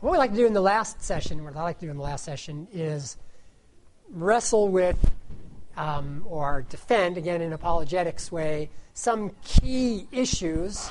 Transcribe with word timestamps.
What 0.00 0.12
we 0.12 0.18
like 0.18 0.30
to 0.30 0.36
do 0.36 0.46
in 0.46 0.52
the 0.52 0.60
last 0.60 1.02
session, 1.02 1.42
what 1.42 1.56
I 1.56 1.62
like 1.64 1.80
to 1.80 1.86
do 1.86 1.90
in 1.90 1.96
the 1.96 2.04
last 2.04 2.24
session, 2.24 2.68
is 2.72 3.16
wrestle 4.08 4.68
with 4.68 4.96
um, 5.76 6.24
or 6.28 6.64
defend, 6.68 7.16
again 7.16 7.42
in 7.42 7.52
apologetics 7.52 8.30
way, 8.30 8.70
some 8.94 9.32
key 9.42 10.06
issues 10.12 10.88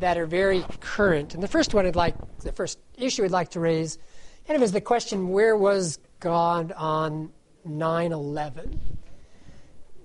that 0.00 0.18
are 0.18 0.26
very 0.26 0.64
current. 0.80 1.34
And 1.34 1.44
the 1.44 1.48
first 1.48 1.74
one 1.74 1.86
I'd 1.86 1.94
like, 1.94 2.16
the 2.38 2.50
first 2.50 2.80
issue 2.98 3.24
I'd 3.24 3.30
like 3.30 3.50
to 3.50 3.60
raise, 3.60 3.98
kind 4.48 4.56
of 4.56 4.64
is 4.64 4.72
the 4.72 4.80
question: 4.80 5.28
Where 5.28 5.56
was 5.56 6.00
God 6.18 6.72
on 6.72 7.30
9/11? 7.68 8.78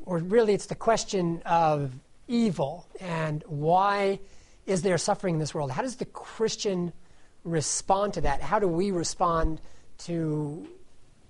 Or 0.05 0.19
really, 0.19 0.53
it's 0.53 0.67
the 0.67 0.75
question 0.75 1.41
of 1.47 1.93
evil 2.27 2.85
and 2.99 3.43
why 3.47 4.19
is 4.67 4.83
there 4.83 4.99
suffering 4.99 5.35
in 5.35 5.39
this 5.39 5.55
world? 5.55 5.71
How 5.71 5.81
does 5.81 5.95
the 5.95 6.05
Christian 6.05 6.93
respond 7.45 8.15
to 8.15 8.21
that? 8.21 8.41
How 8.41 8.59
do 8.59 8.67
we 8.67 8.91
respond 8.91 9.61
to 9.99 10.67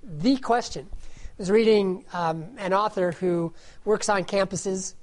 the 0.01 0.37
question? 0.37 0.89
I 0.91 0.97
was 1.37 1.51
reading 1.51 2.05
um, 2.13 2.45
an 2.57 2.73
author 2.73 3.11
who 3.11 3.53
works 3.83 4.09
on 4.09 4.23
campuses 4.23 4.95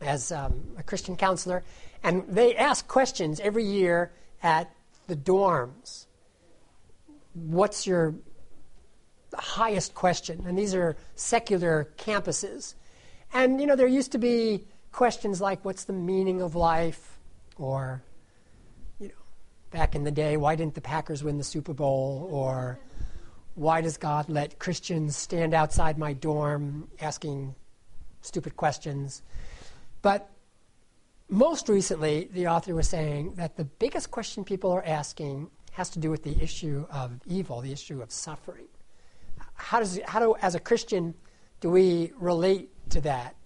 as 0.00 0.32
um, 0.32 0.60
a 0.76 0.82
Christian 0.82 1.16
counselor, 1.16 1.62
and 2.02 2.24
they 2.28 2.56
ask 2.56 2.86
questions 2.88 3.40
every 3.40 3.64
year 3.64 4.10
at 4.42 4.70
the 5.06 5.16
dorms. 5.16 6.06
What's 7.34 7.86
your 7.86 8.14
highest 9.32 9.94
question? 9.94 10.44
And 10.46 10.58
these 10.58 10.74
are 10.74 10.96
secular 11.14 11.88
campuses. 11.96 12.74
And, 13.32 13.60
you 13.60 13.66
know, 13.66 13.76
there 13.76 13.86
used 13.86 14.12
to 14.12 14.18
be 14.18 14.64
questions 14.90 15.40
like, 15.40 15.64
what's 15.64 15.84
the 15.84 15.92
meaning 15.92 16.42
of 16.42 16.54
life? 16.54 17.18
Or, 17.56 18.02
back 19.72 19.94
in 19.94 20.04
the 20.04 20.10
day, 20.10 20.36
why 20.36 20.54
didn't 20.54 20.74
the 20.74 20.80
Packers 20.80 21.24
win 21.24 21.38
the 21.38 21.44
Super 21.44 21.74
Bowl? 21.74 22.28
Or, 22.30 22.78
why 23.54 23.80
does 23.80 23.96
God 23.96 24.28
let 24.28 24.58
Christians 24.58 25.16
stand 25.16 25.54
outside 25.54 25.98
my 25.98 26.12
dorm 26.12 26.88
asking 27.00 27.54
stupid 28.20 28.56
questions? 28.56 29.22
But 30.00 30.30
most 31.28 31.68
recently, 31.68 32.28
the 32.32 32.46
author 32.48 32.74
was 32.74 32.88
saying 32.88 33.34
that 33.36 33.56
the 33.56 33.64
biggest 33.64 34.10
question 34.10 34.44
people 34.44 34.70
are 34.70 34.84
asking 34.84 35.50
has 35.72 35.90
to 35.90 35.98
do 35.98 36.10
with 36.10 36.22
the 36.22 36.42
issue 36.42 36.86
of 36.90 37.20
evil, 37.26 37.60
the 37.60 37.72
issue 37.72 38.02
of 38.02 38.10
suffering. 38.10 38.66
How 39.54 39.80
does 39.80 39.98
how 40.06 40.20
do 40.20 40.34
as 40.42 40.54
a 40.54 40.60
Christian 40.60 41.14
do 41.60 41.70
we 41.70 42.12
relate 42.16 42.70
to 42.90 43.00
that, 43.02 43.36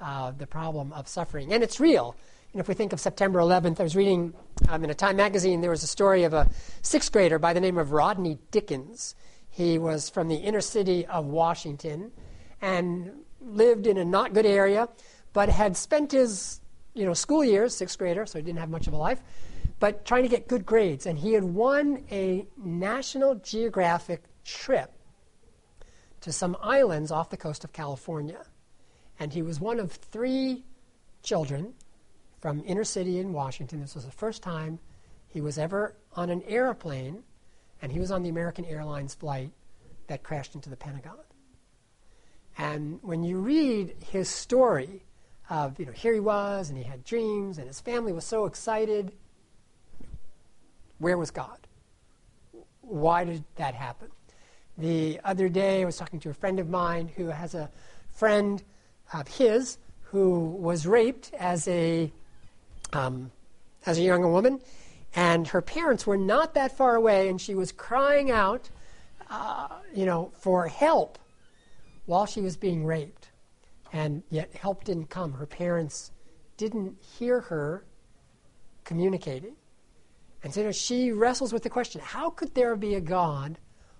uh, 0.00 0.30
the 0.32 0.46
problem 0.46 0.92
of 0.92 1.08
suffering? 1.08 1.52
And 1.52 1.62
it's 1.62 1.80
real. 1.80 2.14
And 2.52 2.60
if 2.60 2.68
we 2.68 2.74
think 2.74 2.92
of 2.92 3.00
September 3.00 3.40
11th, 3.40 3.80
I 3.80 3.82
was 3.82 3.96
reading 3.96 4.34
um, 4.68 4.84
in 4.84 4.90
a 4.90 4.94
Time 4.94 5.16
magazine, 5.16 5.60
there 5.60 5.70
was 5.70 5.82
a 5.82 5.86
story 5.88 6.24
of 6.24 6.32
a 6.32 6.48
sixth 6.82 7.12
grader 7.12 7.38
by 7.38 7.52
the 7.52 7.60
name 7.60 7.78
of 7.78 7.92
Rodney 7.92 8.38
Dickens. 8.50 9.14
He 9.50 9.78
was 9.78 10.08
from 10.08 10.28
the 10.28 10.36
inner 10.36 10.60
city 10.60 11.06
of 11.06 11.26
Washington 11.26 12.12
and 12.60 13.12
lived 13.40 13.86
in 13.86 13.98
a 13.98 14.04
not 14.04 14.32
good 14.32 14.46
area, 14.46 14.88
but 15.32 15.48
had 15.48 15.76
spent 15.76 16.12
his 16.12 16.60
you 16.94 17.04
know, 17.04 17.14
school 17.14 17.44
years, 17.44 17.74
sixth 17.74 17.98
grader, 17.98 18.26
so 18.26 18.38
he 18.38 18.44
didn't 18.44 18.58
have 18.58 18.70
much 18.70 18.86
of 18.86 18.92
a 18.92 18.96
life, 18.96 19.20
but 19.80 20.04
trying 20.04 20.22
to 20.22 20.28
get 20.28 20.48
good 20.48 20.64
grades. 20.64 21.06
And 21.06 21.18
he 21.18 21.32
had 21.32 21.44
won 21.44 22.04
a 22.10 22.46
National 22.56 23.34
Geographic 23.36 24.22
trip 24.44 24.92
to 26.20 26.32
some 26.32 26.56
islands 26.62 27.10
off 27.10 27.30
the 27.30 27.36
coast 27.36 27.64
of 27.64 27.72
California. 27.72 28.44
And 29.18 29.32
he 29.32 29.42
was 29.42 29.60
one 29.60 29.80
of 29.80 29.92
three 29.92 30.64
children 31.22 31.74
from 32.42 32.60
inner 32.66 32.82
city 32.82 33.20
in 33.20 33.32
Washington. 33.32 33.80
This 33.80 33.94
was 33.94 34.04
the 34.04 34.10
first 34.10 34.42
time 34.42 34.80
he 35.28 35.40
was 35.40 35.58
ever 35.58 35.94
on 36.14 36.28
an 36.28 36.42
airplane, 36.42 37.22
and 37.80 37.92
he 37.92 38.00
was 38.00 38.10
on 38.10 38.24
the 38.24 38.28
American 38.28 38.64
Airlines 38.64 39.14
flight 39.14 39.52
that 40.08 40.24
crashed 40.24 40.56
into 40.56 40.68
the 40.68 40.76
Pentagon. 40.76 41.16
And 42.58 42.98
when 43.00 43.22
you 43.22 43.38
read 43.38 43.94
his 44.10 44.28
story 44.28 45.04
of, 45.48 45.78
you 45.78 45.86
know, 45.86 45.92
here 45.92 46.12
he 46.12 46.20
was, 46.20 46.68
and 46.68 46.76
he 46.76 46.84
had 46.84 47.04
dreams, 47.04 47.58
and 47.58 47.68
his 47.68 47.80
family 47.80 48.12
was 48.12 48.24
so 48.24 48.44
excited, 48.44 49.12
where 50.98 51.16
was 51.16 51.30
God? 51.30 51.68
Why 52.80 53.22
did 53.24 53.44
that 53.54 53.74
happen? 53.74 54.08
The 54.76 55.20
other 55.24 55.48
day, 55.48 55.82
I 55.82 55.84
was 55.84 55.96
talking 55.96 56.18
to 56.20 56.30
a 56.30 56.34
friend 56.34 56.58
of 56.58 56.68
mine 56.68 57.08
who 57.16 57.26
has 57.26 57.54
a 57.54 57.70
friend 58.10 58.62
of 59.14 59.28
his 59.28 59.78
who 60.02 60.40
was 60.40 60.86
raped 60.86 61.32
as 61.38 61.68
a 61.68 62.12
um, 62.92 63.30
as 63.86 63.98
a 63.98 64.02
younger 64.02 64.28
woman, 64.28 64.60
and 65.14 65.48
her 65.48 65.60
parents 65.60 66.06
were 66.06 66.16
not 66.16 66.54
that 66.54 66.76
far 66.76 66.94
away, 66.94 67.28
and 67.28 67.40
she 67.40 67.54
was 67.54 67.72
crying 67.72 68.30
out, 68.30 68.70
uh, 69.30 69.68
you 69.94 70.06
know, 70.06 70.32
for 70.34 70.68
help 70.68 71.18
while 72.06 72.26
she 72.26 72.40
was 72.40 72.56
being 72.56 72.84
raped, 72.84 73.28
and 73.92 74.22
yet 74.30 74.54
help 74.54 74.84
didn't 74.84 75.10
come. 75.10 75.32
Her 75.32 75.46
parents 75.46 76.10
didn't 76.56 76.96
hear 77.18 77.40
her 77.42 77.84
communicating, 78.84 79.54
and 80.42 80.52
so 80.52 80.72
she 80.72 81.12
wrestles 81.12 81.52
with 81.52 81.62
the 81.62 81.70
question: 81.70 82.00
How 82.02 82.30
could 82.30 82.54
there 82.54 82.76
be 82.76 82.94
a 82.94 83.00
God 83.00 83.58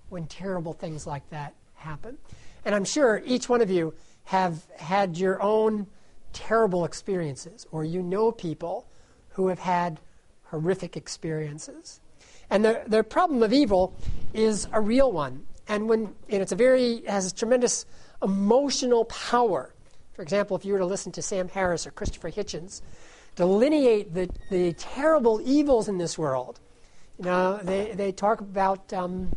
when 0.08 0.26
terrible 0.26 0.72
things 0.72 1.06
like 1.06 1.28
that 1.30 1.54
happen? 1.74 2.18
And 2.64 2.74
I'm 2.74 2.84
sure 2.84 3.22
each 3.24 3.48
one 3.48 3.60
of 3.60 3.70
you 3.70 3.94
have 4.24 4.64
had 4.76 5.18
your 5.18 5.42
own 5.42 5.86
terrible 6.32 6.84
experiences, 6.84 7.66
or 7.72 7.84
you 7.84 8.02
know 8.02 8.32
people 8.32 8.86
who 9.30 9.48
have 9.48 9.58
had 9.58 10.00
horrific 10.44 10.96
experiences. 10.96 12.00
And 12.50 12.64
the, 12.64 12.82
the 12.86 13.02
problem 13.02 13.42
of 13.42 13.52
evil 13.52 13.96
is 14.34 14.68
a 14.72 14.80
real 14.80 15.10
one. 15.10 15.46
And 15.68 15.88
when 15.88 16.14
and 16.28 16.42
it's 16.42 16.52
a 16.52 16.56
very 16.56 17.02
has 17.06 17.32
a 17.32 17.34
tremendous 17.34 17.86
emotional 18.22 19.06
power. 19.06 19.74
For 20.12 20.22
example, 20.22 20.56
if 20.56 20.64
you 20.64 20.74
were 20.74 20.78
to 20.78 20.86
listen 20.86 21.12
to 21.12 21.22
Sam 21.22 21.48
Harris 21.48 21.86
or 21.86 21.90
Christopher 21.90 22.30
Hitchens 22.30 22.82
delineate 23.34 24.12
the, 24.12 24.28
the 24.50 24.74
terrible 24.74 25.40
evils 25.42 25.88
in 25.88 25.96
this 25.96 26.18
world, 26.18 26.60
you 27.18 27.24
know, 27.24 27.58
they, 27.62 27.92
they 27.92 28.12
talk 28.12 28.40
about 28.40 28.92
um, 28.92 29.32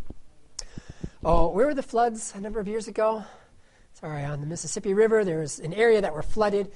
oh, 1.23 1.49
where 1.49 1.67
were 1.67 1.73
the 1.73 1.83
floods 1.83 2.33
a 2.35 2.41
number 2.41 2.59
of 2.59 2.67
years 2.67 2.87
ago? 2.87 3.23
On 4.05 4.41
the 4.41 4.47
Mississippi 4.47 4.93
River. 4.93 5.23
There 5.23 5.39
was 5.39 5.59
an 5.59 5.73
area 5.73 6.01
that 6.01 6.13
were 6.13 6.23
flooded, 6.23 6.71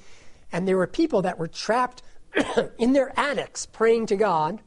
and 0.52 0.66
there 0.66 0.76
were 0.76 0.86
people 0.86 1.22
that 1.22 1.38
were 1.38 1.48
trapped 1.48 2.02
in 2.78 2.92
their 2.92 3.12
attics 3.18 3.66
praying 3.66 4.06
to 4.06 4.16
God 4.16 4.60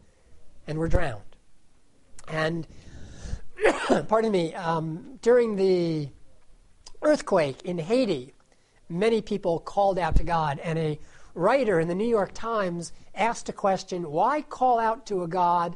and 0.67 0.77
were 0.77 0.87
drowned. 0.87 1.21
And, 2.27 2.67
pardon 4.07 4.31
me, 4.31 4.53
um, 4.55 5.19
during 5.21 5.55
the 5.55 6.09
earthquake 7.01 7.63
in 7.63 7.77
Haiti, 7.77 8.33
many 8.89 9.21
people 9.21 9.59
called 9.59 9.99
out 9.99 10.15
to 10.17 10.23
God, 10.23 10.59
and 10.59 10.79
a 10.79 10.99
writer 11.35 11.79
in 11.79 11.87
the 11.87 11.95
New 11.95 12.07
York 12.07 12.31
Times 12.33 12.93
asked 13.15 13.49
a 13.49 13.53
question 13.53 14.11
why 14.11 14.41
call 14.41 14.79
out 14.79 15.05
to 15.07 15.23
a 15.23 15.27
God 15.27 15.75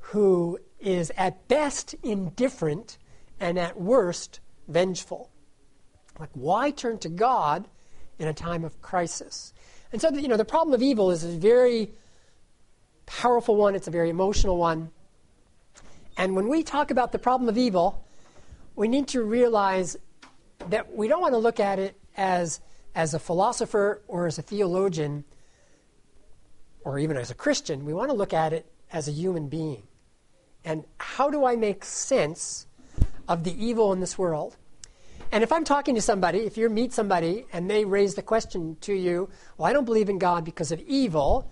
who 0.00 0.58
is 0.80 1.10
at 1.16 1.48
best 1.48 1.94
indifferent 2.02 2.98
and 3.40 3.58
at 3.58 3.80
worst 3.80 4.40
vengeful? 4.68 5.31
Like, 6.18 6.30
why 6.34 6.70
turn 6.70 6.98
to 6.98 7.08
God 7.08 7.68
in 8.18 8.28
a 8.28 8.34
time 8.34 8.64
of 8.64 8.80
crisis? 8.82 9.52
And 9.92 10.00
so, 10.00 10.10
you 10.10 10.28
know, 10.28 10.36
the 10.36 10.44
problem 10.44 10.74
of 10.74 10.82
evil 10.82 11.10
is 11.10 11.24
a 11.24 11.28
very 11.28 11.90
powerful 13.06 13.56
one, 13.56 13.74
it's 13.74 13.88
a 13.88 13.90
very 13.90 14.10
emotional 14.10 14.56
one. 14.56 14.90
And 16.16 16.36
when 16.36 16.48
we 16.48 16.62
talk 16.62 16.90
about 16.90 17.12
the 17.12 17.18
problem 17.18 17.48
of 17.48 17.58
evil, 17.58 18.04
we 18.76 18.88
need 18.88 19.08
to 19.08 19.22
realize 19.22 19.96
that 20.70 20.94
we 20.94 21.08
don't 21.08 21.20
want 21.20 21.34
to 21.34 21.38
look 21.38 21.60
at 21.60 21.78
it 21.78 21.98
as, 22.16 22.60
as 22.94 23.14
a 23.14 23.18
philosopher 23.18 24.02
or 24.06 24.26
as 24.26 24.38
a 24.38 24.42
theologian 24.42 25.24
or 26.84 26.98
even 26.98 27.16
as 27.16 27.30
a 27.30 27.34
Christian. 27.34 27.84
We 27.84 27.94
want 27.94 28.10
to 28.10 28.16
look 28.16 28.32
at 28.32 28.52
it 28.52 28.70
as 28.92 29.08
a 29.08 29.12
human 29.12 29.48
being. 29.48 29.82
And 30.64 30.84
how 30.98 31.30
do 31.30 31.44
I 31.44 31.56
make 31.56 31.84
sense 31.84 32.66
of 33.28 33.44
the 33.44 33.64
evil 33.64 33.92
in 33.92 34.00
this 34.00 34.16
world? 34.16 34.56
And 35.32 35.42
if 35.42 35.50
I'm 35.50 35.64
talking 35.64 35.94
to 35.94 36.02
somebody, 36.02 36.40
if 36.40 36.58
you 36.58 36.68
meet 36.68 36.92
somebody 36.92 37.46
and 37.54 37.68
they 37.68 37.86
raise 37.86 38.14
the 38.14 38.22
question 38.22 38.76
to 38.82 38.92
you, 38.92 39.30
well, 39.56 39.66
I 39.66 39.72
don't 39.72 39.86
believe 39.86 40.10
in 40.10 40.18
God 40.18 40.44
because 40.44 40.72
of 40.72 40.80
evil, 40.80 41.50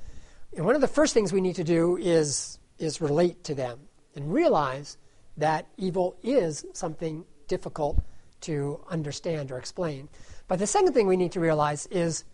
one 0.52 0.74
of 0.74 0.82
the 0.82 0.86
first 0.86 1.14
things 1.14 1.32
we 1.32 1.40
need 1.40 1.56
to 1.56 1.64
do 1.64 1.96
is, 1.96 2.58
is 2.78 3.00
relate 3.00 3.42
to 3.44 3.54
them 3.54 3.80
and 4.14 4.30
realize 4.30 4.98
that 5.38 5.66
evil 5.78 6.18
is 6.22 6.66
something 6.74 7.24
difficult 7.48 8.04
to 8.42 8.84
understand 8.90 9.50
or 9.50 9.56
explain. 9.56 10.10
But 10.46 10.58
the 10.58 10.66
second 10.66 10.92
thing 10.92 11.06
we 11.06 11.16
need 11.16 11.32
to 11.32 11.40
realize 11.40 11.86
is 11.86 12.24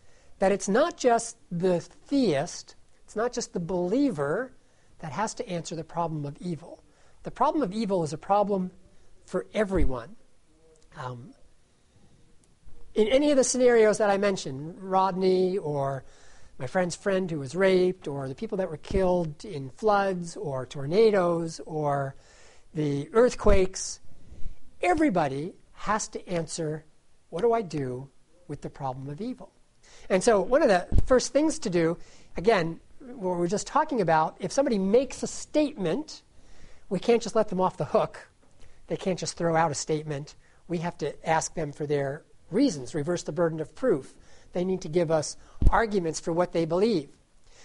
that 0.40 0.50
it's 0.50 0.68
not 0.68 0.96
just 0.96 1.36
the 1.52 1.78
theist, 1.80 2.74
it's 3.04 3.14
not 3.14 3.32
just 3.32 3.52
the 3.52 3.60
believer 3.60 4.52
that 4.98 5.12
has 5.12 5.32
to 5.34 5.48
answer 5.48 5.76
the 5.76 5.84
problem 5.84 6.24
of 6.24 6.36
evil. 6.40 6.82
The 7.22 7.30
problem 7.30 7.62
of 7.62 7.72
evil 7.72 8.02
is 8.02 8.12
a 8.12 8.18
problem 8.18 8.72
for 9.26 9.46
everyone. 9.54 10.16
Um, 10.96 11.34
in 12.96 13.08
any 13.08 13.30
of 13.30 13.36
the 13.36 13.44
scenarios 13.44 13.98
that 13.98 14.08
I 14.08 14.16
mentioned, 14.16 14.74
Rodney 14.80 15.58
or 15.58 16.02
my 16.58 16.66
friend's 16.66 16.96
friend 16.96 17.30
who 17.30 17.38
was 17.38 17.54
raped, 17.54 18.08
or 18.08 18.26
the 18.26 18.34
people 18.34 18.56
that 18.56 18.70
were 18.70 18.78
killed 18.78 19.44
in 19.44 19.68
floods 19.68 20.34
or 20.36 20.64
tornadoes, 20.64 21.60
or 21.66 22.16
the 22.72 23.10
earthquakes. 23.12 24.00
Everybody 24.80 25.52
has 25.74 26.08
to 26.08 26.26
answer 26.26 26.86
what 27.28 27.42
do 27.42 27.52
I 27.52 27.60
do 27.60 28.08
with 28.48 28.62
the 28.62 28.70
problem 28.70 29.10
of 29.10 29.20
evil? 29.20 29.50
And 30.08 30.24
so, 30.24 30.40
one 30.40 30.62
of 30.62 30.68
the 30.68 30.86
first 31.04 31.34
things 31.34 31.58
to 31.60 31.70
do, 31.70 31.98
again, 32.38 32.80
what 33.00 33.34
we 33.34 33.40
were 33.40 33.48
just 33.48 33.66
talking 33.66 34.00
about, 34.00 34.36
if 34.40 34.52
somebody 34.52 34.78
makes 34.78 35.22
a 35.22 35.26
statement, 35.26 36.22
we 36.88 36.98
can't 36.98 37.22
just 37.22 37.36
let 37.36 37.48
them 37.48 37.60
off 37.60 37.76
the 37.76 37.84
hook. 37.84 38.28
They 38.86 38.96
can't 38.96 39.18
just 39.18 39.36
throw 39.36 39.54
out 39.54 39.70
a 39.70 39.74
statement. 39.74 40.34
We 40.66 40.78
have 40.78 40.96
to 40.98 41.28
ask 41.28 41.54
them 41.54 41.72
for 41.72 41.86
their 41.86 42.22
reasons, 42.50 42.94
reverse 42.94 43.22
the 43.22 43.32
burden 43.32 43.60
of 43.60 43.74
proof. 43.74 44.14
They 44.52 44.64
need 44.64 44.80
to 44.82 44.88
give 44.88 45.10
us 45.10 45.36
arguments 45.70 46.20
for 46.20 46.32
what 46.32 46.52
they 46.52 46.64
believe. 46.64 47.10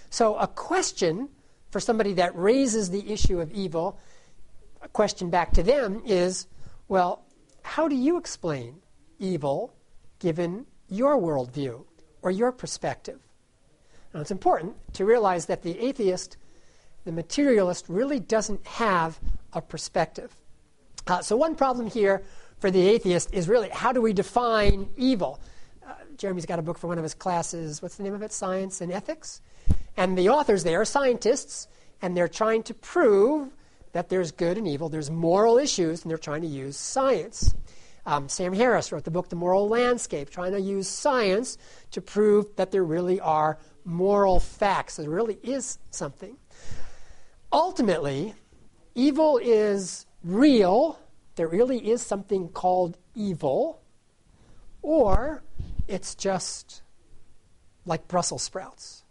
So, 0.09 0.35
a 0.35 0.47
question 0.47 1.29
for 1.69 1.79
somebody 1.79 2.13
that 2.13 2.35
raises 2.35 2.89
the 2.89 3.11
issue 3.11 3.39
of 3.39 3.51
evil, 3.51 3.97
a 4.81 4.89
question 4.89 5.29
back 5.29 5.53
to 5.53 5.63
them 5.63 6.01
is 6.05 6.47
well, 6.87 7.23
how 7.63 7.87
do 7.87 7.95
you 7.95 8.17
explain 8.17 8.81
evil 9.17 9.73
given 10.19 10.65
your 10.89 11.17
worldview 11.17 11.85
or 12.21 12.31
your 12.31 12.51
perspective? 12.51 13.19
Now, 14.13 14.19
it's 14.19 14.31
important 14.31 14.75
to 14.93 15.05
realize 15.05 15.45
that 15.45 15.63
the 15.63 15.79
atheist, 15.79 16.35
the 17.05 17.13
materialist, 17.13 17.85
really 17.87 18.19
doesn't 18.19 18.67
have 18.67 19.19
a 19.53 19.61
perspective. 19.61 20.35
Uh, 21.07 21.21
so, 21.21 21.37
one 21.37 21.55
problem 21.55 21.87
here 21.87 22.23
for 22.61 22.71
the 22.71 22.87
atheist 22.87 23.33
is 23.33 23.49
really 23.49 23.69
how 23.69 23.91
do 23.91 24.01
we 24.01 24.13
define 24.13 24.87
evil? 24.95 25.41
Uh, 25.85 25.95
Jeremy's 26.15 26.45
got 26.45 26.59
a 26.59 26.61
book 26.61 26.77
for 26.77 26.87
one 26.87 26.99
of 26.99 27.03
his 27.03 27.15
classes. 27.15 27.81
What's 27.81 27.95
the 27.95 28.03
name 28.03 28.13
of 28.13 28.21
it? 28.21 28.31
Science 28.31 28.79
and 28.79 28.91
Ethics. 28.91 29.41
And 29.97 30.17
the 30.17 30.29
authors 30.29 30.63
there 30.63 30.79
are 30.79 30.85
scientists, 30.85 31.67
and 32.01 32.15
they're 32.15 32.27
trying 32.27 32.63
to 32.63 32.73
prove 32.75 33.49
that 33.93 34.09
there's 34.09 34.31
good 34.31 34.57
and 34.57 34.67
evil, 34.67 34.87
there's 34.87 35.11
moral 35.11 35.57
issues, 35.57 36.03
and 36.03 36.09
they're 36.09 36.17
trying 36.17 36.41
to 36.43 36.47
use 36.47 36.77
science. 36.77 37.53
Um, 38.05 38.29
Sam 38.29 38.53
Harris 38.53 38.91
wrote 38.91 39.03
the 39.03 39.11
book 39.11 39.29
The 39.29 39.35
Moral 39.35 39.67
Landscape, 39.67 40.29
trying 40.29 40.53
to 40.53 40.61
use 40.61 40.87
science 40.87 41.57
to 41.91 42.01
prove 42.01 42.55
that 42.55 42.71
there 42.71 42.83
really 42.83 43.19
are 43.19 43.59
moral 43.83 44.39
facts, 44.39 44.95
there 44.95 45.09
really 45.09 45.39
is 45.43 45.79
something. 45.89 46.37
Ultimately, 47.51 48.33
evil 48.95 49.39
is 49.43 50.05
real, 50.23 50.99
there 51.35 51.47
really 51.47 51.89
is 51.89 52.01
something 52.01 52.49
called 52.49 52.97
evil, 53.15 53.81
or 54.81 55.43
it's 55.87 56.15
just 56.15 56.81
like 57.85 58.07
Brussels 58.07 58.43
sprouts. 58.43 59.03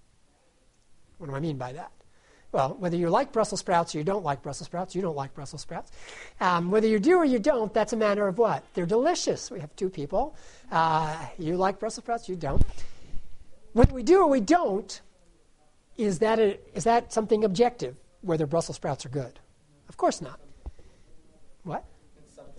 What 1.18 1.28
do 1.28 1.36
I 1.36 1.40
mean 1.40 1.58
by 1.58 1.72
that? 1.72 1.92
Well, 2.52 2.76
whether 2.80 2.96
you 2.96 3.10
like 3.10 3.32
Brussels 3.32 3.60
sprouts 3.60 3.94
or 3.94 3.98
you 3.98 4.04
don't 4.04 4.24
like 4.24 4.42
Brussels 4.42 4.66
sprouts, 4.66 4.94
you 4.94 5.02
don't 5.02 5.14
like 5.14 5.34
Brussels 5.34 5.62
sprouts. 5.62 5.92
Um, 6.40 6.70
whether 6.70 6.88
you 6.88 6.98
do 6.98 7.16
or 7.16 7.24
you 7.24 7.38
don't, 7.38 7.72
that's 7.72 7.92
a 7.92 7.96
matter 7.96 8.26
of 8.26 8.38
what? 8.38 8.64
They're 8.74 8.86
delicious. 8.86 9.50
We 9.50 9.60
have 9.60 9.74
two 9.76 9.88
people. 9.88 10.34
Uh, 10.70 11.16
you 11.38 11.56
like 11.56 11.78
Brussels 11.78 12.04
sprouts, 12.04 12.28
you 12.28 12.34
don't. 12.34 12.62
Whether 13.72 13.94
we 13.94 14.02
do 14.02 14.22
or 14.22 14.26
we 14.28 14.40
don't, 14.40 15.00
is 15.96 16.18
that, 16.18 16.40
a, 16.40 16.58
is 16.74 16.84
that 16.84 17.12
something 17.12 17.44
objective, 17.44 17.94
whether 18.22 18.46
Brussels 18.46 18.76
sprouts 18.76 19.06
are 19.06 19.10
good? 19.10 19.38
Of 19.88 19.96
course 19.96 20.20
not. 20.20 20.40
What? 21.62 21.84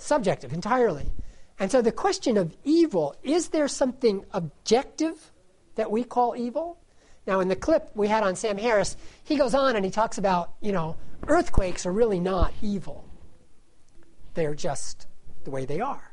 Subjective. 0.02 0.52
entirely. 0.52 1.12
And 1.60 1.72
so 1.72 1.82
the 1.82 1.92
question 1.92 2.38
of 2.38 2.56
evil 2.64 3.16
is 3.24 3.50
there 3.50 3.68
something 3.68 4.26
objective 4.32 5.32
that 5.76 5.92
we 5.92 6.04
call 6.04 6.36
evil? 6.36 6.80
Now, 7.28 7.40
in 7.40 7.48
the 7.48 7.56
clip 7.56 7.92
we 7.94 8.08
had 8.08 8.24
on 8.24 8.36
Sam 8.36 8.58
Harris, 8.58 8.98
he 9.24 9.38
goes 9.38 9.54
on 9.54 9.76
and 9.76 9.86
he 9.86 9.92
talks 9.92 10.18
about, 10.18 10.54
you 10.60 10.72
know, 10.72 10.96
earthquakes 11.28 11.86
are 11.86 11.92
really 11.92 12.20
not 12.20 12.52
evil. 12.64 13.06
They're 14.34 14.56
just 14.56 15.06
the 15.44 15.52
way 15.52 15.66
they 15.66 15.80
are. 15.80 16.12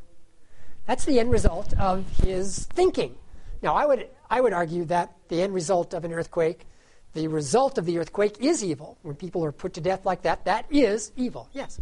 That's 0.87 1.07
the 1.07 1.19
end 1.19 1.31
result 1.31 1.73
of 1.79 2.05
his 2.23 2.67
thinking. 2.67 3.17
Now, 3.63 3.75
I 3.75 3.87
would, 3.87 4.09
I 4.29 4.41
would 4.41 4.53
argue 4.53 4.85
that 4.87 5.15
the 5.29 5.41
end 5.41 5.55
result 5.55 5.95
of 5.95 6.05
an 6.05 6.13
earthquake, 6.13 6.67
the 7.15 7.29
result 7.29 7.79
of 7.79 7.87
the 7.87 7.99
earthquake 7.99 8.37
is 8.41 8.63
evil. 8.63 8.99
When 9.03 9.17
people 9.17 9.45
are 9.45 9.53
put 9.53 9.75
to 9.75 9.81
death 9.81 10.05
like 10.05 10.23
that, 10.23 10.45
that 10.45 10.67
is 10.71 11.11
evil. 11.17 11.49
Yes? 11.53 11.81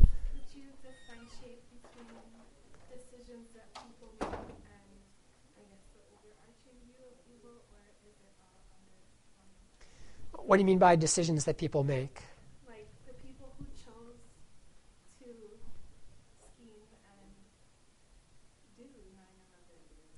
What 10.46 10.58
do 10.58 10.60
you 10.62 10.66
mean 10.66 10.78
by 10.78 10.94
decisions 10.94 11.44
that 11.46 11.58
people 11.58 11.82
make? 11.82 12.22
Like 12.70 12.86
the 13.02 13.14
people 13.18 13.50
who 13.58 13.66
chose 13.74 14.14
to 15.18 15.26
scheme 16.54 16.86
and 17.02 17.34
do 18.78 18.86
9 18.86 19.26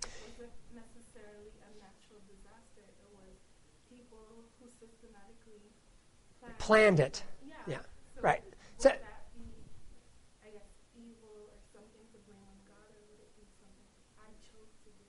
11 0.05 0.13
wasn't 0.37 0.53
necessarily 0.77 1.49
a 1.65 1.73
natural 1.81 2.21
disaster. 2.29 2.85
It 2.85 3.09
was 3.17 3.41
people 3.89 4.21
who 4.61 4.69
systematically 4.77 5.65
planned, 6.45 6.61
planned 6.61 7.01
it. 7.01 7.25
Yeah. 7.49 7.81
Yeah. 7.81 7.83
So 8.13 8.21
right. 8.21 8.45
So, 8.77 8.93
that 8.93 9.01
be, 9.33 9.49
I 10.45 10.53
guess, 10.53 10.69
evil 10.93 11.49
or 11.49 11.57
something 11.73 12.05
to 12.05 12.19
blame 12.29 12.45
on 12.53 12.61
God, 12.69 12.93
or 12.93 13.01
would 13.17 13.25
it 13.25 13.33
be 13.33 13.49
something 13.57 13.89
I 14.21 14.29
chose 14.45 14.77
to 14.85 14.93
do? 14.93 15.09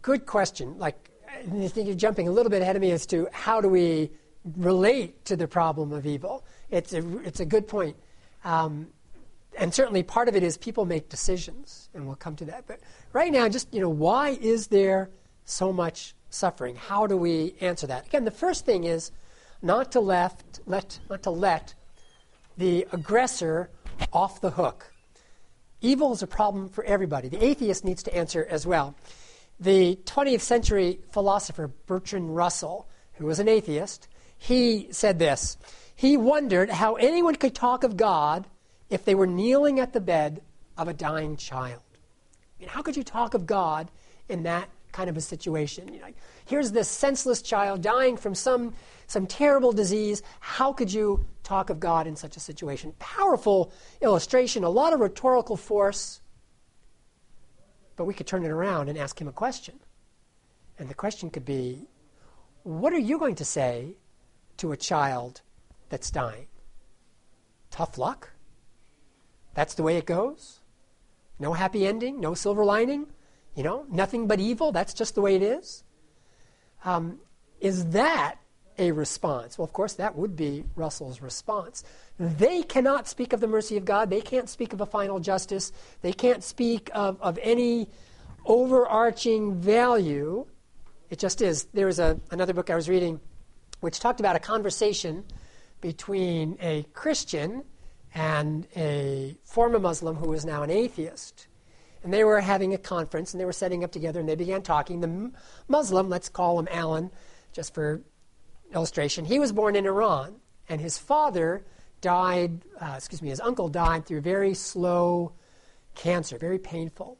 Good 0.00 0.24
question. 0.24 0.80
Like, 0.80 1.12
I 1.28 1.68
think 1.68 1.84
you're 1.84 2.00
jumping 2.00 2.28
a 2.28 2.32
little 2.32 2.48
bit 2.48 2.62
ahead 2.62 2.76
of 2.76 2.82
me 2.82 2.92
as 2.92 3.04
to 3.12 3.28
how 3.30 3.60
do 3.60 3.68
we 3.68 4.10
relate 4.44 5.24
to 5.26 5.36
the 5.36 5.46
problem 5.46 5.92
of 5.92 6.06
evil. 6.06 6.44
It's 6.70 6.92
a, 6.92 7.18
it's 7.20 7.40
a 7.40 7.44
good 7.44 7.68
point. 7.68 7.96
Um, 8.44 8.88
and 9.58 9.72
certainly 9.74 10.02
part 10.02 10.28
of 10.28 10.36
it 10.36 10.42
is 10.42 10.56
people 10.56 10.84
make 10.84 11.08
decisions, 11.08 11.90
and 11.94 12.06
we'll 12.06 12.16
come 12.16 12.36
to 12.36 12.44
that. 12.46 12.66
But 12.66 12.80
right 13.12 13.30
now, 13.30 13.48
just, 13.48 13.72
you 13.72 13.80
know, 13.80 13.88
why 13.88 14.30
is 14.40 14.68
there 14.68 15.10
so 15.44 15.72
much 15.72 16.14
suffering? 16.30 16.76
How 16.76 17.06
do 17.06 17.16
we 17.16 17.54
answer 17.60 17.86
that? 17.86 18.06
Again, 18.06 18.24
the 18.24 18.30
first 18.30 18.64
thing 18.64 18.84
is 18.84 19.10
not 19.60 19.92
to 19.92 20.00
left, 20.00 20.60
let, 20.66 20.98
not 21.10 21.22
to 21.24 21.30
let 21.30 21.74
the 22.56 22.86
aggressor 22.92 23.70
off 24.12 24.40
the 24.40 24.50
hook. 24.50 24.92
Evil 25.80 26.12
is 26.12 26.22
a 26.22 26.26
problem 26.26 26.68
for 26.68 26.84
everybody. 26.84 27.28
The 27.28 27.44
atheist 27.44 27.84
needs 27.84 28.02
to 28.04 28.14
answer 28.14 28.46
as 28.48 28.66
well. 28.66 28.94
The 29.60 29.96
20th 30.04 30.40
century 30.40 31.00
philosopher 31.10 31.70
Bertrand 31.86 32.34
Russell, 32.34 32.88
who 33.14 33.26
was 33.26 33.38
an 33.38 33.48
atheist, 33.48 34.08
he 34.42 34.88
said 34.90 35.20
this. 35.20 35.56
He 35.94 36.16
wondered 36.16 36.68
how 36.68 36.96
anyone 36.96 37.36
could 37.36 37.54
talk 37.54 37.84
of 37.84 37.96
God 37.96 38.48
if 38.90 39.04
they 39.04 39.14
were 39.14 39.26
kneeling 39.28 39.78
at 39.78 39.92
the 39.92 40.00
bed 40.00 40.42
of 40.76 40.88
a 40.88 40.92
dying 40.92 41.36
child. 41.36 41.80
I 41.94 42.58
mean, 42.58 42.68
how 42.68 42.82
could 42.82 42.96
you 42.96 43.04
talk 43.04 43.34
of 43.34 43.46
God 43.46 43.88
in 44.28 44.42
that 44.42 44.68
kind 44.90 45.08
of 45.08 45.16
a 45.16 45.20
situation? 45.20 45.94
You 45.94 46.00
know, 46.00 46.08
here's 46.44 46.72
this 46.72 46.88
senseless 46.88 47.40
child 47.40 47.82
dying 47.82 48.16
from 48.16 48.34
some, 48.34 48.74
some 49.06 49.28
terrible 49.28 49.70
disease. 49.70 50.22
How 50.40 50.72
could 50.72 50.92
you 50.92 51.24
talk 51.44 51.70
of 51.70 51.78
God 51.78 52.08
in 52.08 52.16
such 52.16 52.36
a 52.36 52.40
situation? 52.40 52.94
Powerful 52.98 53.72
illustration, 54.00 54.64
a 54.64 54.70
lot 54.70 54.92
of 54.92 54.98
rhetorical 54.98 55.56
force. 55.56 56.20
But 57.94 58.06
we 58.06 58.14
could 58.14 58.26
turn 58.26 58.44
it 58.44 58.50
around 58.50 58.88
and 58.88 58.98
ask 58.98 59.20
him 59.20 59.28
a 59.28 59.32
question. 59.32 59.78
And 60.80 60.88
the 60.88 60.94
question 60.94 61.30
could 61.30 61.44
be 61.44 61.86
what 62.64 62.92
are 62.92 62.98
you 62.98 63.20
going 63.20 63.36
to 63.36 63.44
say 63.44 63.94
to 64.58 64.72
a 64.72 64.76
child 64.76 65.42
that's 65.88 66.10
dying. 66.10 66.46
Tough 67.70 67.98
luck. 67.98 68.30
That's 69.54 69.74
the 69.74 69.82
way 69.82 69.96
it 69.96 70.06
goes. 70.06 70.60
No 71.38 71.52
happy 71.52 71.86
ending, 71.86 72.20
no 72.20 72.34
silver 72.34 72.64
lining, 72.64 73.06
you 73.54 73.62
know, 73.62 73.86
nothing 73.90 74.26
but 74.26 74.40
evil. 74.40 74.72
That's 74.72 74.94
just 74.94 75.14
the 75.14 75.20
way 75.20 75.34
it 75.34 75.42
is. 75.42 75.84
Um, 76.84 77.20
is 77.60 77.90
that 77.90 78.36
a 78.78 78.92
response? 78.92 79.58
Well, 79.58 79.64
of 79.64 79.72
course, 79.72 79.94
that 79.94 80.16
would 80.16 80.36
be 80.36 80.64
Russell's 80.76 81.20
response. 81.20 81.84
They 82.18 82.62
cannot 82.62 83.08
speak 83.08 83.32
of 83.32 83.40
the 83.40 83.46
mercy 83.46 83.76
of 83.76 83.84
God. 83.84 84.10
They 84.10 84.20
can't 84.20 84.48
speak 84.48 84.72
of 84.72 84.80
a 84.80 84.86
final 84.86 85.20
justice. 85.20 85.72
They 86.00 86.12
can't 86.12 86.42
speak 86.42 86.90
of, 86.94 87.20
of 87.20 87.38
any 87.42 87.88
overarching 88.44 89.60
value. 89.60 90.46
It 91.10 91.18
just 91.18 91.42
is. 91.42 91.64
There 91.74 91.86
was 91.86 91.98
a, 91.98 92.18
another 92.30 92.52
book 92.52 92.70
I 92.70 92.76
was 92.76 92.88
reading 92.88 93.20
which 93.82 93.98
talked 93.98 94.20
about 94.20 94.36
a 94.36 94.38
conversation 94.38 95.24
between 95.80 96.56
a 96.60 96.84
Christian 96.94 97.64
and 98.14 98.68
a 98.76 99.36
former 99.42 99.80
Muslim 99.80 100.14
who 100.14 100.28
was 100.28 100.44
now 100.44 100.62
an 100.62 100.70
atheist. 100.70 101.48
And 102.04 102.12
they 102.14 102.22
were 102.22 102.40
having 102.40 102.74
a 102.74 102.78
conference 102.78 103.34
and 103.34 103.40
they 103.40 103.44
were 103.44 103.52
setting 103.52 103.82
up 103.82 103.90
together 103.90 104.20
and 104.20 104.28
they 104.28 104.36
began 104.36 104.62
talking. 104.62 105.00
The 105.00 105.32
Muslim, 105.66 106.08
let's 106.08 106.28
call 106.28 106.60
him 106.60 106.68
Alan, 106.70 107.10
just 107.52 107.74
for 107.74 108.02
illustration, 108.72 109.24
he 109.24 109.40
was 109.40 109.50
born 109.50 109.74
in 109.74 109.84
Iran 109.84 110.36
and 110.68 110.80
his 110.80 110.96
father 110.96 111.64
died, 112.00 112.62
uh, 112.80 112.94
excuse 112.96 113.20
me, 113.20 113.30
his 113.30 113.40
uncle 113.40 113.68
died 113.68 114.06
through 114.06 114.20
very 114.20 114.54
slow 114.54 115.32
cancer, 115.96 116.38
very 116.38 116.58
painful. 116.60 117.18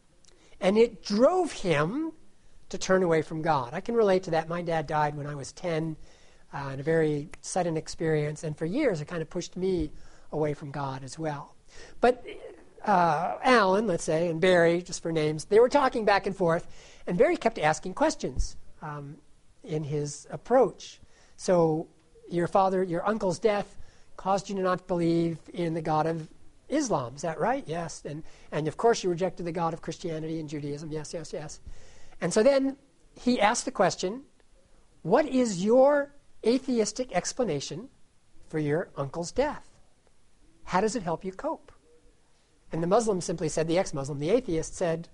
And 0.60 0.78
it 0.78 1.02
drove 1.02 1.50
him 1.50 2.12
to 2.68 2.78
turn 2.78 3.02
away 3.02 3.22
from 3.22 3.42
God. 3.42 3.74
I 3.74 3.80
can 3.80 3.96
relate 3.96 4.22
to 4.24 4.30
that. 4.30 4.48
My 4.48 4.62
dad 4.62 4.86
died 4.86 5.16
when 5.16 5.26
I 5.26 5.34
was 5.34 5.50
10 5.52 5.96
uh, 6.52 6.68
and 6.70 6.80
a 6.80 6.84
very 6.84 7.28
sudden 7.40 7.76
experience. 7.76 8.44
And 8.44 8.56
for 8.56 8.66
years, 8.66 9.00
it 9.00 9.06
kind 9.06 9.22
of 9.22 9.30
pushed 9.30 9.56
me 9.56 9.90
away 10.32 10.54
from 10.54 10.70
God 10.70 11.04
as 11.04 11.18
well. 11.18 11.54
But 12.00 12.24
uh, 12.84 13.36
Alan, 13.42 13.86
let's 13.86 14.04
say, 14.04 14.28
and 14.28 14.40
Barry, 14.40 14.82
just 14.82 15.02
for 15.02 15.12
names, 15.12 15.44
they 15.46 15.60
were 15.60 15.68
talking 15.68 16.04
back 16.04 16.26
and 16.26 16.36
forth, 16.36 16.66
and 17.06 17.16
Barry 17.16 17.36
kept 17.36 17.58
asking 17.58 17.94
questions 17.94 18.56
um, 18.80 19.16
in 19.64 19.84
his 19.84 20.26
approach. 20.30 21.00
So, 21.36 21.88
your 22.30 22.46
father, 22.46 22.82
your 22.82 23.06
uncle's 23.06 23.38
death 23.38 23.76
caused 24.16 24.48
you 24.48 24.56
to 24.56 24.62
not 24.62 24.86
believe 24.86 25.38
in 25.52 25.74
the 25.74 25.82
God 25.82 26.06
of 26.06 26.28
Islam. 26.68 27.14
Is 27.14 27.22
that 27.22 27.38
right? 27.38 27.64
Yes. 27.66 28.02
And, 28.04 28.22
and 28.50 28.66
of 28.66 28.76
course, 28.76 29.04
you 29.04 29.10
rejected 29.10 29.44
the 29.44 29.52
God 29.52 29.74
of 29.74 29.82
Christianity 29.82 30.40
and 30.40 30.48
Judaism. 30.48 30.90
Yes, 30.90 31.12
yes, 31.12 31.32
yes. 31.32 31.60
And 32.20 32.32
so 32.32 32.42
then 32.42 32.76
he 33.20 33.40
asked 33.40 33.64
the 33.64 33.70
question 33.70 34.22
What 35.02 35.26
is 35.26 35.64
your 35.64 36.14
atheistic 36.44 37.12
explanation 37.12 37.88
for 38.48 38.58
your 38.58 38.90
uncle's 38.96 39.32
death? 39.32 39.68
How 40.64 40.80
does 40.80 40.96
it 40.96 41.02
help 41.02 41.24
you 41.24 41.32
cope? 41.32 41.72
And 42.72 42.82
the 42.82 42.86
Muslim 42.86 43.20
simply 43.20 43.48
said, 43.48 43.68
the 43.68 43.78
ex 43.78 43.92
Muslim, 43.92 44.18
the 44.18 44.30
atheist 44.30 44.74
said, 44.74 45.08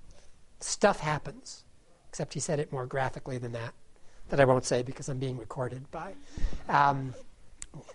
stuff 0.61 1.01
happens. 1.01 1.65
Except 2.09 2.35
he 2.35 2.41
said 2.41 2.59
it 2.59 2.73
more 2.73 2.87
graphically 2.87 3.39
than 3.39 3.53
that, 3.53 3.75
that 4.29 4.41
I 4.41 4.45
won't 4.45 4.65
say 4.65 4.83
because 4.83 5.09
I'm 5.09 5.19
being 5.19 5.37
recorded 5.37 5.91
by 5.91 6.15
um, 6.69 7.15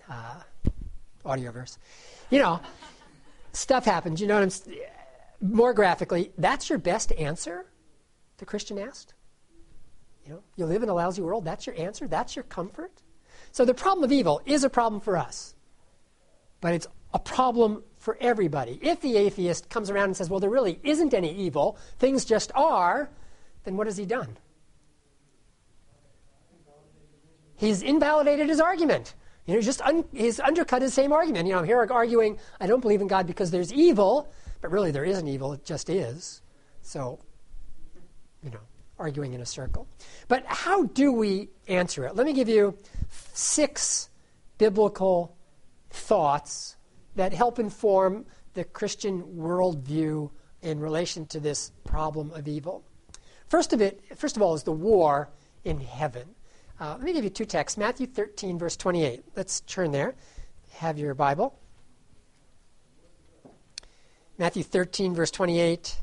uh, 0.10 0.42
Audioverse. 1.26 1.78
You 2.30 2.40
know, 2.40 2.62
stuff 3.54 3.86
happens. 3.86 4.22
You 4.22 4.28
know 4.28 4.40
what 4.40 4.64
I'm? 4.68 5.54
More 5.54 5.74
graphically, 5.74 6.32
that's 6.38 6.70
your 6.70 6.80
best 6.80 7.12
answer? 7.14 7.66
The 8.38 8.46
Christian 8.46 8.78
asked. 8.78 9.14
You 10.26 10.34
know, 10.34 10.44
you 10.56 10.66
live 10.66 10.84
in 10.84 10.90
a 10.90 10.94
lousy 10.94 11.22
world, 11.22 11.44
that's 11.44 11.68
your 11.68 11.78
answer? 11.78 12.08
That's 12.08 12.36
your 12.36 12.44
comfort? 12.44 13.02
So 13.54 13.66
the 13.66 13.74
problem 13.76 14.04
of 14.04 14.12
evil 14.12 14.42
is 14.48 14.64
a 14.64 14.70
problem 14.70 15.00
for 15.00 15.16
us, 15.16 15.54
but 16.60 16.74
it's 16.74 16.88
a 17.14 17.20
problem 17.20 17.84
for 17.98 18.18
everybody. 18.20 18.80
If 18.82 19.00
the 19.00 19.16
atheist 19.16 19.70
comes 19.70 19.92
around 19.92 20.06
and 20.06 20.18
says, 20.18 20.28
well, 20.28 20.40
there 20.40 20.50
really 20.50 20.80
isn't 20.82 21.14
any 21.14 21.32
evil, 21.32 21.78
things 22.00 22.26
just 22.26 22.52
are, 22.56 23.12
then 23.64 23.78
what 23.78 23.86
has 23.86 23.96
he 23.96 24.08
done? 24.08 24.38
He's 27.56 27.84
invalidated 27.84 28.50
his 28.50 28.60
argument. 28.60 29.14
You 29.46 29.54
know, 29.54 29.62
just 29.62 29.84
un- 29.84 30.06
he's 30.12 30.40
undercut 30.40 30.82
his 30.82 30.96
same 30.96 31.14
argument. 31.14 31.46
You 31.46 31.54
know, 31.54 31.60
I'm 31.60 31.66
here 31.66 31.88
arguing 31.92 32.40
I 32.60 32.66
don't 32.66 32.82
believe 32.82 33.02
in 33.02 33.08
God 33.08 33.28
because 33.28 33.52
there's 33.52 33.72
evil, 33.72 34.34
but 34.62 34.72
really 34.72 34.90
there 34.90 35.06
isn't 35.06 35.28
evil, 35.28 35.54
it 35.54 35.64
just 35.64 35.92
is. 35.92 36.42
So, 36.82 37.20
you 38.44 38.50
know, 38.50 38.60
arguing 39.00 39.34
in 39.34 39.42
a 39.42 39.46
circle. 39.46 39.88
But 40.28 40.46
how 40.46 40.86
do 40.86 41.12
we 41.12 41.50
answer 41.68 42.06
it? 42.06 42.16
Let 42.16 42.26
me 42.26 42.34
give 42.34 42.50
you 42.50 42.78
six 43.10 44.10
biblical 44.58 45.36
thoughts 45.90 46.76
that 47.16 47.34
help 47.34 47.60
inform 47.60 48.26
the 48.54 48.64
Christian 48.64 49.24
worldview 49.24 50.30
in 50.62 50.80
relation 50.80 51.26
to 51.28 51.40
this 51.40 51.72
problem 51.84 52.32
of 52.32 52.48
evil. 52.48 52.84
First 53.48 53.74
of 53.74 53.82
it, 53.82 54.02
first 54.16 54.36
of 54.36 54.42
all, 54.42 54.54
is 54.54 54.64
the 54.64 54.72
war 54.72 55.30
in 55.64 55.80
heaven. 55.80 56.30
Uh, 56.80 56.96
let 56.98 57.02
me 57.04 57.14
give 57.14 57.24
you 57.24 57.30
two 57.30 57.46
texts: 57.46 57.78
Matthew 57.78 58.08
13, 58.08 58.58
verse 58.58 58.76
28. 58.78 59.24
Let's 59.36 59.62
turn 59.62 59.92
there. 59.92 60.16
Have 60.72 60.98
your 60.98 61.14
Bible. 61.14 61.60
Matthew 64.38 64.64
13, 64.64 65.14
verse 65.14 65.30
28. 65.30 66.00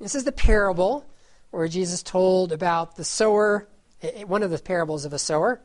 This 0.00 0.14
is 0.14 0.24
the 0.24 0.32
parable 0.32 1.04
where 1.52 1.68
Jesus 1.68 2.02
told 2.02 2.50
about 2.50 2.96
the 2.96 3.04
sower, 3.04 3.68
one 4.26 4.42
of 4.42 4.50
the 4.50 4.58
parables 4.58 5.04
of 5.04 5.12
a 5.12 5.18
sower. 5.18 5.60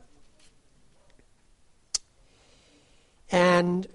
And 3.30 3.86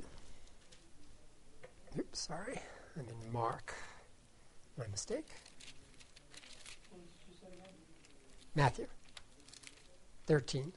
Oops, 1.98 2.20
sorry. 2.20 2.60
I'm 2.98 3.06
in 3.08 3.32
Mark. 3.32 3.74
My 4.78 4.88
mistake. 4.88 5.28
Matthew 8.56 8.88
13. 10.26 10.74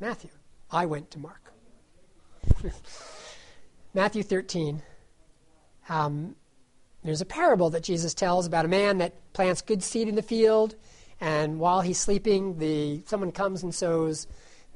Matthew. 0.00 0.30
I 0.70 0.86
went 0.86 1.10
to 1.12 1.18
Mark. 1.18 1.52
Matthew 3.94 4.22
13. 4.22 4.82
Um, 5.88 6.36
there's 7.08 7.20
a 7.20 7.26
parable 7.26 7.70
that 7.70 7.82
Jesus 7.82 8.14
tells 8.14 8.46
about 8.46 8.64
a 8.64 8.68
man 8.68 8.98
that 8.98 9.32
plants 9.32 9.62
good 9.62 9.82
seed 9.82 10.08
in 10.08 10.14
the 10.14 10.22
field, 10.22 10.74
and 11.20 11.58
while 11.58 11.80
he's 11.80 11.98
sleeping, 11.98 12.58
the 12.58 13.02
someone 13.06 13.32
comes 13.32 13.62
and 13.62 13.74
sows 13.74 14.26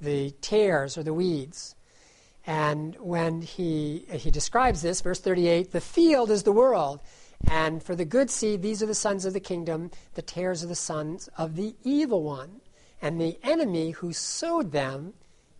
the 0.00 0.30
tares 0.40 0.98
or 0.98 1.02
the 1.02 1.14
weeds. 1.14 1.76
And 2.46 2.96
when 2.96 3.42
he, 3.42 4.04
he 4.10 4.30
describes 4.30 4.82
this, 4.82 5.00
verse 5.00 5.20
38, 5.20 5.70
the 5.70 5.80
field 5.80 6.30
is 6.30 6.42
the 6.42 6.52
world. 6.52 7.00
And 7.48 7.82
for 7.82 7.94
the 7.94 8.04
good 8.04 8.30
seed, 8.30 8.62
these 8.62 8.82
are 8.82 8.86
the 8.86 8.94
sons 8.94 9.24
of 9.24 9.32
the 9.32 9.40
kingdom, 9.40 9.90
the 10.14 10.22
tares 10.22 10.64
are 10.64 10.68
the 10.68 10.74
sons 10.74 11.28
of 11.38 11.54
the 11.54 11.76
evil 11.84 12.22
one. 12.22 12.60
And 13.00 13.20
the 13.20 13.38
enemy 13.42 13.90
who 13.90 14.12
sowed 14.12 14.72
them 14.72 15.14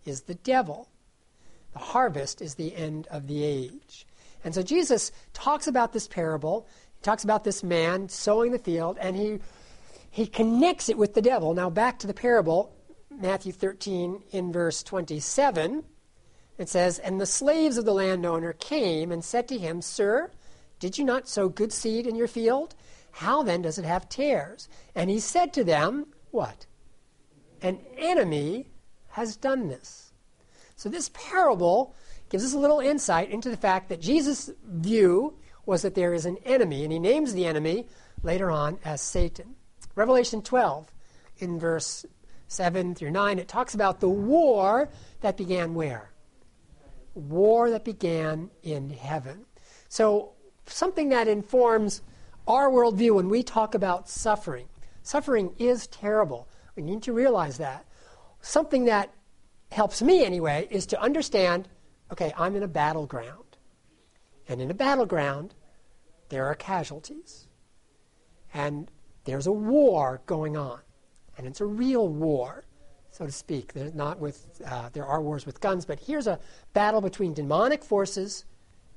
is 0.05 0.23
the 0.23 0.35
devil. 0.35 0.89
The 1.73 1.79
harvest 1.79 2.41
is 2.41 2.55
the 2.55 2.75
end 2.75 3.07
of 3.07 3.27
the 3.27 3.43
age. 3.43 4.05
And 4.43 4.53
so 4.53 4.61
Jesus 4.61 5.11
talks 5.33 5.67
about 5.67 5.93
this 5.93 6.07
parable. 6.07 6.67
He 6.95 7.01
talks 7.01 7.23
about 7.23 7.43
this 7.43 7.63
man 7.63 8.09
sowing 8.09 8.51
the 8.51 8.59
field, 8.59 8.97
and 8.99 9.15
he, 9.15 9.39
he 10.09 10.27
connects 10.27 10.89
it 10.89 10.97
with 10.97 11.13
the 11.13 11.21
devil. 11.21 11.53
Now, 11.53 11.69
back 11.69 11.99
to 11.99 12.07
the 12.07 12.13
parable, 12.13 12.75
Matthew 13.09 13.51
13, 13.51 14.23
in 14.31 14.51
verse 14.51 14.83
27. 14.83 15.83
It 16.57 16.69
says, 16.69 16.99
And 16.99 17.19
the 17.19 17.25
slaves 17.25 17.77
of 17.77 17.85
the 17.85 17.93
landowner 17.93 18.53
came 18.53 19.11
and 19.11 19.23
said 19.23 19.47
to 19.47 19.57
him, 19.57 19.81
Sir, 19.81 20.31
did 20.79 20.97
you 20.97 21.05
not 21.05 21.27
sow 21.27 21.49
good 21.49 21.71
seed 21.71 22.05
in 22.05 22.15
your 22.15 22.27
field? 22.27 22.75
How 23.11 23.43
then 23.43 23.61
does 23.61 23.77
it 23.77 23.85
have 23.85 24.09
tares? 24.09 24.67
And 24.95 25.09
he 25.09 25.19
said 25.19 25.53
to 25.53 25.63
them, 25.63 26.07
What? 26.31 26.65
An 27.61 27.79
enemy 27.97 28.67
has 29.09 29.37
done 29.37 29.67
this. 29.67 30.11
So 30.75 30.89
this 30.89 31.09
parable 31.13 31.95
gives 32.33 32.43
us 32.43 32.53
a 32.53 32.59
little 32.59 32.79
insight 32.79 33.29
into 33.29 33.49
the 33.49 33.55
fact 33.55 33.87
that 33.89 34.01
Jesus' 34.01 34.49
view 34.65 35.35
was 35.65 35.83
that 35.83 35.95
there 35.95 36.13
is 36.13 36.25
an 36.25 36.37
enemy, 36.43 36.83
and 36.83 36.91
he 36.91 36.99
names 36.99 37.33
the 37.33 37.45
enemy 37.45 37.87
later 38.23 38.51
on 38.51 38.79
as 38.83 38.99
Satan. 38.99 39.55
Revelation 39.95 40.41
12, 40.41 40.91
in 41.37 41.59
verse 41.59 42.05
7 42.47 42.95
through 42.95 43.11
9, 43.11 43.39
it 43.39 43.47
talks 43.47 43.75
about 43.75 43.99
the 43.99 44.09
war 44.09 44.89
that 45.21 45.37
began 45.37 45.75
where? 45.75 46.09
war 47.15 47.69
that 47.69 47.85
began 47.85 48.49
in 48.63 48.89
heaven. 48.89 49.45
So, 49.87 50.31
something 50.65 51.09
that 51.09 51.27
informs 51.27 52.01
our 52.47 52.69
worldview 52.69 53.15
when 53.15 53.29
we 53.29 53.43
talk 53.43 53.75
about 53.75 54.09
suffering. 54.09 54.67
Suffering 55.03 55.53
is 55.59 55.87
terrible. 55.87 56.47
We 56.75 56.83
need 56.83 57.03
to 57.03 57.13
realize 57.13 57.57
that. 57.57 57.85
Something 58.41 58.85
that 58.85 59.13
helps 59.71 60.01
me, 60.01 60.25
anyway, 60.25 60.67
is 60.71 60.85
to 60.87 60.99
understand 60.99 61.67
okay, 62.13 62.33
I'm 62.37 62.55
in 62.55 62.63
a 62.63 62.67
battleground. 62.67 63.57
And 64.47 64.61
in 64.61 64.71
a 64.71 64.73
battleground, 64.73 65.53
there 66.29 66.45
are 66.45 66.55
casualties. 66.55 67.47
And 68.53 68.89
there's 69.25 69.47
a 69.47 69.51
war 69.51 70.21
going 70.25 70.55
on. 70.55 70.79
And 71.37 71.45
it's 71.47 71.61
a 71.61 71.65
real 71.65 72.07
war 72.07 72.65
so 73.13 73.25
to 73.25 73.31
speak. 73.31 73.75
Not 73.75 74.19
with, 74.19 74.61
uh, 74.65 74.89
there 74.91 75.05
are 75.05 75.21
wars 75.21 75.45
with 75.45 75.61
guns, 75.61 75.85
but 75.85 75.99
here's 75.99 76.27
a 76.27 76.39
battle 76.73 76.99
between 76.99 77.33
demonic 77.33 77.83
forces 77.83 78.43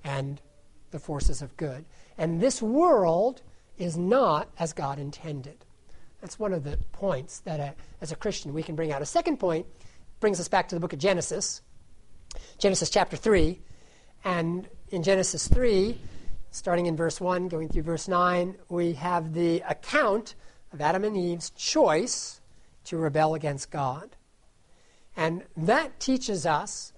and 0.03 0.41
the 0.91 0.99
forces 0.99 1.43
of 1.43 1.57
good. 1.57 1.85
And 2.17 2.41
this 2.41 2.63
world 2.63 3.43
is 3.77 3.99
not 3.99 4.49
as 4.59 4.73
God 4.73 4.99
intended. 4.99 5.67
That's 6.23 6.39
one 6.39 6.55
of 6.55 6.65
the 6.65 6.79
points 6.93 7.41
that, 7.41 7.61
uh, 7.61 7.73
as 8.01 8.11
a 8.11 8.17
Christian, 8.17 8.55
we 8.55 8.63
can 8.63 8.75
bring 8.75 8.91
out. 8.91 9.03
A 9.03 9.07
second 9.07 9.37
point 9.37 9.67
brings 10.19 10.41
us 10.41 10.49
back 10.49 10.69
to 10.69 10.75
the 10.75 10.81
book 10.81 10.95
of 10.95 10.99
Genesis, 10.99 11.61
Genesis 12.59 12.91
chapter 12.91 13.17
3. 13.17 13.61
And 14.25 14.69
in 14.91 15.03
Genesis 15.03 15.49
3, 15.49 15.99
starting 16.51 16.87
in 16.87 16.97
verse 16.97 17.21
1, 17.21 17.49
going 17.49 17.69
through 17.69 17.83
verse 17.83 18.09
9, 18.09 18.57
we 18.69 18.95
have 18.95 19.35
the 19.35 19.63
account 19.69 20.35
of 20.73 20.81
Adam 20.81 21.05
and 21.05 21.17
Eve's 21.17 21.51
choice 21.51 22.41
to 22.85 22.97
rebel 22.97 23.35
against 23.35 23.71
God. 23.71 24.17
And 25.17 25.45
that 25.57 25.99
teaches 25.99 26.47
us 26.47 26.93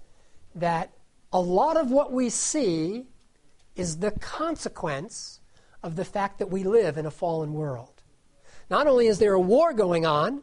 that 0.55 0.91
a 1.31 1.39
lot 1.39 1.77
of 1.77 1.91
what 1.91 2.11
we 2.11 2.29
see 2.29 3.07
is 3.75 3.97
the 3.97 4.11
consequence 4.11 5.39
of 5.83 5.95
the 5.95 6.05
fact 6.05 6.39
that 6.39 6.49
we 6.49 6.63
live 6.63 6.97
in 6.97 7.05
a 7.05 7.11
fallen 7.11 7.53
world. 7.53 8.03
Not 8.69 8.87
only 8.87 9.07
is 9.07 9.19
there 9.19 9.33
a 9.33 9.39
war 9.39 9.73
going 9.73 10.05
on, 10.05 10.41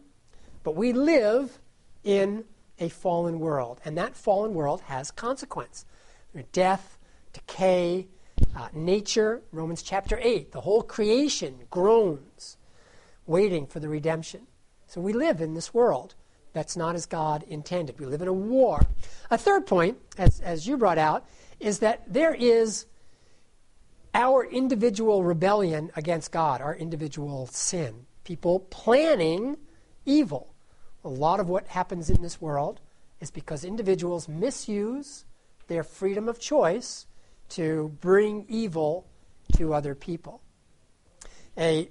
but 0.62 0.75
we 0.75 0.93
live 0.93 1.59
in 2.03 2.45
a 2.78 2.88
fallen 2.88 3.40
world. 3.40 3.80
And 3.85 3.97
that 3.97 4.16
fallen 4.16 4.54
world 4.54 4.83
has 4.83 5.11
consequence. 5.11 5.85
Death, 6.52 6.99
decay, 7.33 8.09
uh, 8.54 8.68
nature, 8.75 9.42
Romans 9.52 9.83
chapter 9.83 10.18
8, 10.21 10.52
the 10.52 10.61
whole 10.61 10.83
creation 10.83 11.61
groans, 11.71 12.59
waiting 13.26 13.66
for 13.66 13.80
the 13.80 13.88
redemption. 13.88 14.47
So 14.87 15.00
we 15.00 15.12
live 15.12 15.40
in 15.40 15.54
this 15.54 15.75
world 15.75 16.14
That's 16.56 16.75
not 16.75 16.95
as 16.95 17.04
God 17.04 17.45
intended. 17.49 18.00
We 18.00 18.06
live 18.06 18.23
in 18.23 18.28
a 18.28 18.33
war. 18.33 18.80
A 19.30 19.37
third 19.37 19.66
point, 19.66 19.99
as, 20.16 20.40
as 20.40 20.66
you 20.66 20.78
brought 20.78 20.97
out, 20.97 21.26
is 21.61 21.80
that 21.80 22.11
there 22.11 22.33
is 22.33 22.87
our 24.14 24.47
individual 24.47 25.23
rebellion 25.23 25.90
against 25.97 26.33
God, 26.33 26.62
our 26.62 26.75
individual 26.75 27.47
sin. 27.49 28.06
People 28.25 28.61
planning 28.71 29.59
evil. 30.06 30.54
A 31.07 31.09
lot 31.09 31.39
of 31.39 31.49
what 31.49 31.69
happens 31.69 32.11
in 32.11 32.21
this 32.21 32.41
world 32.41 32.81
is 33.21 33.31
because 33.31 33.65
individuals 33.65 34.29
misuse 34.29 35.25
their 35.69 35.85
freedom 35.85 36.29
of 36.29 36.41
choice 36.41 37.07
to 37.51 37.97
bring 38.01 38.45
evil 38.49 39.07
to 39.53 39.73
other 39.73 39.95
people. 39.95 40.43
A 41.57 41.89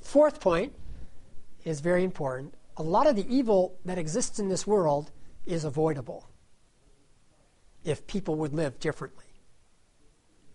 fourth 0.00 0.40
point 0.40 0.72
is 1.66 1.80
very 1.80 2.04
important. 2.04 2.54
A 2.78 2.82
lot 2.82 3.06
of 3.06 3.16
the 3.16 3.26
evil 3.28 3.76
that 3.84 3.98
exists 3.98 4.38
in 4.38 4.48
this 4.48 4.66
world 4.66 5.10
is 5.44 5.66
avoidable 5.66 6.26
if 7.84 8.06
people 8.06 8.34
would 8.36 8.54
live 8.54 8.80
differently, 8.80 9.42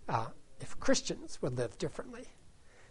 uh, 0.07 0.29
if 0.59 0.79
Christians 0.79 1.43
would 1.43 1.55
live 1.59 1.77
differently. 1.77 2.25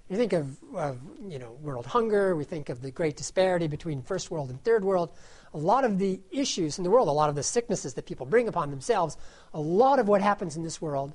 You 0.09 0.17
think 0.17 0.33
of, 0.33 0.57
of, 0.75 0.99
you 1.27 1.39
know, 1.39 1.53
world 1.61 1.85
hunger, 1.85 2.35
we 2.35 2.45
think 2.45 2.71
of 2.71 2.81
the 2.81 2.91
great 2.91 3.17
disparity 3.17 3.67
between 3.67 4.01
first 4.01 4.31
world 4.31 4.49
and 4.49 4.63
third 4.65 4.83
world. 4.83 5.11
A 5.53 5.59
lot 5.59 5.85
of 5.85 5.99
the 5.99 6.21
issues 6.31 6.79
in 6.79 6.85
the 6.85 6.91
world, 6.91 7.09
a 7.09 7.13
lot 7.13 7.29
of 7.29 7.35
the 7.35 7.43
sicknesses 7.43 7.95
that 7.95 8.07
people 8.07 8.25
bring 8.25 8.49
upon 8.49 8.71
themselves, 8.71 9.19
a 9.53 9.61
lot 9.61 9.99
of 9.99 10.09
what 10.09 10.23
happens 10.23 10.57
in 10.57 10.63
this 10.63 10.81
world 10.81 11.13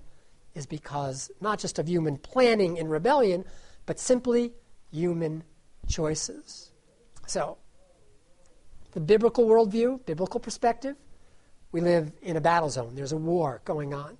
is 0.53 0.67
because 0.67 1.31
not 1.41 1.57
just 1.57 1.79
of 1.79 1.89
human 1.89 2.17
planning 2.17 2.77
and 2.77 2.89
rebellion, 2.91 3.45
but 3.87 3.99
simply 3.99 4.53
human 4.91 5.43
choices. 5.87 6.71
So, 7.25 7.57
the 8.91 8.99
biblical 8.99 9.45
worldview, 9.47 10.05
biblical 10.05 10.39
perspective, 10.39 10.95
we 11.71 11.81
live 11.81 12.11
in 12.21 12.37
a 12.37 12.41
battle 12.41 12.69
zone. 12.69 12.93
There's 12.93 13.11
a 13.11 13.17
war 13.17 13.61
going 13.65 13.93
on. 13.95 14.17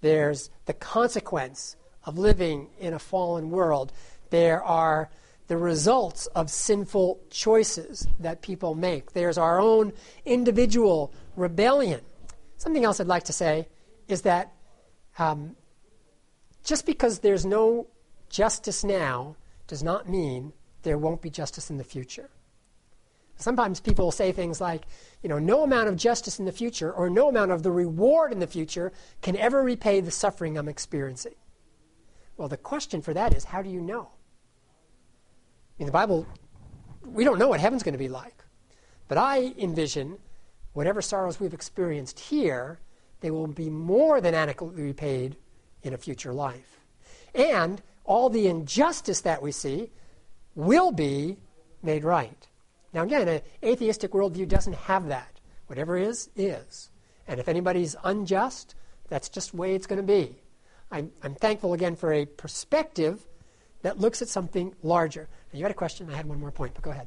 There's 0.00 0.48
the 0.64 0.72
consequence 0.72 1.76
of 2.04 2.18
living 2.18 2.68
in 2.78 2.94
a 2.94 2.98
fallen 2.98 3.50
world. 3.50 3.92
There 4.34 4.64
are 4.64 5.10
the 5.46 5.56
results 5.56 6.26
of 6.26 6.50
sinful 6.50 7.20
choices 7.30 8.08
that 8.18 8.42
people 8.42 8.74
make. 8.74 9.12
There's 9.12 9.38
our 9.38 9.60
own 9.60 9.92
individual 10.24 11.14
rebellion. 11.36 12.00
Something 12.56 12.84
else 12.84 12.98
I'd 12.98 13.06
like 13.06 13.22
to 13.26 13.32
say 13.32 13.68
is 14.08 14.22
that 14.22 14.52
um, 15.20 15.54
just 16.64 16.84
because 16.84 17.20
there's 17.20 17.46
no 17.46 17.86
justice 18.28 18.82
now 18.82 19.36
does 19.68 19.84
not 19.84 20.08
mean 20.08 20.52
there 20.82 20.98
won't 20.98 21.22
be 21.22 21.30
justice 21.30 21.70
in 21.70 21.76
the 21.76 21.84
future. 21.84 22.28
Sometimes 23.36 23.78
people 23.78 24.10
say 24.10 24.32
things 24.32 24.60
like, 24.60 24.82
you 25.22 25.28
know, 25.28 25.38
no 25.38 25.62
amount 25.62 25.86
of 25.86 25.94
justice 25.94 26.40
in 26.40 26.44
the 26.44 26.50
future 26.50 26.92
or 26.92 27.08
no 27.08 27.28
amount 27.28 27.52
of 27.52 27.62
the 27.62 27.70
reward 27.70 28.32
in 28.32 28.40
the 28.40 28.48
future 28.48 28.90
can 29.22 29.36
ever 29.36 29.62
repay 29.62 30.00
the 30.00 30.10
suffering 30.10 30.58
I'm 30.58 30.68
experiencing. 30.68 31.36
Well, 32.36 32.48
the 32.48 32.56
question 32.56 33.00
for 33.00 33.14
that 33.14 33.32
is, 33.32 33.44
how 33.44 33.62
do 33.62 33.70
you 33.70 33.80
know? 33.80 34.08
In 35.78 35.86
the 35.86 35.92
Bible, 35.92 36.26
we 37.04 37.24
don't 37.24 37.38
know 37.38 37.48
what 37.48 37.60
heaven's 37.60 37.82
going 37.82 37.94
to 37.94 37.98
be 37.98 38.08
like. 38.08 38.44
But 39.08 39.18
I 39.18 39.54
envision 39.58 40.18
whatever 40.72 41.02
sorrows 41.02 41.40
we've 41.40 41.54
experienced 41.54 42.18
here, 42.18 42.78
they 43.20 43.30
will 43.30 43.46
be 43.46 43.70
more 43.70 44.20
than 44.20 44.34
adequately 44.34 44.82
repaid 44.82 45.36
in 45.82 45.92
a 45.92 45.98
future 45.98 46.32
life. 46.32 46.80
And 47.34 47.82
all 48.04 48.30
the 48.30 48.46
injustice 48.46 49.22
that 49.22 49.42
we 49.42 49.50
see 49.50 49.90
will 50.54 50.92
be 50.92 51.38
made 51.82 52.04
right. 52.04 52.48
Now, 52.92 53.02
again, 53.02 53.26
an 53.26 53.40
atheistic 53.62 54.12
worldview 54.12 54.46
doesn't 54.46 54.74
have 54.74 55.08
that. 55.08 55.40
Whatever 55.66 55.96
is, 55.96 56.30
is. 56.36 56.90
And 57.26 57.40
if 57.40 57.48
anybody's 57.48 57.96
unjust, 58.04 58.74
that's 59.08 59.28
just 59.28 59.50
the 59.50 59.56
way 59.56 59.74
it's 59.74 59.86
going 59.86 60.00
to 60.00 60.06
be. 60.06 60.36
I'm, 60.90 61.10
I'm 61.22 61.34
thankful 61.34 61.72
again 61.74 61.96
for 61.96 62.12
a 62.12 62.26
perspective 62.26 63.26
that 63.82 63.98
looks 63.98 64.22
at 64.22 64.28
something 64.28 64.74
larger. 64.82 65.28
You 65.54 65.62
had 65.62 65.70
a 65.70 65.74
question. 65.74 66.10
I 66.10 66.16
had 66.16 66.26
one 66.26 66.40
more 66.40 66.50
point, 66.50 66.74
but 66.74 66.82
go 66.82 66.90
ahead. 66.90 67.06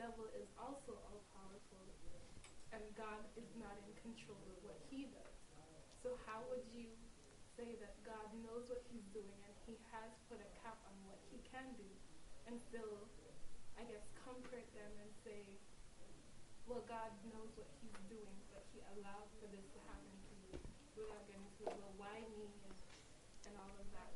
devil 0.00 0.32
is 0.32 0.48
also 0.56 0.96
all 1.12 1.20
powerful 1.36 1.84
and 2.72 2.80
God 2.96 3.20
is 3.36 3.52
not 3.60 3.76
in 3.84 3.92
control 4.00 4.40
of 4.48 4.56
what 4.64 4.80
he 4.88 5.12
does. 5.12 5.36
So 6.00 6.16
how 6.24 6.40
would 6.48 6.64
you 6.72 6.88
say 7.52 7.76
that 7.84 8.00
God 8.00 8.32
knows 8.40 8.72
what 8.72 8.80
he's 8.88 9.04
doing 9.12 9.36
and 9.44 9.52
he 9.68 9.76
has 9.92 10.08
put 10.32 10.40
a 10.40 10.50
cap 10.64 10.80
on 10.88 10.96
what 11.04 11.20
he 11.28 11.36
can 11.52 11.68
do 11.76 11.84
and 12.50 12.58
still, 12.68 13.06
I 13.78 13.86
guess, 13.86 14.02
comfort 14.26 14.66
them 14.74 14.92
and 14.98 15.10
say, 15.22 15.38
well, 16.66 16.82
God 16.88 17.10
knows 17.30 17.50
what 17.54 17.70
he's 17.78 17.94
doing, 18.10 18.36
but 18.50 18.66
he 18.74 18.82
allowed 18.98 19.30
for 19.38 19.46
this 19.54 19.66
to 19.70 19.78
happen 19.86 20.10
to 20.10 20.32
you 20.42 20.58
without 20.98 21.22
getting 21.30 21.46
to, 21.62 21.64
well, 21.70 21.94
why 21.96 22.26
me 22.34 22.50
and, 22.50 22.74
and 23.46 23.54
all 23.58 23.70
of 23.78 23.86
that. 23.94 24.10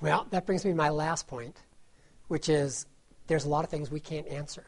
Well, 0.00 0.26
that 0.30 0.44
brings 0.46 0.64
me 0.64 0.72
to 0.72 0.76
my 0.76 0.90
last 0.90 1.26
point, 1.26 1.62
which 2.28 2.48
is 2.48 2.86
there's 3.26 3.44
a 3.44 3.48
lot 3.48 3.64
of 3.64 3.70
things 3.70 3.90
we 3.90 4.00
can't 4.00 4.26
answer. 4.28 4.66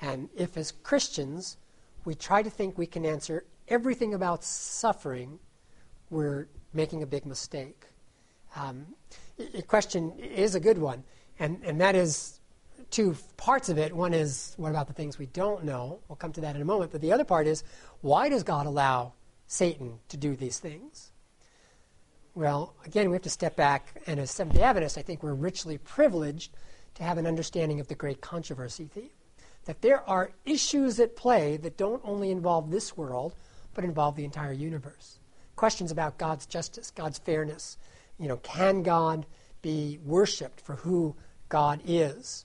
And 0.00 0.28
if, 0.36 0.56
as 0.56 0.72
Christians, 0.72 1.56
we 2.04 2.14
try 2.14 2.42
to 2.42 2.50
think 2.50 2.76
we 2.76 2.86
can 2.86 3.04
answer 3.04 3.44
everything 3.68 4.14
about 4.14 4.44
suffering, 4.44 5.38
we're 6.10 6.48
making 6.72 7.02
a 7.02 7.06
big 7.06 7.24
mistake. 7.26 7.84
Um, 8.56 8.86
the 9.36 9.62
question 9.62 10.12
is 10.18 10.54
a 10.54 10.60
good 10.60 10.78
one, 10.78 11.04
and, 11.38 11.62
and 11.64 11.80
that 11.80 11.94
is 11.94 12.40
two 12.90 13.16
parts 13.36 13.68
of 13.68 13.78
it. 13.78 13.92
One 13.92 14.14
is, 14.14 14.54
what 14.56 14.70
about 14.70 14.86
the 14.86 14.92
things 14.92 15.18
we 15.18 15.26
don't 15.26 15.64
know? 15.64 16.00
We'll 16.08 16.16
come 16.16 16.32
to 16.32 16.40
that 16.42 16.54
in 16.56 16.62
a 16.62 16.64
moment. 16.64 16.92
But 16.92 17.00
the 17.00 17.12
other 17.12 17.24
part 17.24 17.46
is, 17.46 17.64
why 18.00 18.28
does 18.28 18.42
God 18.42 18.66
allow 18.66 19.14
Satan 19.46 19.98
to 20.08 20.16
do 20.16 20.36
these 20.36 20.58
things? 20.58 21.10
Well, 22.34 22.74
again, 22.84 23.10
we 23.10 23.14
have 23.14 23.22
to 23.22 23.30
step 23.30 23.54
back, 23.54 24.02
and 24.06 24.18
as 24.18 24.30
Seventh 24.30 24.56
day 24.56 24.62
Adventists, 24.62 24.98
I 24.98 25.02
think 25.02 25.22
we're 25.22 25.34
richly 25.34 25.78
privileged 25.78 26.52
to 26.94 27.04
have 27.04 27.18
an 27.18 27.26
understanding 27.26 27.80
of 27.80 27.88
the 27.88 27.94
great 27.94 28.20
controversy 28.20 28.86
theme. 28.92 29.10
That 29.66 29.82
there 29.82 30.08
are 30.08 30.32
issues 30.44 30.98
at 31.00 31.16
play 31.16 31.56
that 31.58 31.76
don't 31.76 32.02
only 32.04 32.30
involve 32.30 32.70
this 32.70 32.96
world, 32.96 33.34
but 33.72 33.84
involve 33.84 34.16
the 34.16 34.24
entire 34.24 34.52
universe. 34.52 35.18
Questions 35.56 35.90
about 35.90 36.18
God's 36.18 36.46
justice, 36.46 36.90
God's 36.90 37.18
fairness. 37.18 37.78
You 38.18 38.28
know, 38.28 38.36
can 38.38 38.82
God 38.82 39.26
be 39.64 39.98
worshipped 40.04 40.60
for 40.60 40.76
who 40.76 41.16
God 41.48 41.80
is? 41.84 42.44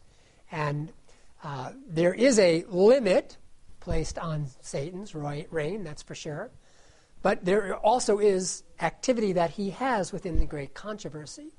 And 0.51 0.91
uh, 1.43 1.73
there 1.87 2.13
is 2.13 2.39
a 2.39 2.63
limit 2.69 3.37
placed 3.81 4.17
on 4.17 4.47
Satan's 4.61 5.13
reign, 5.13 5.83
that's 5.83 6.01
for 6.01 6.15
sure. 6.15 6.49
But 7.21 7.43
there 7.43 7.75
also 7.75 8.19
is 8.19 8.63
activity 8.79 9.33
that 9.33 9.51
he 9.51 9.71
has 9.71 10.13
within 10.13 10.39
the 10.39 10.45
great 10.45 10.73
controversy. 10.73 11.51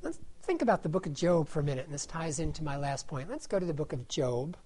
Let's 0.00 0.18
think 0.42 0.62
about 0.62 0.82
the 0.82 0.88
book 0.88 1.06
of 1.06 1.12
Job 1.12 1.48
for 1.48 1.60
a 1.60 1.62
minute, 1.62 1.84
and 1.84 1.94
this 1.94 2.06
ties 2.06 2.38
into 2.38 2.64
my 2.64 2.76
last 2.76 3.06
point. 3.06 3.28
Let's 3.28 3.46
go 3.46 3.58
to 3.58 3.66
the 3.66 3.74
book 3.74 3.92
of 3.92 4.08
Job. 4.08 4.56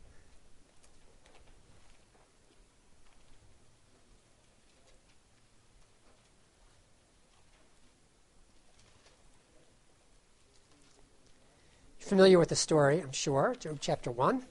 Familiar 12.07 12.39
with 12.39 12.49
the 12.49 12.57
story, 12.57 13.01
I'm 13.01 13.13
sure, 13.13 13.55
Job 13.59 13.79
chapter 13.81 14.11
1. 14.11 14.45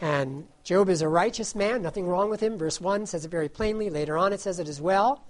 And 0.00 0.48
Job 0.64 0.88
is 0.88 1.02
a 1.02 1.08
righteous 1.08 1.54
man, 1.54 1.82
nothing 1.82 2.08
wrong 2.08 2.30
with 2.30 2.40
him. 2.40 2.58
Verse 2.58 2.80
1 2.80 3.06
says 3.06 3.24
it 3.24 3.30
very 3.30 3.48
plainly. 3.48 3.90
Later 3.90 4.16
on, 4.16 4.32
it 4.32 4.40
says 4.40 4.58
it 4.58 4.68
as 4.68 4.80
well. 4.80 5.24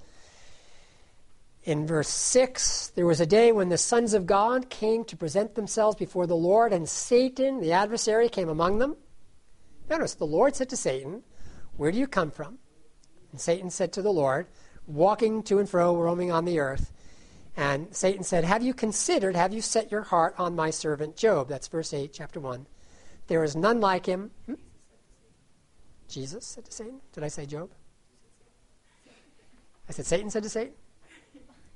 In 1.65 1.87
verse 1.87 2.09
6, 2.09 2.93
there 2.95 3.07
was 3.07 3.21
a 3.21 3.27
day 3.27 3.53
when 3.53 3.69
the 3.69 3.79
sons 3.79 4.15
of 4.15 4.27
God 4.27 4.71
came 4.71 5.05
to 5.05 5.17
present 5.17 5.55
themselves 5.55 5.97
before 5.97 6.27
the 6.27 6.37
Lord, 6.37 6.73
and 6.73 6.89
Satan, 6.89 7.61
the 7.61 7.73
adversary, 7.73 8.29
came 8.29 8.49
among 8.49 8.79
them. 8.79 8.97
Notice, 9.91 10.15
the 10.15 10.25
Lord 10.25 10.57
said 10.57 10.69
to 10.71 10.77
Satan, 10.77 11.23
Where 11.77 11.93
do 11.93 11.99
you 11.99 12.07
come 12.07 12.31
from? 12.31 12.59
And 13.31 13.41
Satan 13.41 13.71
said 13.71 13.93
to 13.95 14.03
the 14.03 14.13
Lord, 14.13 14.47
Walking 14.87 15.43
to 15.45 15.59
and 15.59 15.69
fro, 15.69 15.97
roaming 15.97 16.33
on 16.33 16.45
the 16.45 16.59
earth. 16.59 16.93
And 17.57 17.95
Satan 17.95 18.25
said, 18.25 18.45
Have 18.45 18.63
you 18.63 18.73
considered, 18.73 19.37
have 19.37 19.53
you 19.53 19.61
set 19.61 19.91
your 19.91 20.03
heart 20.03 20.35
on 20.39 20.57
my 20.57 20.71
servant 20.71 21.17
Job? 21.17 21.49
That's 21.49 21.69
verse 21.69 21.93
8, 21.93 22.13
chapter 22.13 22.41
1. 22.41 22.67
There 23.27 23.45
is 23.45 23.55
none 23.55 23.81
like 23.81 24.07
him. 24.07 24.31
Hmm? 24.47 24.55
Jesus 26.09 26.45
said 26.45 26.65
to 26.67 26.73
Satan. 26.73 27.01
Did 27.13 27.25
I 27.25 27.29
say 27.29 27.47
Job? 27.47 27.71
I 29.89 29.93
said 29.93 30.07
Satan 30.07 30.31
said 30.31 30.43
to 30.43 30.49
Satan? 30.49 30.75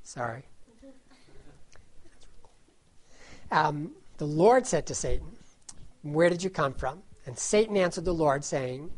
Sorry. 0.02 0.44
Um, 3.50 3.92
the 4.18 4.26
Lord 4.26 4.66
said 4.66 4.86
to 4.86 4.94
Satan, 4.94 5.26
Where 6.02 6.28
did 6.28 6.42
you 6.42 6.50
come 6.50 6.74
from? 6.74 7.02
And 7.26 7.38
Satan 7.38 7.76
answered 7.76 8.04
the 8.04 8.14
Lord, 8.14 8.44
saying, 8.44 8.90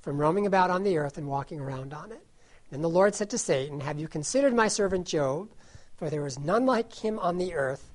From 0.00 0.18
roaming 0.18 0.46
about 0.46 0.70
on 0.70 0.84
the 0.84 0.96
earth 0.96 1.18
and 1.18 1.26
walking 1.26 1.60
around 1.60 1.92
on 1.92 2.12
it. 2.12 2.24
And 2.70 2.82
the 2.82 2.88
Lord 2.88 3.14
said 3.14 3.30
to 3.30 3.38
Satan, 3.38 3.80
Have 3.80 3.98
you 3.98 4.08
considered 4.08 4.54
my 4.54 4.68
servant 4.68 5.06
Job? 5.06 5.48
For 5.96 6.10
there 6.10 6.26
is 6.26 6.38
none 6.38 6.66
like 6.66 6.92
him 6.92 7.18
on 7.18 7.38
the 7.38 7.54
earth, 7.54 7.92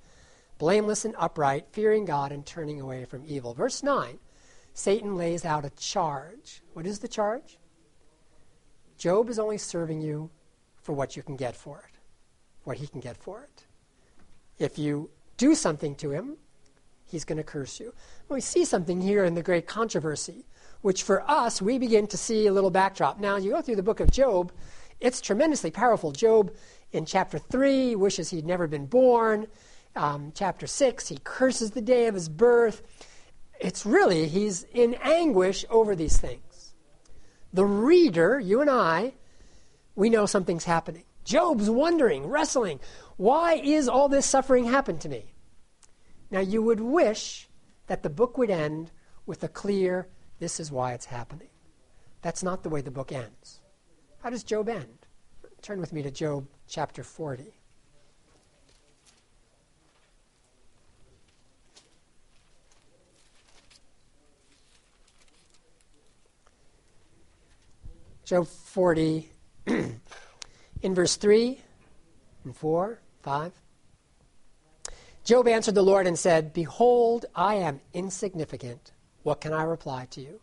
blameless 0.57 1.05
and 1.05 1.15
upright, 1.17 1.67
fearing 1.71 2.05
God 2.05 2.31
and 2.31 2.45
turning 2.45 2.79
away 2.79 3.05
from 3.05 3.23
evil. 3.25 3.53
Verse 3.53 3.83
9 3.83 4.19
Satan 4.73 5.15
lays 5.15 5.43
out 5.43 5.65
a 5.65 5.69
charge. 5.71 6.61
What 6.73 6.85
is 6.85 6.99
the 6.99 7.07
charge? 7.07 7.57
Job 8.97 9.29
is 9.29 9.39
only 9.39 9.57
serving 9.57 10.01
you 10.01 10.29
for 10.81 10.93
what 10.93 11.15
you 11.15 11.23
can 11.23 11.35
get 11.35 11.55
for 11.55 11.79
it, 11.79 11.97
what 12.63 12.77
he 12.77 12.87
can 12.87 12.99
get 12.99 13.17
for 13.17 13.43
it. 13.43 13.65
If 14.57 14.77
you 14.77 15.09
do 15.37 15.55
something 15.55 15.95
to 15.95 16.11
him, 16.11 16.37
he's 17.05 17.25
going 17.25 17.37
to 17.37 17.43
curse 17.43 17.79
you. 17.79 17.93
we 18.29 18.41
see 18.41 18.65
something 18.65 19.01
here 19.01 19.25
in 19.25 19.35
the 19.35 19.41
great 19.41 19.67
controversy, 19.67 20.45
which 20.81 21.03
for 21.03 21.29
us, 21.29 21.61
we 21.61 21.77
begin 21.77 22.07
to 22.07 22.17
see 22.17 22.47
a 22.47 22.53
little 22.53 22.69
backdrop. 22.69 23.19
Now, 23.19 23.37
you 23.37 23.51
go 23.51 23.61
through 23.61 23.77
the 23.77 23.83
book 23.83 23.99
of 23.99 24.11
Job, 24.11 24.51
it's 24.99 25.21
tremendously 25.21 25.71
powerful. 25.71 26.11
Job, 26.11 26.53
in 26.91 27.05
chapter 27.05 27.37
3, 27.37 27.89
he 27.89 27.95
wishes 27.95 28.29
he'd 28.29 28.45
never 28.45 28.67
been 28.67 28.85
born. 28.85 29.47
Um, 29.95 30.31
chapter 30.33 30.67
6, 30.67 31.07
he 31.07 31.19
curses 31.23 31.71
the 31.71 31.81
day 31.81 32.07
of 32.07 32.15
his 32.15 32.29
birth. 32.29 32.81
It's 33.59 33.85
really, 33.85 34.27
he's 34.27 34.63
in 34.73 34.95
anguish 34.95 35.65
over 35.69 35.95
these 35.95 36.17
things. 36.17 36.73
The 37.53 37.65
reader, 37.65 38.39
you 38.39 38.61
and 38.61 38.69
I, 38.69 39.13
we 39.95 40.09
know 40.09 40.25
something's 40.25 40.65
happening. 40.65 41.03
Job's 41.25 41.69
wondering, 41.69 42.27
wrestling, 42.27 42.79
why 43.17 43.55
is 43.55 43.87
all 43.87 44.09
this 44.09 44.25
suffering 44.25 44.65
happen 44.65 44.97
to 44.99 45.09
me? 45.09 45.33
Now, 46.31 46.39
you 46.39 46.61
would 46.61 46.79
wish 46.79 47.49
that 47.87 48.03
the 48.03 48.09
book 48.09 48.37
would 48.37 48.49
end 48.49 48.91
with 49.25 49.43
a 49.43 49.47
clear, 49.47 50.07
this 50.39 50.59
is 50.59 50.71
why 50.71 50.93
it's 50.93 51.05
happening. 51.05 51.49
That's 52.21 52.43
not 52.43 52.63
the 52.63 52.69
way 52.69 52.81
the 52.81 52.91
book 52.91 53.11
ends. 53.11 53.59
How 54.23 54.29
does 54.29 54.43
Job 54.43 54.69
end? 54.69 55.05
Turn 55.61 55.79
with 55.79 55.93
me 55.93 56.01
to 56.01 56.11
Job 56.11 56.47
chapter 56.67 57.03
40. 57.03 57.43
Job 68.25 68.47
40, 68.47 69.29
in 69.67 70.95
verse 70.95 71.15
3 71.15 71.59
and 72.43 72.55
4. 72.55 72.99
5. 73.23 73.51
Job 75.23 75.47
answered 75.47 75.75
the 75.75 75.81
Lord 75.81 76.07
and 76.07 76.17
said, 76.17 76.53
Behold, 76.53 77.25
I 77.35 77.55
am 77.55 77.81
insignificant. 77.93 78.91
What 79.23 79.41
can 79.41 79.51
I 79.51 79.63
reply 79.63 80.07
to 80.11 80.21
you? 80.21 80.39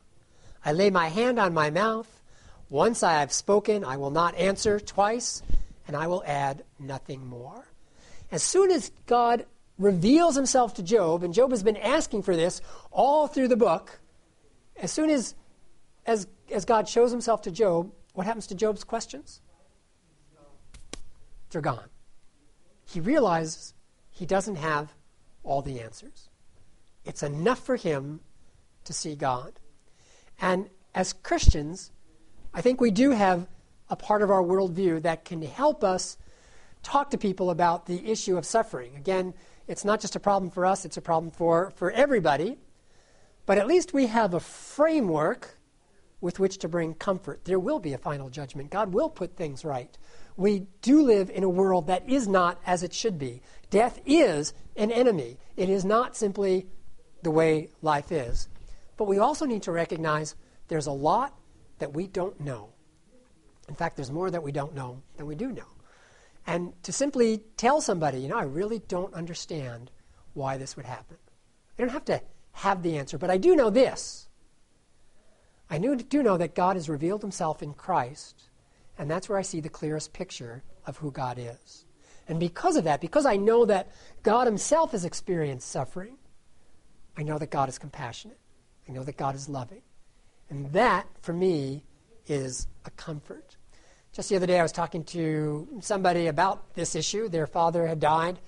I 0.65 0.73
lay 0.73 0.91
my 0.91 1.09
hand 1.09 1.39
on 1.39 1.55
my 1.55 1.71
mouth. 1.71 2.23
Once 2.69 3.03
I 3.03 3.21
have 3.21 3.33
spoken, 3.33 3.85
I 3.85 3.97
will 3.97 4.11
not 4.11 4.35
answer 4.35 4.81
twice, 4.81 5.43
and 5.87 5.97
I 5.97 6.07
will 6.07 6.23
add 6.27 6.65
nothing 6.79 7.27
more. 7.27 7.69
As 8.31 8.43
soon 8.43 8.71
as 8.71 8.91
God 9.07 9.47
reveals 9.79 10.35
himself 10.35 10.75
to 10.75 10.83
Job, 10.83 11.23
and 11.23 11.33
Job 11.33 11.51
has 11.51 11.63
been 11.63 11.77
asking 11.77 12.23
for 12.23 12.35
this 12.35 12.61
all 12.91 13.27
through 13.27 13.49
the 13.49 13.57
book, 13.57 14.01
as 14.77 14.91
soon 14.91 15.11
as, 15.11 15.35
as, 16.07 16.27
as 16.51 16.65
God 16.65 16.89
shows 16.89 17.11
himself 17.11 17.43
to 17.43 17.51
Job, 17.51 17.93
what 18.15 18.27
happens 18.27 18.47
to 18.49 18.55
Job's 18.55 18.85
questions? 18.85 19.41
They're 21.51 21.61
gone 21.61 21.89
he 22.87 23.01
realizes 23.01 23.75
he 24.11 24.25
doesn't 24.25 24.57
have 24.57 24.95
all 25.43 25.61
the 25.61 25.81
answers. 25.81 26.31
It's 27.05 27.23
enough 27.23 27.59
for 27.59 27.77
him 27.77 28.21
to 28.85 28.93
see 28.93 29.15
God. 29.15 29.61
And 30.41 30.71
as 30.95 31.13
Christians, 31.13 31.91
I 32.57 32.61
think 32.63 32.81
we 32.81 32.91
do 32.91 33.11
have 33.11 33.47
a 33.89 33.95
part 33.95 34.23
of 34.23 34.31
our 34.31 34.43
worldview 34.43 35.03
that 35.03 35.25
can 35.25 35.43
help 35.43 35.85
us 35.85 36.17
talk 36.83 37.11
to 37.11 37.19
people 37.19 37.51
about 37.51 37.87
the 37.87 38.11
issue 38.11 38.37
of 38.37 38.45
suffering. 38.45 38.97
Again, 38.97 39.35
it's 39.69 39.85
not 39.85 40.01
just 40.01 40.17
a 40.17 40.21
problem 40.21 40.51
for 40.51 40.67
us, 40.67 40.85
it's 40.85 40.97
a 40.97 41.03
problem 41.03 41.31
for, 41.31 41.71
for 41.77 41.93
everybody. 41.93 42.57
But 43.45 43.59
at 43.59 43.69
least 43.69 43.93
we 43.93 44.07
have 44.07 44.35
a 44.35 44.41
framework 44.41 45.59
with 46.21 46.41
which 46.41 46.59
to 46.59 46.69
bring 46.69 46.95
comfort. 46.95 47.45
There 47.45 47.61
will 47.61 47.79
be 47.79 47.93
a 47.93 47.99
final 47.99 48.31
judgment. 48.31 48.71
God 48.71 48.93
will 48.93 49.11
put 49.11 49.37
things 49.37 49.65
right 49.65 49.97
we 50.37 50.67
do 50.83 51.03
live 51.03 51.31
in 51.31 51.45
a 51.45 51.49
world 51.49 51.87
that 51.87 52.09
is 52.09 52.29
not 52.29 52.61
as 52.67 52.83
it 52.83 52.93
should 52.93 53.19
be. 53.19 53.41
Death 53.71 54.01
is 54.05 54.53
an 54.77 54.91
enemy, 54.91 55.39
it 55.57 55.69
is 55.69 55.85
not 55.85 56.17
simply 56.17 56.67
the 57.23 57.31
way 57.31 57.69
life 57.83 58.13
is. 58.13 58.49
But 58.97 59.07
we 59.07 59.19
also 59.19 59.47
need 59.47 59.63
to 59.63 59.73
recognize 59.73 60.35
there's 60.69 60.87
a 60.87 60.93
lot 60.93 61.35
that 61.79 61.93
we 61.93 62.07
don't 62.07 62.39
know. 62.41 62.69
In 63.69 63.75
fact, 63.75 63.97
there's 63.97 64.11
more 64.11 64.31
that 64.31 64.43
we 64.43 64.53
don't 64.53 64.75
know 64.75 65.03
than 65.17 65.27
we 65.27 65.35
do 65.35 65.51
know. 65.51 65.67
And 66.47 66.73
to 66.85 66.93
simply 66.93 67.43
tell 67.57 67.81
somebody, 67.81 68.21
you 68.21 68.29
know, 68.29 68.39
I 68.39 68.45
really 68.45 68.79
don't 68.79 69.13
understand 69.15 69.91
why 70.35 70.57
this 70.57 70.77
would 70.77 70.87
happen. 70.87 71.17
I 71.79 71.83
don't 71.83 71.91
have 71.91 72.05
to 72.07 72.21
have 72.53 72.83
the 72.83 72.97
answer, 72.97 73.19
but 73.19 73.31
I 73.31 73.37
do 73.37 73.57
know 73.57 73.71
this. 73.71 74.29
I 75.69 75.79
do 75.79 76.23
know 76.23 76.37
that 76.37 76.55
God 76.55 76.77
has 76.77 76.89
revealed 76.89 77.23
himself 77.23 77.63
in 77.63 77.75
Christ 77.75 78.49
and 78.99 79.11
that's 79.11 79.29
where 79.29 79.39
I 79.39 79.43
see 79.43 79.61
the 79.61 79.69
clearest 79.69 80.13
picture 80.13 80.63
of 80.87 80.97
who 80.97 81.11
God 81.11 81.39
is. 81.39 81.85
And 82.29 82.41
because 82.41 82.77
of 82.77 82.85
that, 82.85 83.01
because 83.01 83.27
I 83.27 83.37
know 83.37 83.67
that 83.67 83.91
God 84.23 84.47
Himself 84.47 84.93
has 84.93 85.05
experienced 85.05 85.69
suffering, 85.69 86.17
I 87.17 87.23
know 87.23 87.39
that 87.39 87.51
God 87.51 87.69
is 87.69 87.79
compassionate. 87.79 88.39
I 88.89 88.93
know 88.93 89.05
that 89.05 89.17
God 89.17 89.35
is 89.35 89.49
loving. 89.49 89.83
And 90.51 90.73
that, 90.73 91.07
for 91.23 91.33
me, 91.33 91.83
is 92.27 92.67
a 92.85 92.91
comfort. 92.91 93.57
Just 94.13 94.29
the 94.29 94.37
other 94.37 94.47
day, 94.47 94.59
I 94.59 94.63
was 94.63 94.73
talking 94.73 95.05
to 95.05 95.69
somebody 95.81 96.29
about 96.29 96.75
this 96.75 96.95
issue. 96.95 97.29
Their 97.29 97.47
father 97.47 97.87
had 97.87 98.01
died 98.01 98.39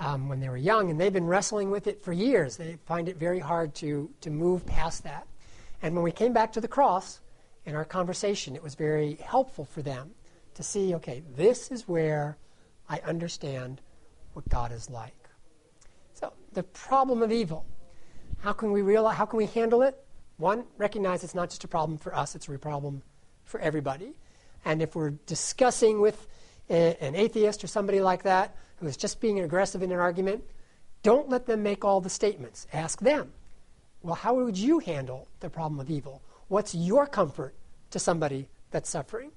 um, 0.00 0.28
when 0.28 0.40
they 0.40 0.48
were 0.48 0.56
young, 0.56 0.90
and 0.90 1.00
they've 1.00 1.12
been 1.12 1.26
wrestling 1.26 1.70
with 1.70 1.86
it 1.86 2.02
for 2.02 2.12
years. 2.12 2.56
They 2.56 2.78
find 2.86 3.08
it 3.08 3.16
very 3.16 3.38
hard 3.40 3.74
to, 3.76 4.10
to 4.22 4.30
move 4.30 4.64
past 4.66 5.04
that. 5.04 5.26
And 5.82 5.94
when 5.94 6.04
we 6.04 6.12
came 6.12 6.32
back 6.32 6.52
to 6.52 6.60
the 6.60 6.68
cross, 6.68 7.20
in 7.66 7.74
our 7.74 7.84
conversation, 7.84 8.54
it 8.54 8.62
was 8.62 8.74
very 8.74 9.14
helpful 9.16 9.64
for 9.64 9.82
them 9.82 10.10
to 10.54 10.62
see 10.62 10.94
okay, 10.94 11.22
this 11.34 11.70
is 11.70 11.88
where 11.88 12.36
I 12.88 13.00
understand 13.00 13.80
what 14.34 14.48
God 14.48 14.72
is 14.72 14.90
like. 14.90 15.28
So, 16.12 16.32
the 16.52 16.62
problem 16.62 17.22
of 17.22 17.32
evil. 17.32 17.64
How 18.38 18.52
can 18.52 18.72
we 18.72 18.82
realize, 18.82 19.16
how 19.16 19.24
can 19.24 19.38
we 19.38 19.46
handle 19.46 19.82
it? 19.82 20.03
One, 20.36 20.64
recognize 20.78 21.22
it's 21.22 21.34
not 21.34 21.50
just 21.50 21.64
a 21.64 21.68
problem 21.68 21.98
for 21.98 22.14
us, 22.14 22.34
it's 22.34 22.48
a 22.48 22.58
problem 22.58 23.02
for 23.44 23.60
everybody. 23.60 24.14
And 24.64 24.82
if 24.82 24.96
we're 24.96 25.10
discussing 25.26 26.00
with 26.00 26.26
a, 26.70 26.96
an 27.00 27.14
atheist 27.14 27.62
or 27.62 27.66
somebody 27.66 28.00
like 28.00 28.22
that 28.24 28.56
who 28.76 28.86
is 28.86 28.96
just 28.96 29.20
being 29.20 29.40
aggressive 29.40 29.82
in 29.82 29.92
an 29.92 29.98
argument, 29.98 30.42
don't 31.02 31.28
let 31.28 31.46
them 31.46 31.62
make 31.62 31.84
all 31.84 32.00
the 32.00 32.10
statements. 32.10 32.66
Ask 32.72 33.00
them, 33.00 33.32
well, 34.02 34.14
how 34.14 34.34
would 34.34 34.56
you 34.56 34.78
handle 34.80 35.28
the 35.40 35.50
problem 35.50 35.78
of 35.78 35.90
evil? 35.90 36.22
What's 36.48 36.74
your 36.74 37.06
comfort 37.06 37.54
to 37.90 37.98
somebody 37.98 38.48
that's 38.70 38.90
suffering? 38.90 39.30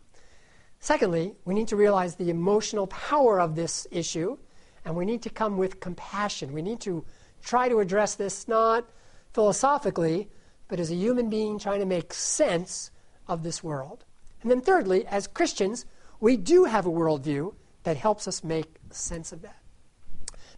Secondly, 0.80 1.36
we 1.46 1.54
need 1.54 1.68
to 1.68 1.76
realize 1.76 2.16
the 2.16 2.30
emotional 2.30 2.88
power 2.88 3.40
of 3.40 3.56
this 3.56 3.88
issue, 3.92 4.38
and 4.86 4.96
we 4.96 5.06
need 5.06 5.22
to 5.24 5.30
come 5.30 5.58
with 5.58 5.80
compassion. 5.80 6.54
We 6.54 6.62
need 6.62 6.80
to 6.82 7.04
try 7.44 7.70
to 7.70 7.80
address 7.80 8.16
this 8.16 8.48
not 8.48 8.86
philosophically, 9.34 10.30
but 10.68 10.80
as 10.80 10.92
a 10.92 10.96
human 10.96 11.30
being 11.30 11.60
trying 11.60 11.80
to 11.80 11.86
make 11.86 12.14
sense 12.14 12.92
of 13.28 13.44
this 13.44 13.64
world. 13.64 14.06
And 14.42 14.52
then, 14.52 14.62
thirdly, 14.62 15.06
as 15.08 15.28
Christians, 15.28 15.86
we 16.20 16.38
do 16.38 16.66
have 16.66 16.86
a 16.86 16.92
worldview 16.92 17.54
that 17.84 17.98
helps 17.98 18.28
us 18.28 18.44
make 18.44 18.76
sense 18.90 19.32
of 19.32 19.42
that. 19.42 19.60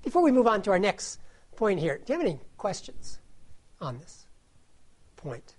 Before 0.04 0.24
we 0.24 0.32
move 0.32 0.48
on 0.48 0.62
to 0.64 0.72
our 0.72 0.80
next 0.80 1.20
point 1.56 1.80
here, 1.80 1.98
do 1.98 2.14
you 2.14 2.20
have 2.20 2.28
any 2.28 2.40
questions 2.58 3.20
on 3.82 3.98
this 3.98 4.26
point? 5.18 5.56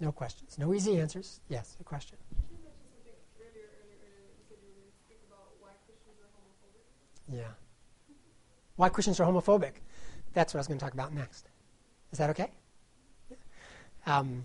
No 0.00 0.10
questions. 0.10 0.58
No 0.58 0.74
easy 0.74 0.98
answers. 0.98 1.40
Yes, 1.48 1.76
a 1.80 1.84
question. 1.84 2.18
Yeah. 7.32 7.44
Why 8.82 8.88
Christians 8.88 9.20
are 9.20 9.24
homophobic. 9.24 9.74
That's 10.34 10.52
what 10.52 10.58
I 10.58 10.62
was 10.62 10.66
going 10.66 10.80
to 10.80 10.84
talk 10.84 10.92
about 10.92 11.14
next. 11.14 11.46
Is 12.10 12.18
that 12.18 12.30
okay? 12.30 12.50
Um, 14.06 14.42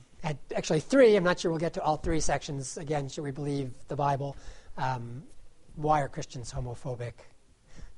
actually, 0.56 0.80
three. 0.80 1.16
I'm 1.16 1.24
not 1.24 1.40
sure 1.40 1.50
we'll 1.50 1.60
get 1.60 1.74
to 1.74 1.82
all 1.82 1.98
three 1.98 2.20
sections. 2.20 2.78
Again, 2.78 3.10
should 3.10 3.24
we 3.24 3.32
believe 3.32 3.72
the 3.88 3.96
Bible? 3.96 4.38
Um, 4.78 5.24
why 5.76 6.04
are 6.04 6.08
Christians 6.08 6.54
homophobic? 6.54 7.14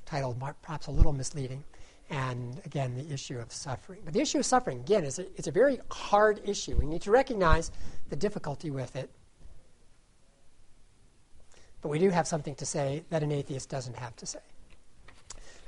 Titled 0.05 0.41
perhaps 0.61 0.87
a 0.87 0.91
little 0.91 1.11
misleading 1.11 1.61
and 2.09 2.61
again, 2.65 2.95
the 2.95 3.13
issue 3.13 3.37
of 3.37 3.51
suffering. 3.51 3.99
But 4.05 4.13
the 4.13 4.21
issue 4.21 4.37
of 4.39 4.45
suffering, 4.45 4.79
again, 4.79 5.03
is 5.03 5.19
a, 5.19 5.23
it's 5.35 5.49
a 5.49 5.51
very 5.51 5.81
hard 5.91 6.39
issue. 6.45 6.77
We 6.77 6.85
need 6.85 7.01
to 7.01 7.11
recognize 7.11 7.69
the 8.07 8.15
difficulty 8.15 8.71
with 8.71 8.95
it. 8.95 9.09
but 11.81 11.89
we 11.89 11.99
do 11.99 12.09
have 12.11 12.27
something 12.27 12.55
to 12.55 12.65
say 12.65 13.03
that 13.09 13.23
an 13.23 13.33
atheist 13.33 13.67
doesn't 13.69 13.97
have 13.97 14.15
to 14.15 14.25
say. 14.25 14.39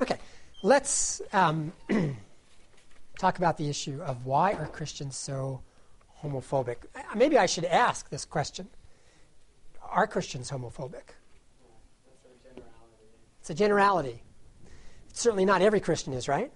Okay, 0.02 0.18
let's 0.64 1.22
um, 1.34 1.74
talk 3.20 3.38
about 3.38 3.58
the 3.58 3.70
issue 3.70 4.02
of 4.02 4.26
why 4.26 4.54
are 4.54 4.68
Christians 4.68 5.16
so 5.16 5.62
homophobic? 6.24 6.78
Maybe 7.16 7.38
I 7.38 7.46
should 7.46 7.66
ask 7.66 8.10
this 8.10 8.26
question 8.26 8.68
Are 9.90 10.08
Christians 10.08 10.52
homophobic? 10.52 11.16
It's 13.40 13.50
a 13.50 13.56
generality. 13.56 14.22
Certainly 15.14 15.46
not 15.46 15.62
every 15.62 15.80
Christian 15.80 16.14
is, 16.14 16.28
right? 16.28 16.52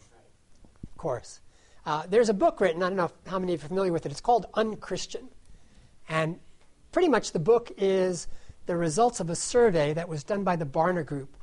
Of 0.83 0.97
course. 0.97 1.41
Uh, 1.85 2.03
there's 2.09 2.29
a 2.29 2.33
book 2.33 2.61
written, 2.61 2.81
I 2.81 2.87
don't 2.87 2.97
know 2.97 3.11
how 3.27 3.39
many 3.39 3.55
are 3.55 3.59
familiar 3.59 3.91
with 3.91 4.05
it, 4.05 4.11
it's 4.11 4.21
called 4.21 4.45
Unchristian. 4.53 5.27
And 6.09 6.39
pretty 6.91 7.09
much 7.09 7.31
the 7.31 7.39
book 7.39 7.71
is 7.77 8.27
the 8.65 8.75
results 8.75 9.19
of 9.19 9.29
a 9.29 9.35
survey 9.35 9.93
that 9.93 10.07
was 10.07 10.23
done 10.23 10.43
by 10.43 10.55
the 10.55 10.65
Barna 10.65 11.05
Group. 11.05 11.35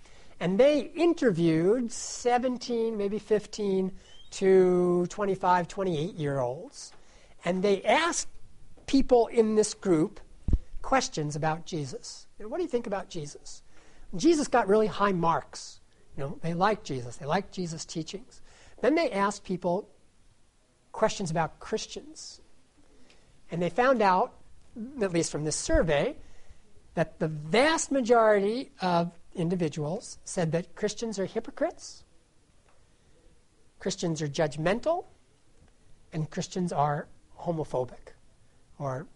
And 0.42 0.58
they 0.58 0.80
interviewed 0.96 1.92
17, 1.92 2.96
maybe 2.96 3.20
15 3.20 3.92
to 4.32 5.06
25, 5.06 5.68
28 5.68 6.14
year 6.16 6.40
olds. 6.40 6.90
And 7.44 7.62
they 7.62 7.80
asked 7.84 8.26
people 8.88 9.28
in 9.28 9.54
this 9.54 9.72
group 9.72 10.18
questions 10.82 11.36
about 11.36 11.64
Jesus. 11.64 12.26
You 12.36 12.44
know, 12.44 12.48
what 12.48 12.56
do 12.56 12.64
you 12.64 12.68
think 12.68 12.88
about 12.88 13.08
Jesus? 13.08 13.62
And 14.10 14.20
Jesus 14.20 14.48
got 14.48 14.66
really 14.66 14.88
high 14.88 15.12
marks. 15.12 15.78
You 16.16 16.24
know, 16.24 16.38
they 16.42 16.54
liked 16.54 16.82
Jesus. 16.82 17.18
They 17.18 17.26
liked 17.26 17.54
Jesus' 17.54 17.84
teachings. 17.84 18.42
Then 18.80 18.96
they 18.96 19.12
asked 19.12 19.44
people 19.44 19.88
questions 20.90 21.30
about 21.30 21.60
Christians. 21.60 22.40
And 23.52 23.62
they 23.62 23.70
found 23.70 24.02
out, 24.02 24.34
at 25.00 25.12
least 25.12 25.30
from 25.30 25.44
this 25.44 25.54
survey, 25.54 26.16
that 26.94 27.20
the 27.20 27.28
vast 27.28 27.92
majority 27.92 28.72
of 28.80 29.12
individuals 29.34 30.18
said 30.24 30.52
that 30.52 30.74
Christians 30.74 31.18
are 31.18 31.26
hypocrites, 31.26 32.04
Christians 33.78 34.22
are 34.22 34.28
judgmental, 34.28 35.06
and 36.12 36.30
Christians 36.30 36.72
are 36.72 37.08
homophobic. 37.40 38.14
Or, 38.78 39.06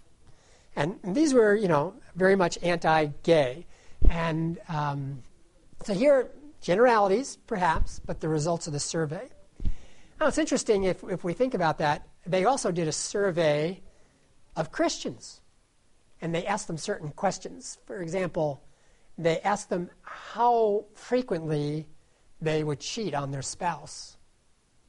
and, 0.75 0.99
these 1.05 1.35
were, 1.35 1.55
you 1.55 1.69
know, 1.69 1.95
very 2.15 2.37
much 2.37 2.59
anti-gay. 2.63 3.67
And 4.11 4.59
um, 4.69 5.23
so 5.85 5.95
here, 5.95 6.29
generalities, 6.61 7.39
perhaps, 7.47 8.01
but 8.05 8.21
the 8.21 8.29
results 8.29 8.67
of 8.67 8.73
the 8.73 8.81
survey. 8.81 9.29
Now, 10.21 10.27
it's 10.27 10.39
interesting 10.39 10.85
if, 10.85 11.05
if 11.05 11.23
we 11.23 11.33
think 11.33 11.55
about 11.55 11.79
that. 11.79 12.09
They 12.27 12.45
also 12.45 12.73
did 12.73 12.89
a 12.89 12.93
survey 12.93 13.83
of 14.57 14.73
Christians, 14.73 15.41
and 16.21 16.35
they 16.35 16.47
asked 16.47 16.67
them 16.67 16.79
certain 16.79 17.11
questions. 17.11 17.79
For 17.87 18.01
example, 18.01 18.63
they 19.19 19.41
asked 19.41 19.71
them 19.71 19.91
how 20.03 20.85
frequently 20.95 21.87
they 22.41 22.63
would 22.63 22.81
cheat 22.81 23.15
on 23.15 23.31
their 23.31 23.43
spouse. 23.43 24.17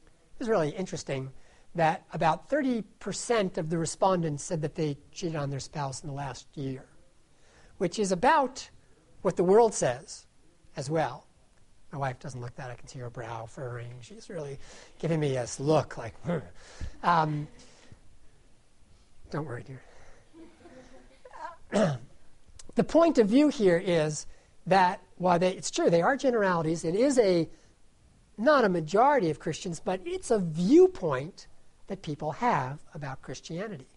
It 0.04 0.40
was 0.40 0.48
really 0.48 0.70
interesting 0.70 1.32
that 1.74 2.04
about 2.12 2.48
30% 2.50 3.58
of 3.58 3.70
the 3.70 3.78
respondents 3.78 4.44
said 4.44 4.62
that 4.62 4.74
they 4.74 4.96
cheated 5.12 5.36
on 5.36 5.50
their 5.50 5.60
spouse 5.60 6.02
in 6.02 6.08
the 6.08 6.14
last 6.14 6.46
year, 6.54 6.84
which 7.78 7.98
is 7.98 8.12
about 8.12 8.68
what 9.22 9.36
the 9.36 9.44
world 9.44 9.74
says 9.74 10.26
as 10.76 10.90
well. 10.90 11.26
My 11.92 11.98
wife 11.98 12.18
doesn't 12.18 12.40
look 12.40 12.54
that. 12.56 12.70
I 12.70 12.74
can 12.74 12.86
see 12.86 12.98
her 12.98 13.08
brow 13.08 13.46
furrowing. 13.46 13.94
She's 14.00 14.28
really 14.28 14.58
giving 14.98 15.20
me 15.20 15.30
this 15.30 15.58
look 15.58 15.96
like, 15.96 16.14
um, 17.02 17.48
don't 19.30 19.46
worry, 19.46 19.64
dear. 21.72 21.98
the 22.78 22.84
point 22.84 23.18
of 23.18 23.28
view 23.28 23.48
here 23.48 23.82
is 23.84 24.28
that 24.64 25.02
while 25.16 25.36
they, 25.36 25.50
it's 25.50 25.68
true, 25.68 25.90
they 25.90 26.00
are 26.00 26.16
generalities, 26.16 26.84
it 26.84 26.94
is 26.94 27.18
a 27.18 27.48
not 28.38 28.64
a 28.64 28.68
majority 28.68 29.30
of 29.30 29.40
Christians, 29.40 29.80
but 29.80 30.00
it's 30.04 30.30
a 30.30 30.38
viewpoint 30.38 31.48
that 31.88 32.02
people 32.02 32.30
have 32.30 32.78
about 32.94 33.20
Christianity. 33.20 33.88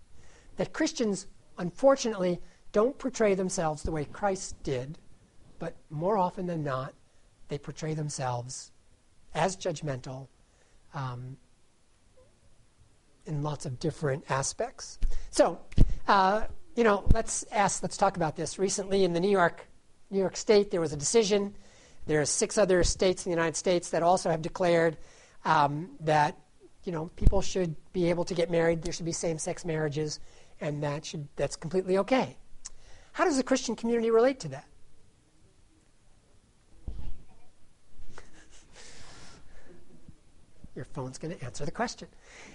That 0.58 0.74
Christians, 0.74 1.28
unfortunately, 1.60 2.42
don't 2.72 2.98
portray 2.98 3.36
themselves 3.36 3.84
the 3.84 3.92
way 3.92 4.04
Christ 4.06 4.56
did, 4.64 4.98
but 5.60 5.76
more 5.92 6.18
often 6.18 6.48
than 6.48 6.64
not, 6.64 6.96
they 7.50 7.60
portray 7.60 7.94
themselves 7.94 8.72
as 9.36 9.56
judgmental 9.56 10.28
um, 10.96 11.38
in 13.28 13.44
lots 13.44 13.68
of 13.68 13.78
different 13.78 14.24
aspects. 14.32 14.98
So, 15.30 15.60
uh, 16.08 16.46
you 16.76 16.84
know, 16.84 17.04
let's 17.14 17.44
ask, 17.52 17.84
let's 17.84 17.98
talk 17.98 18.16
about 18.16 18.36
this. 18.36 18.58
Recently 18.58 19.04
in 19.04 19.14
the 19.14 19.20
New 19.20 19.30
York, 19.30 19.68
New 20.10 20.20
York 20.20 20.38
State, 20.38 20.72
there 20.72 20.82
was 20.82 20.94
a 20.94 20.98
decision. 20.98 21.56
There 22.08 22.22
are 22.22 22.26
six 22.26 22.58
other 22.58 22.84
states 22.84 23.26
in 23.26 23.32
the 23.32 23.36
United 23.36 23.56
States 23.56 23.90
that 23.90 24.04
also 24.04 24.30
have 24.30 24.42
declared 24.42 24.98
um, 25.46 25.90
that, 26.02 26.38
you 26.84 26.92
know, 26.92 27.12
people 27.16 27.42
should 27.42 27.76
be 27.94 28.10
able 28.10 28.26
to 28.26 28.34
get 28.34 28.50
married. 28.50 28.82
There 28.82 28.94
should 28.94 29.06
be 29.06 29.12
same-sex 29.12 29.66
marriages, 29.66 30.20
and 30.60 30.82
that 30.84 31.06
should 31.06 31.28
that's 31.36 31.56
completely 31.56 31.98
okay. 32.00 32.38
How 33.14 33.26
does 33.26 33.38
the 33.38 33.44
Christian 33.44 33.76
community 33.76 34.10
relate 34.10 34.40
to 34.42 34.48
that? 34.50 34.66
Your 40.74 40.86
phone's 40.86 41.18
going 41.18 41.38
to 41.38 41.44
answer 41.44 41.66
the 41.66 41.72
question. 41.72 42.08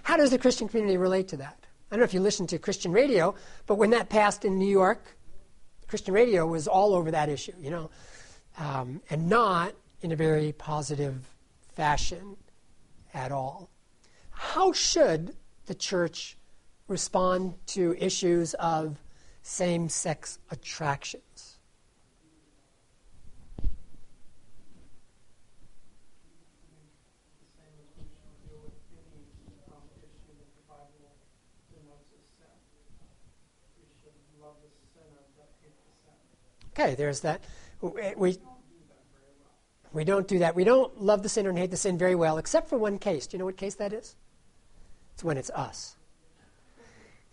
How 0.02 0.16
does 0.16 0.31
the 0.31 0.38
Christian 0.38 0.68
community 0.68 0.96
relate 0.96 1.29
to 1.29 1.37
that? 1.37 1.65
I 1.90 1.94
don't 1.94 2.01
know 2.01 2.05
if 2.05 2.14
you 2.14 2.20
listen 2.20 2.46
to 2.49 2.59
Christian 2.59 2.90
radio, 2.90 3.35
but 3.66 3.77
when 3.77 3.90
that 3.90 4.09
passed 4.09 4.44
in 4.44 4.59
New 4.59 4.68
York, 4.68 5.16
Christian 5.87 6.14
radio 6.14 6.44
was 6.46 6.66
all 6.66 6.94
over 6.94 7.12
that 7.12 7.29
issue, 7.29 7.53
you 7.61 7.70
know, 7.70 7.90
um, 8.59 9.01
and 9.09 9.29
not 9.29 9.72
in 10.01 10.11
a 10.11 10.16
very 10.16 10.53
positive 10.53 11.14
fashion 11.75 12.37
at 13.14 13.31
all. 13.31 13.70
How 14.31 14.72
should 14.72 15.37
the 15.66 15.75
church 15.75 16.37
respond 16.88 17.55
to 17.66 17.94
issues 17.99 18.55
of 18.55 18.99
same 19.42 19.88
sex 19.88 20.40
attractions? 20.51 21.56
Okay, 36.79 36.95
there's 36.95 37.21
that. 37.21 37.43
We, 37.81 38.37
we 39.95 40.05
don't 40.05 40.29
do 40.29 40.41
that. 40.41 40.55
We 40.55 40.65
don't 40.65 41.01
love 41.01 41.23
the 41.23 41.29
sinner 41.31 41.49
and 41.49 41.59
hate 41.59 41.71
the 41.71 41.77
sin 41.79 41.97
very 41.97 42.15
well, 42.15 42.37
except 42.37 42.69
for 42.69 42.77
one 42.77 42.99
case. 42.99 43.27
Do 43.27 43.37
you 43.37 43.39
know 43.39 43.47
what 43.47 43.57
case 43.57 43.77
that 43.77 43.95
is? 43.95 44.15
It's 45.15 45.25
when 45.25 45.39
it's 45.39 45.49
us. 45.51 45.97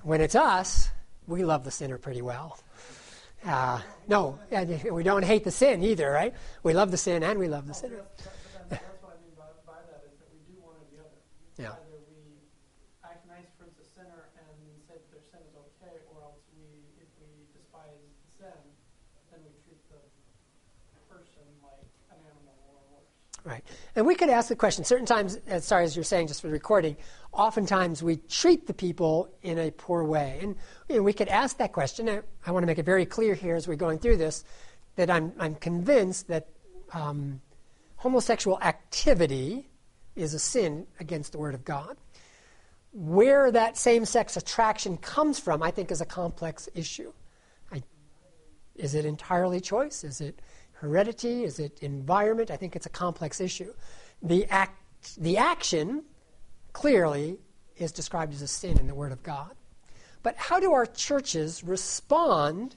When 0.02 0.22
it's 0.22 0.36
us, 0.36 0.90
we 1.28 1.44
love 1.44 1.66
the 1.66 1.72
sinner 1.72 1.98
pretty 1.98 2.22
well. 2.22 2.58
Uh, 3.46 3.82
no, 4.08 4.40
we 4.90 5.04
don't 5.04 5.26
hate 5.26 5.44
the 5.44 5.52
sin 5.52 5.84
either, 5.84 6.10
right? 6.10 6.34
We 6.64 6.74
love 6.74 6.92
the 6.92 6.98
sin 6.98 7.22
and 7.22 7.38
we 7.38 7.50
love 7.50 7.68
the 7.68 7.74
sinner. 7.74 8.02
Yeah. 11.56 11.76
Right. 23.46 23.64
And 23.96 24.06
we 24.06 24.16
could 24.16 24.30
ask 24.30 24.48
the 24.48 24.56
question, 24.56 24.86
certain 24.86 25.06
times, 25.06 25.38
uh, 25.52 25.60
sorry, 25.60 25.84
as 25.84 25.98
you're 25.98 26.06
saying 26.06 26.28
just 26.28 26.40
for 26.40 26.48
the 26.48 26.54
recording, 26.54 26.96
oftentimes 27.34 28.02
we 28.02 28.18
treat 28.30 28.68
the 28.68 28.74
people 28.74 29.28
in 29.42 29.60
a 29.60 29.70
poor 29.70 30.06
way. 30.06 30.40
And 30.42 30.56
you 30.88 30.96
know, 30.96 31.04
we 31.04 31.12
could 31.12 31.28
ask 31.28 31.58
that 31.58 31.74
question. 31.74 32.08
I, 32.08 32.22
I, 32.46 32.52
want 32.52 32.64
to 32.64 32.68
make 32.68 32.78
it 32.78 32.86
very 32.86 33.06
clear 33.06 33.34
here 33.34 33.56
as 33.56 33.68
we're 33.68 33.76
going 33.76 34.00
through 34.00 34.16
this 34.16 34.46
that 34.96 35.10
I'm, 35.10 35.34
I'm 35.38 35.56
convinced 35.56 36.30
that 36.30 36.48
um, 36.94 37.42
homosexual 37.98 38.60
activity 38.62 39.68
is 40.16 40.34
a 40.34 40.40
sin 40.40 40.88
against 41.02 41.34
the 41.34 41.38
Word 41.38 41.54
of 41.54 41.66
God. 41.66 41.98
Where 42.94 43.52
that 43.52 43.76
same 43.76 44.06
sex 44.06 44.38
attraction 44.38 44.98
comes 44.98 45.38
from, 45.38 45.64
I 45.64 45.72
think, 45.72 45.92
is 45.92 46.00
a 46.00 46.06
complex 46.06 46.70
issue. 46.76 47.12
I, 47.74 47.84
is 48.76 48.96
it 48.96 49.04
entirely 49.04 49.60
choice? 49.60 50.04
Is 50.06 50.22
it 50.22 50.40
heredity? 50.84 51.44
Is 51.44 51.60
it 51.60 51.80
environment? 51.82 52.52
I 52.52 52.58
think 52.58 52.76
it's 52.76 52.86
a 52.86 52.90
complex 52.90 53.40
issue. 53.40 53.74
The, 54.22 54.46
act, 54.50 54.78
the 55.18 55.38
action 55.38 56.04
clearly 56.74 57.40
is 57.78 57.92
described 57.92 58.34
as 58.34 58.42
a 58.42 58.48
sin 58.48 58.78
in 58.78 58.88
the 58.88 58.94
Word 58.94 59.12
of 59.12 59.24
God. 59.24 59.52
But 60.22 60.36
how 60.38 60.60
do 60.60 60.74
our 60.74 60.86
churches 60.86 61.64
respond 61.64 62.76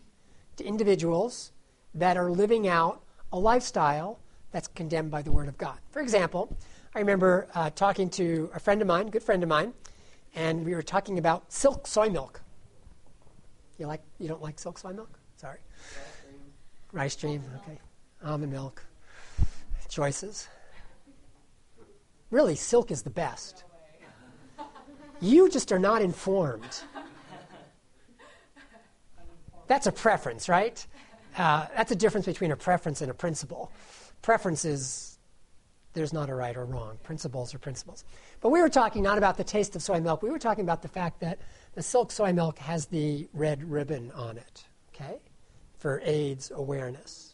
to 0.56 0.64
individuals 0.64 1.52
that 1.94 2.16
are 2.16 2.30
living 2.30 2.66
out 2.68 3.02
a 3.32 3.38
lifestyle 3.38 4.20
that's 4.52 4.68
condemned 4.68 5.10
by 5.10 5.22
the 5.22 5.32
Word 5.32 5.48
of 5.48 5.58
God? 5.58 5.78
For 5.90 6.00
example, 6.00 6.56
I 6.94 7.00
remember 7.00 7.48
uh, 7.54 7.70
talking 7.70 8.08
to 8.10 8.50
a 8.54 8.60
friend 8.60 8.80
of 8.80 8.88
mine, 8.88 9.08
good 9.08 9.22
friend 9.22 9.42
of 9.42 9.48
mine, 9.48 9.74
and 10.34 10.64
we 10.64 10.74
were 10.74 10.82
talking 10.82 11.18
about 11.18 11.52
silk 11.52 11.86
soy 11.86 12.08
milk. 12.08 12.40
You 13.78 13.86
like? 13.86 14.02
You 14.18 14.28
don't 14.28 14.42
like 14.42 14.58
silk 14.58 14.78
soy 14.78 14.92
milk? 14.92 15.18
Sorry. 15.36 15.58
Rice 16.92 17.16
Dream, 17.16 17.42
okay. 17.62 17.78
Almond 18.24 18.52
milk. 18.52 18.84
Choices. 19.88 20.48
Really, 22.30 22.56
silk 22.56 22.90
is 22.90 23.02
the 23.02 23.10
best. 23.10 23.64
You 25.20 25.48
just 25.48 25.72
are 25.72 25.78
not 25.78 26.02
informed. 26.02 26.82
That's 29.66 29.86
a 29.86 29.92
preference, 29.92 30.48
right? 30.48 30.84
Uh, 31.36 31.66
that's 31.76 31.90
a 31.90 31.96
difference 31.96 32.26
between 32.26 32.52
a 32.52 32.56
preference 32.56 33.00
and 33.00 33.10
a 33.10 33.14
principle. 33.14 33.72
Preference 34.22 34.64
is 34.64 35.18
there's 35.92 36.12
not 36.12 36.28
a 36.28 36.34
right 36.34 36.56
or 36.56 36.64
wrong. 36.64 36.98
Principles 37.02 37.54
are 37.54 37.58
principles. 37.58 38.04
But 38.40 38.50
we 38.50 38.60
were 38.60 38.68
talking 38.68 39.02
not 39.02 39.18
about 39.18 39.36
the 39.36 39.44
taste 39.44 39.74
of 39.76 39.82
soy 39.82 39.98
milk. 40.00 40.22
We 40.22 40.30
were 40.30 40.38
talking 40.38 40.62
about 40.62 40.82
the 40.82 40.88
fact 40.88 41.20
that 41.20 41.38
the 41.74 41.82
silk 41.82 42.12
soy 42.12 42.32
milk 42.32 42.58
has 42.58 42.86
the 42.86 43.28
red 43.32 43.68
ribbon 43.68 44.12
on 44.12 44.36
it, 44.36 44.64
okay, 44.94 45.16
for 45.78 46.02
AIDS 46.04 46.52
awareness. 46.54 47.25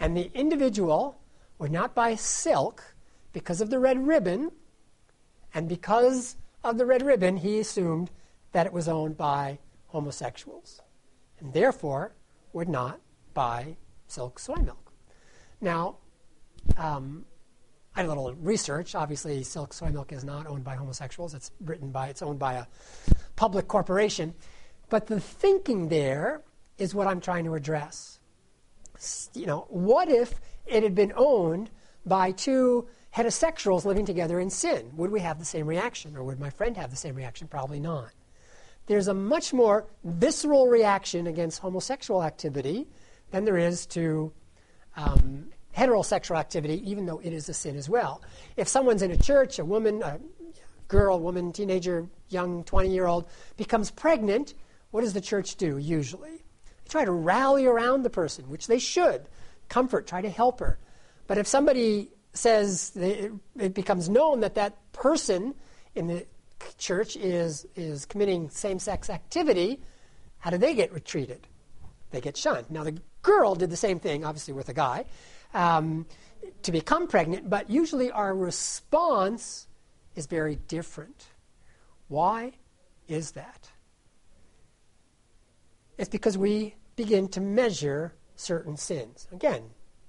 And 0.00 0.16
the 0.16 0.30
individual 0.34 1.18
would 1.58 1.72
not 1.72 1.94
buy 1.94 2.14
silk 2.14 2.94
because 3.32 3.60
of 3.60 3.70
the 3.70 3.78
red 3.78 4.06
ribbon, 4.06 4.50
and 5.54 5.68
because 5.68 6.36
of 6.64 6.78
the 6.78 6.86
red 6.86 7.02
ribbon, 7.02 7.36
he 7.36 7.58
assumed 7.58 8.10
that 8.52 8.66
it 8.66 8.72
was 8.72 8.88
owned 8.88 9.16
by 9.16 9.58
homosexuals, 9.88 10.80
and 11.38 11.52
therefore 11.52 12.14
would 12.52 12.68
not 12.68 13.00
buy 13.34 13.76
silk 14.06 14.38
soy 14.38 14.56
milk. 14.56 14.92
Now, 15.60 15.96
um, 16.76 17.24
I 17.94 18.02
did 18.02 18.06
a 18.06 18.08
little 18.08 18.34
research. 18.34 18.94
Obviously, 18.94 19.42
silk 19.42 19.72
soy 19.72 19.88
milk 19.88 20.12
is 20.12 20.24
not 20.24 20.46
owned 20.46 20.64
by 20.64 20.74
homosexuals. 20.74 21.32
It's 21.34 21.50
written 21.60 21.90
by, 21.90 22.08
it's 22.08 22.22
owned 22.22 22.38
by 22.38 22.54
a 22.54 22.66
public 23.36 23.68
corporation. 23.68 24.34
But 24.90 25.06
the 25.06 25.18
thinking 25.18 25.88
there 25.88 26.42
is 26.78 26.94
what 26.94 27.06
I'm 27.06 27.20
trying 27.20 27.44
to 27.46 27.54
address. 27.54 28.20
You 29.34 29.46
know, 29.46 29.66
what 29.68 30.08
if 30.08 30.40
it 30.66 30.82
had 30.82 30.94
been 30.94 31.12
owned 31.16 31.70
by 32.04 32.32
two 32.32 32.88
heterosexuals 33.14 33.84
living 33.84 34.06
together 34.06 34.40
in 34.40 34.50
sin? 34.50 34.90
Would 34.96 35.10
we 35.10 35.20
have 35.20 35.38
the 35.38 35.44
same 35.44 35.66
reaction? 35.66 36.16
Or 36.16 36.22
would 36.24 36.40
my 36.40 36.50
friend 36.50 36.76
have 36.76 36.90
the 36.90 36.96
same 36.96 37.14
reaction? 37.14 37.48
Probably 37.48 37.80
not. 37.80 38.10
There's 38.86 39.08
a 39.08 39.14
much 39.14 39.52
more 39.52 39.86
visceral 40.04 40.68
reaction 40.68 41.26
against 41.26 41.58
homosexual 41.58 42.22
activity 42.22 42.86
than 43.30 43.44
there 43.44 43.58
is 43.58 43.86
to 43.86 44.32
um, 44.96 45.50
heterosexual 45.76 46.38
activity, 46.38 46.88
even 46.88 47.04
though 47.04 47.18
it 47.18 47.32
is 47.32 47.48
a 47.48 47.54
sin 47.54 47.76
as 47.76 47.88
well. 47.88 48.22
If 48.56 48.68
someone's 48.68 49.02
in 49.02 49.10
a 49.10 49.16
church, 49.16 49.58
a 49.58 49.64
woman, 49.64 50.02
a 50.02 50.20
girl, 50.88 51.18
woman, 51.18 51.52
teenager, 51.52 52.08
young 52.28 52.64
20 52.64 52.88
year 52.88 53.06
old 53.06 53.28
becomes 53.56 53.90
pregnant, 53.90 54.54
what 54.90 55.00
does 55.00 55.12
the 55.12 55.20
church 55.20 55.56
do 55.56 55.78
usually? 55.78 56.44
They 56.86 56.90
try 56.90 57.04
to 57.04 57.10
rally 57.10 57.66
around 57.66 58.04
the 58.04 58.10
person, 58.10 58.48
which 58.48 58.68
they 58.68 58.78
should. 58.78 59.26
Comfort, 59.68 60.06
try 60.06 60.22
to 60.22 60.30
help 60.30 60.60
her. 60.60 60.78
But 61.26 61.36
if 61.36 61.48
somebody 61.48 62.10
says 62.32 62.92
it 62.94 63.74
becomes 63.74 64.08
known 64.08 64.40
that 64.40 64.54
that 64.54 64.92
person 64.92 65.54
in 65.96 66.06
the 66.06 66.26
church 66.78 67.16
is, 67.16 67.66
is 67.74 68.06
committing 68.06 68.50
same 68.50 68.78
sex 68.78 69.10
activity, 69.10 69.80
how 70.38 70.50
do 70.50 70.58
they 70.58 70.74
get 70.74 71.04
treated? 71.04 71.48
They 72.12 72.20
get 72.20 72.36
shunned. 72.36 72.70
Now, 72.70 72.84
the 72.84 73.00
girl 73.22 73.56
did 73.56 73.70
the 73.70 73.76
same 73.76 73.98
thing, 73.98 74.24
obviously, 74.24 74.54
with 74.54 74.68
a 74.68 74.74
guy 74.74 75.06
um, 75.54 76.06
to 76.62 76.70
become 76.70 77.08
pregnant, 77.08 77.50
but 77.50 77.68
usually 77.68 78.12
our 78.12 78.32
response 78.32 79.66
is 80.14 80.26
very 80.26 80.54
different. 80.54 81.26
Why 82.06 82.52
is 83.08 83.32
that? 83.32 83.70
It's 85.98 86.08
because 86.08 86.36
we 86.36 86.74
begin 86.96 87.28
to 87.28 87.40
measure 87.40 88.14
certain 88.36 88.76
sins. 88.76 89.28
Again, 89.32 89.62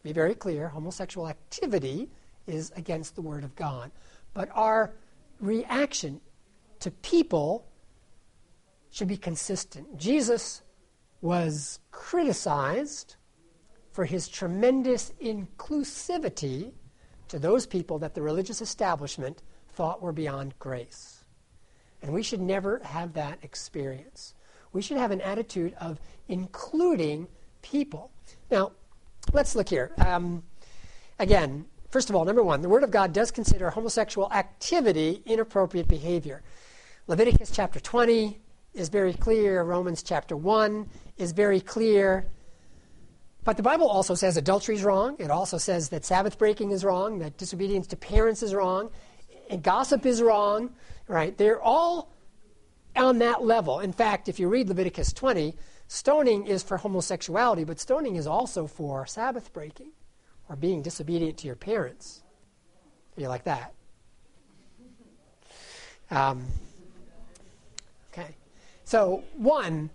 be 0.04 0.14
very 0.14 0.36
clear 0.36 0.68
homosexual 0.70 1.28
activity 1.28 2.10
is 2.46 2.72
against 2.76 3.16
the 3.16 3.22
Word 3.22 3.44
of 3.44 3.56
God. 3.56 3.92
But 4.34 4.50
our 4.54 4.94
reaction 5.40 6.22
to 6.80 6.92
people 6.92 7.68
should 8.90 9.08
be 9.08 9.18
consistent. 9.18 9.98
Jesus 9.98 10.62
was 11.22 11.80
criticized 11.92 13.16
for 13.92 14.06
his 14.06 14.28
tremendous 14.28 15.12
inclusivity 15.22 16.72
to 17.28 17.40
those 17.40 17.66
people 17.66 18.00
that 18.00 18.14
the 18.14 18.22
religious 18.22 18.62
establishment 18.62 19.44
thought 19.70 20.02
were 20.02 20.12
beyond 20.12 20.58
grace. 20.60 21.26
And 22.02 22.14
we 22.14 22.24
should 22.24 22.42
never 22.42 22.80
have 22.84 23.14
that 23.14 23.40
experience. 23.42 24.36
We 24.74 24.82
should 24.82 24.98
have 24.98 25.12
an 25.12 25.22
attitude 25.22 25.74
of 25.80 26.00
including 26.28 27.28
people. 27.62 28.12
Now, 28.52 28.72
let's 29.34 29.56
look 29.56 29.70
here. 29.70 29.92
Um, 29.98 30.44
again, 31.20 31.66
first 31.90 32.10
of 32.10 32.16
all, 32.16 32.26
number 32.26 32.44
one, 32.44 32.62
the 32.62 32.70
Word 32.70 32.84
of 32.84 32.92
God 32.92 33.14
does 33.14 33.32
consider 33.32 33.70
homosexual 33.70 34.32
activity 34.32 35.22
inappropriate 35.26 35.88
behavior. 35.88 36.44
Leviticus 37.08 37.52
chapter 37.52 37.80
20 37.80 38.40
is 38.74 38.90
very 38.90 39.14
clear, 39.14 39.64
Romans 39.64 40.04
chapter 40.04 40.36
1 40.36 40.90
is 41.18 41.32
very 41.32 41.60
clear. 41.60 42.28
But 43.44 43.56
the 43.56 43.64
Bible 43.64 43.88
also 43.88 44.14
says 44.14 44.36
adultery 44.36 44.76
is 44.76 44.84
wrong. 44.84 45.16
It 45.20 45.32
also 45.32 45.58
says 45.58 45.90
that 45.90 46.04
Sabbath 46.04 46.38
breaking 46.38 46.72
is 46.72 46.84
wrong, 46.84 47.20
that 47.20 47.38
disobedience 47.38 47.88
to 47.88 47.96
parents 47.96 48.44
is 48.44 48.54
wrong, 48.54 48.90
and 49.50 49.64
gossip 49.64 50.06
is 50.06 50.22
wrong, 50.22 50.72
right? 51.08 51.38
They're 51.38 51.62
all 51.62 52.12
on 52.98 53.20
that 53.20 53.44
level. 53.44 53.80
In 53.80 53.94
fact, 53.94 54.28
if 54.28 54.40
you 54.40 54.48
read 54.48 54.68
Leviticus 54.68 55.14
20, 55.14 55.56
stoning 55.88 56.48
is 56.48 56.64
for 56.64 56.78
homosexuality, 56.78 57.64
but 57.64 57.80
stoning 57.80 58.16
is 58.16 58.28
also 58.28 58.68
for 58.68 59.06
Sabbath 59.06 59.54
breaking 59.54 59.92
or 60.50 60.56
being 60.56 60.82
disobedient 60.82 61.38
to 61.40 61.48
your 61.48 61.56
parents. 61.56 62.24
You 63.16 63.28
like 63.28 63.44
that? 63.46 63.74
Um, 66.12 66.46
okay. 68.14 68.36
So, 68.86 69.24
one, 69.36 69.90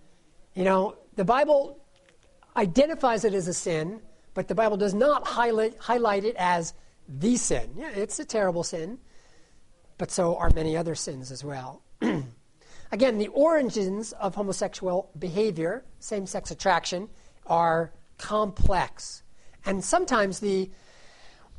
you 0.53 0.63
know, 0.63 0.95
the 1.15 1.23
Bible 1.23 1.79
identifies 2.55 3.25
it 3.25 3.33
as 3.33 3.47
a 3.47 3.53
sin, 3.53 4.01
but 4.33 4.47
the 4.47 4.55
Bible 4.55 4.77
does 4.77 4.93
not 4.93 5.25
highlight, 5.25 5.77
highlight 5.79 6.25
it 6.25 6.35
as 6.37 6.73
the 7.07 7.35
sin. 7.37 7.71
Yeah, 7.75 7.89
it's 7.89 8.19
a 8.19 8.25
terrible 8.25 8.63
sin, 8.63 8.99
but 9.97 10.11
so 10.11 10.35
are 10.37 10.49
many 10.51 10.77
other 10.77 10.95
sins 10.95 11.31
as 11.31 11.43
well. 11.43 11.81
Again, 12.93 13.17
the 13.17 13.29
origins 13.29 14.11
of 14.11 14.35
homosexual 14.35 15.09
behavior, 15.17 15.83
same 15.97 16.27
sex 16.27 16.51
attraction, 16.51 17.09
are 17.47 17.91
complex. 18.19 19.23
And 19.65 19.83
sometimes 19.83 20.39
the 20.39 20.69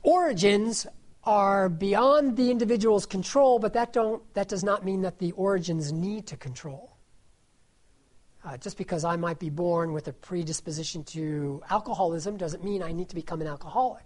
origins 0.04 0.86
are 1.24 1.68
beyond 1.68 2.36
the 2.36 2.52
individual's 2.52 3.04
control, 3.04 3.58
but 3.58 3.72
that, 3.72 3.92
don't, 3.92 4.22
that 4.34 4.46
does 4.46 4.62
not 4.62 4.84
mean 4.84 5.02
that 5.02 5.18
the 5.18 5.32
origins 5.32 5.90
need 5.92 6.28
to 6.28 6.36
control. 6.36 6.96
Uh, 8.44 8.56
just 8.56 8.78
because 8.78 9.04
I 9.04 9.16
might 9.16 9.40
be 9.40 9.50
born 9.50 9.92
with 9.92 10.06
a 10.06 10.12
predisposition 10.12 11.02
to 11.02 11.60
alcoholism 11.68 12.36
doesn't 12.36 12.62
mean 12.62 12.80
I 12.80 12.92
need 12.92 13.08
to 13.08 13.16
become 13.16 13.40
an 13.40 13.48
alcoholic. 13.48 14.04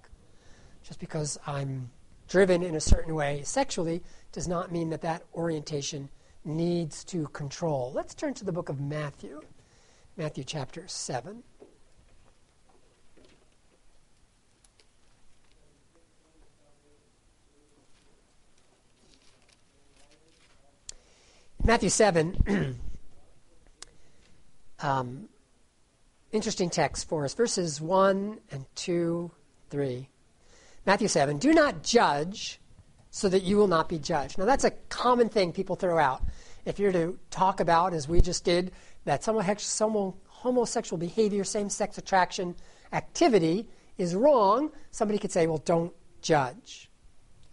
Just 0.83 0.99
because 0.99 1.39
I'm 1.47 1.91
driven 2.27 2.63
in 2.63 2.75
a 2.75 2.81
certain 2.81 3.15
way 3.15 3.43
sexually 3.45 4.03
does 4.33 4.49
not 4.49 4.73
mean 4.73 4.89
that 4.89 5.03
that 5.03 5.25
orientation 5.35 6.09
needs 6.49 7.05
to 7.05 7.27
control. 7.29 7.93
Let's 7.95 8.15
turn 8.15 8.35
to 8.35 8.45
the 8.45 8.53
book 8.53 8.69
of 8.69 8.81
Matthew, 8.81 9.43
Matthew 10.17 10.45
chapter 10.45 10.89
7. 10.89 11.43
Matthew 21.65 21.91
7 21.91 22.79
um, 24.81 25.29
interesting 26.33 26.71
text 26.71 27.07
for 27.07 27.27
us 27.27 27.35
verses 27.35 27.79
1 27.79 28.39
and 28.51 28.65
2, 28.75 29.31
3. 29.69 30.09
Matthew 30.87 31.09
7 31.09 31.37
Do 31.37 31.53
not 31.53 31.83
judge 31.83 32.59
so 33.19 33.29
that 33.29 33.43
you 33.43 33.57
will 33.57 33.67
not 33.67 33.89
be 33.89 33.99
judged. 33.99 34.39
Now, 34.39 34.45
that's 34.45 34.63
a 34.63 34.71
common 34.91 35.29
thing 35.29 35.53
people 35.53 35.75
throw 35.75 35.99
out. 35.99 36.23
If 36.65 36.79
you're 36.79 36.93
to 36.93 37.19
talk 37.31 37.59
about, 37.59 37.93
as 37.93 38.07
we 38.07 38.21
just 38.21 38.45
did, 38.45 38.71
that 39.07 39.25
homosexual 39.25 40.99
behavior, 40.99 41.43
same 41.43 41.69
sex 41.69 41.99
attraction 41.99 42.55
activity 42.93 43.67
is 43.97 44.15
wrong, 44.15 44.71
somebody 44.93 45.19
could 45.19 45.33
say, 45.33 45.49
well, 45.49 45.59
don't 45.65 45.93
judge. 46.23 46.89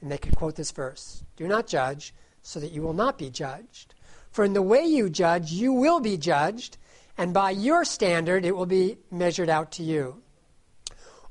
And 0.02 0.12
they 0.12 0.20
could 0.20 0.36
quote 0.36 0.56
this 0.56 0.70
verse 0.70 1.24
Do 1.36 1.48
not 1.48 1.66
judge 1.66 2.14
so 2.44 2.60
that 2.60 2.72
you 2.72 2.84
will 2.84 2.94
not 2.94 3.18
be 3.18 3.32
judged. 3.32 3.96
For 4.30 4.46
in 4.46 4.54
the 4.54 4.62
way 4.62 4.86
you 4.86 5.10
judge, 5.10 5.52
you 5.52 5.74
will 5.74 6.00
be 6.00 6.16
judged 6.16 6.78
and 7.18 7.34
by 7.34 7.50
your 7.50 7.86
standard, 7.86 8.46
it 8.46 8.56
will 8.56 8.68
be 8.68 9.00
measured 9.10 9.50
out 9.50 9.72
to 9.74 9.84
you. 9.84 10.22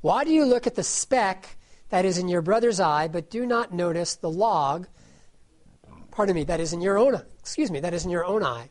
Why 0.01 0.25
do 0.25 0.33
you 0.33 0.45
look 0.45 0.67
at 0.67 0.75
the 0.75 0.83
speck 0.83 1.57
that 1.95 2.05
is 2.05 2.19
in 2.19 2.27
your 2.27 2.43
brother's 2.43 2.81
eye, 2.81 3.07
but 3.07 3.31
do 3.31 3.47
not 3.47 3.73
notice 3.73 4.17
the 4.17 4.29
log, 4.29 4.89
pardon 6.11 6.35
me, 6.35 6.43
that 6.43 6.59
is 6.59 6.73
in 6.73 6.81
your 6.81 6.99
own, 6.99 7.23
excuse 7.39 7.71
me, 7.71 7.79
that 7.79 7.95
is 7.95 8.05
in 8.05 8.11
your 8.11 8.25
own 8.25 8.43
eye? 8.43 8.69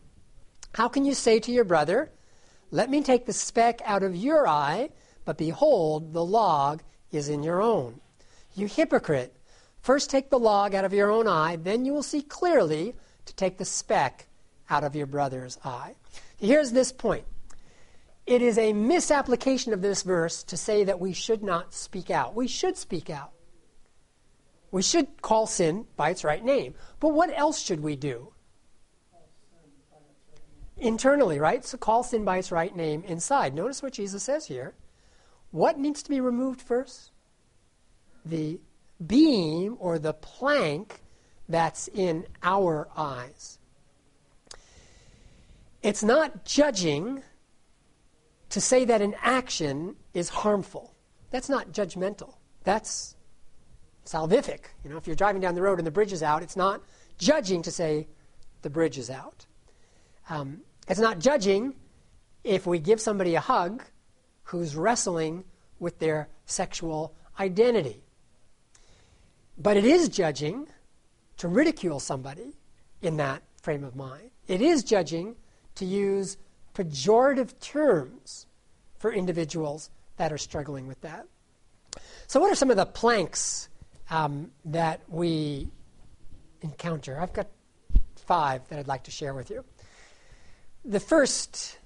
How 0.74 0.89
can 0.89 1.05
you 1.05 1.13
say 1.13 1.39
to 1.39 1.51
your 1.53 1.63
brother, 1.63 2.11
let 2.69 2.89
me 2.89 3.01
take 3.01 3.26
the 3.26 3.32
speck 3.32 3.82
out 3.86 4.03
of 4.03 4.13
your 4.13 4.45
eye, 4.45 4.89
but 5.24 5.38
behold, 5.38 6.11
the 6.11 6.26
log 6.26 6.84
is 7.13 7.30
in 7.30 7.43
your 7.43 7.61
own. 7.61 8.01
You 8.55 8.67
hypocrite! 8.67 9.34
First 9.80 10.09
take 10.09 10.30
the 10.30 10.38
log 10.38 10.76
out 10.76 10.84
of 10.84 10.91
your 10.91 11.09
own 11.09 11.26
eye, 11.26 11.55
then 11.55 11.86
you 11.86 11.93
will 11.93 12.03
see 12.03 12.24
clearly 12.24 12.93
to 13.24 13.36
take 13.36 13.57
the 13.57 13.63
speck 13.63 14.28
out 14.69 14.84
of 14.84 14.97
your 14.97 15.07
brother's 15.07 15.57
eye. 15.63 15.95
Here's 16.41 16.74
this 16.74 16.91
point 16.91 17.24
it 18.26 18.41
is 18.41 18.57
a 18.57 18.74
misapplication 18.74 19.74
of 19.74 19.82
this 19.82 20.01
verse 20.03 20.43
to 20.43 20.57
say 20.57 20.84
that 20.86 20.99
we 20.99 21.13
should 21.13 21.43
not 21.43 21.74
speak 21.74 22.09
out. 22.09 22.36
We 22.36 22.47
should 22.47 22.78
speak 22.78 23.09
out. 23.09 23.32
We 24.71 24.82
should 24.82 25.21
call 25.21 25.45
sin 25.45 25.86
by 25.97 26.09
its 26.09 26.24
right 26.24 26.43
name. 26.43 26.74
But 26.99 27.09
what 27.09 27.32
else 27.38 27.61
should 27.61 27.82
we 27.82 27.95
do? 27.95 28.34
Internally, 30.78 31.38
right? 31.38 31.63
So 31.63 31.78
call 31.78 32.03
sin 32.03 32.24
by 32.26 32.38
its 32.38 32.51
right 32.51 32.76
name 32.76 33.03
inside. 33.03 33.53
Notice 33.53 33.84
what 33.84 33.93
Jesus 33.93 34.24
says 34.24 34.47
here. 34.47 34.74
What 35.51 35.78
needs 35.78 36.01
to 36.03 36.09
be 36.09 36.19
removed 36.19 36.61
first? 36.61 37.11
The 38.26 38.59
beam 39.05 39.78
or 39.80 39.99
the 39.99 40.13
plank 40.13 41.01
that's 41.47 41.88
in 41.89 42.26
our 42.41 42.88
eyes. 42.95 43.59
It's 45.84 46.03
not 46.03 46.45
judging 46.45 47.21
to 48.53 48.61
say 48.61 48.85
that 48.85 49.01
an 49.01 49.15
action 49.23 49.95
is 50.13 50.29
harmful. 50.29 50.93
That's 51.31 51.49
not 51.49 51.71
judgmental. 51.71 52.35
That's 52.63 53.15
salvific. 54.05 54.65
You 54.83 54.91
know, 54.91 54.97
if 54.97 55.07
you're 55.07 55.15
driving 55.15 55.41
down 55.41 55.55
the 55.55 55.61
road 55.63 55.79
and 55.79 55.87
the 55.87 55.91
bridge 55.91 56.13
is 56.13 56.21
out, 56.21 56.43
it's 56.43 56.55
not 56.55 56.83
judging 57.17 57.63
to 57.63 57.71
say 57.71 58.07
the 58.61 58.69
bridge 58.69 58.99
is 58.99 59.09
out. 59.09 59.47
Um, 60.29 60.61
it's 60.87 60.99
not 60.99 61.17
judging 61.17 61.73
if 62.43 62.67
we 62.67 62.77
give 62.77 63.01
somebody 63.01 63.33
a 63.33 63.39
hug 63.39 63.81
who's 64.43 64.75
wrestling 64.75 65.45
with 65.79 65.97
their 65.97 66.29
sexual 66.45 67.15
identity. 67.39 68.03
But 69.57 69.77
it 69.77 69.85
is 69.85 70.09
judging 70.09 70.67
to 71.37 71.47
ridicule 71.47 71.99
somebody 71.99 72.53
in 73.01 73.17
that 73.17 73.41
frame 73.63 73.83
of 73.83 73.95
mind. 73.95 74.29
It 74.47 74.61
is 74.61 74.83
judging 74.83 75.37
to 75.73 75.85
use 75.85 76.37
pejorative 76.74 77.59
terms 77.59 78.47
for 78.97 79.11
individuals 79.11 79.89
that 80.17 80.32
are 80.32 80.38
struggling 80.38 80.88
with 80.88 81.01
that. 81.01 81.26
So, 82.28 82.39
what 82.39 82.51
are 82.51 82.55
some 82.55 82.71
of 82.71 82.78
the 82.78 82.86
planks 82.86 83.69
um, 84.09 84.51
that 84.65 85.01
we 85.07 85.69
encounter? 86.61 87.19
I've 87.19 87.34
got 87.34 87.47
five 88.15 88.67
that 88.69 88.80
I'd 88.80 88.88
like 88.88 89.03
to 89.03 89.11
share 89.11 89.34
with 89.34 89.49
you. 89.49 89.63
The 90.86 90.99
first 90.99 91.78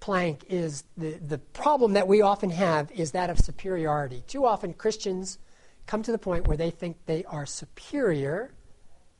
plank 0.00 0.44
is 0.48 0.84
the, 0.96 1.12
the 1.12 1.38
problem 1.38 1.92
that 1.92 2.08
we 2.08 2.22
often 2.22 2.50
have 2.50 2.90
is 2.90 3.12
that 3.12 3.30
of 3.30 3.38
superiority. 3.38 4.24
Too 4.26 4.44
often, 4.46 4.74
Christians 4.74 5.38
come 5.86 6.02
to 6.02 6.12
the 6.12 6.18
point 6.18 6.46
where 6.46 6.56
they 6.56 6.70
think 6.70 6.96
they 7.06 7.24
are 7.24 7.46
superior 7.46 8.52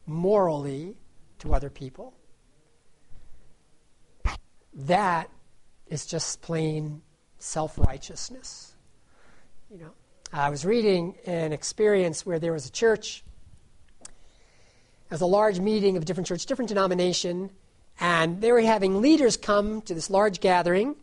morally 0.06 0.96
to 1.38 1.54
other 1.54 1.70
people 1.70 2.14
that 4.74 5.30
is 5.86 6.06
just 6.06 6.42
plain 6.42 7.02
self 7.38 7.78
righteousness. 7.78 8.74
You 9.70 9.78
know, 9.78 9.90
I 10.32 10.50
was 10.50 10.64
reading 10.64 11.16
an 11.26 11.52
experience 11.52 12.24
where 12.24 12.38
there 12.38 12.52
was 12.52 12.66
a 12.66 12.72
church. 12.72 13.24
It 14.02 15.10
was 15.10 15.20
a 15.20 15.26
large 15.26 15.60
meeting 15.60 15.96
of 15.96 16.04
different 16.04 16.26
church, 16.26 16.46
different 16.46 16.70
denomination, 16.70 17.50
and 18.00 18.40
they 18.40 18.50
were 18.50 18.62
having 18.62 19.02
leaders 19.02 19.36
come 19.36 19.82
to 19.82 19.94
this 19.94 20.08
large 20.08 20.40
gathering, 20.40 20.96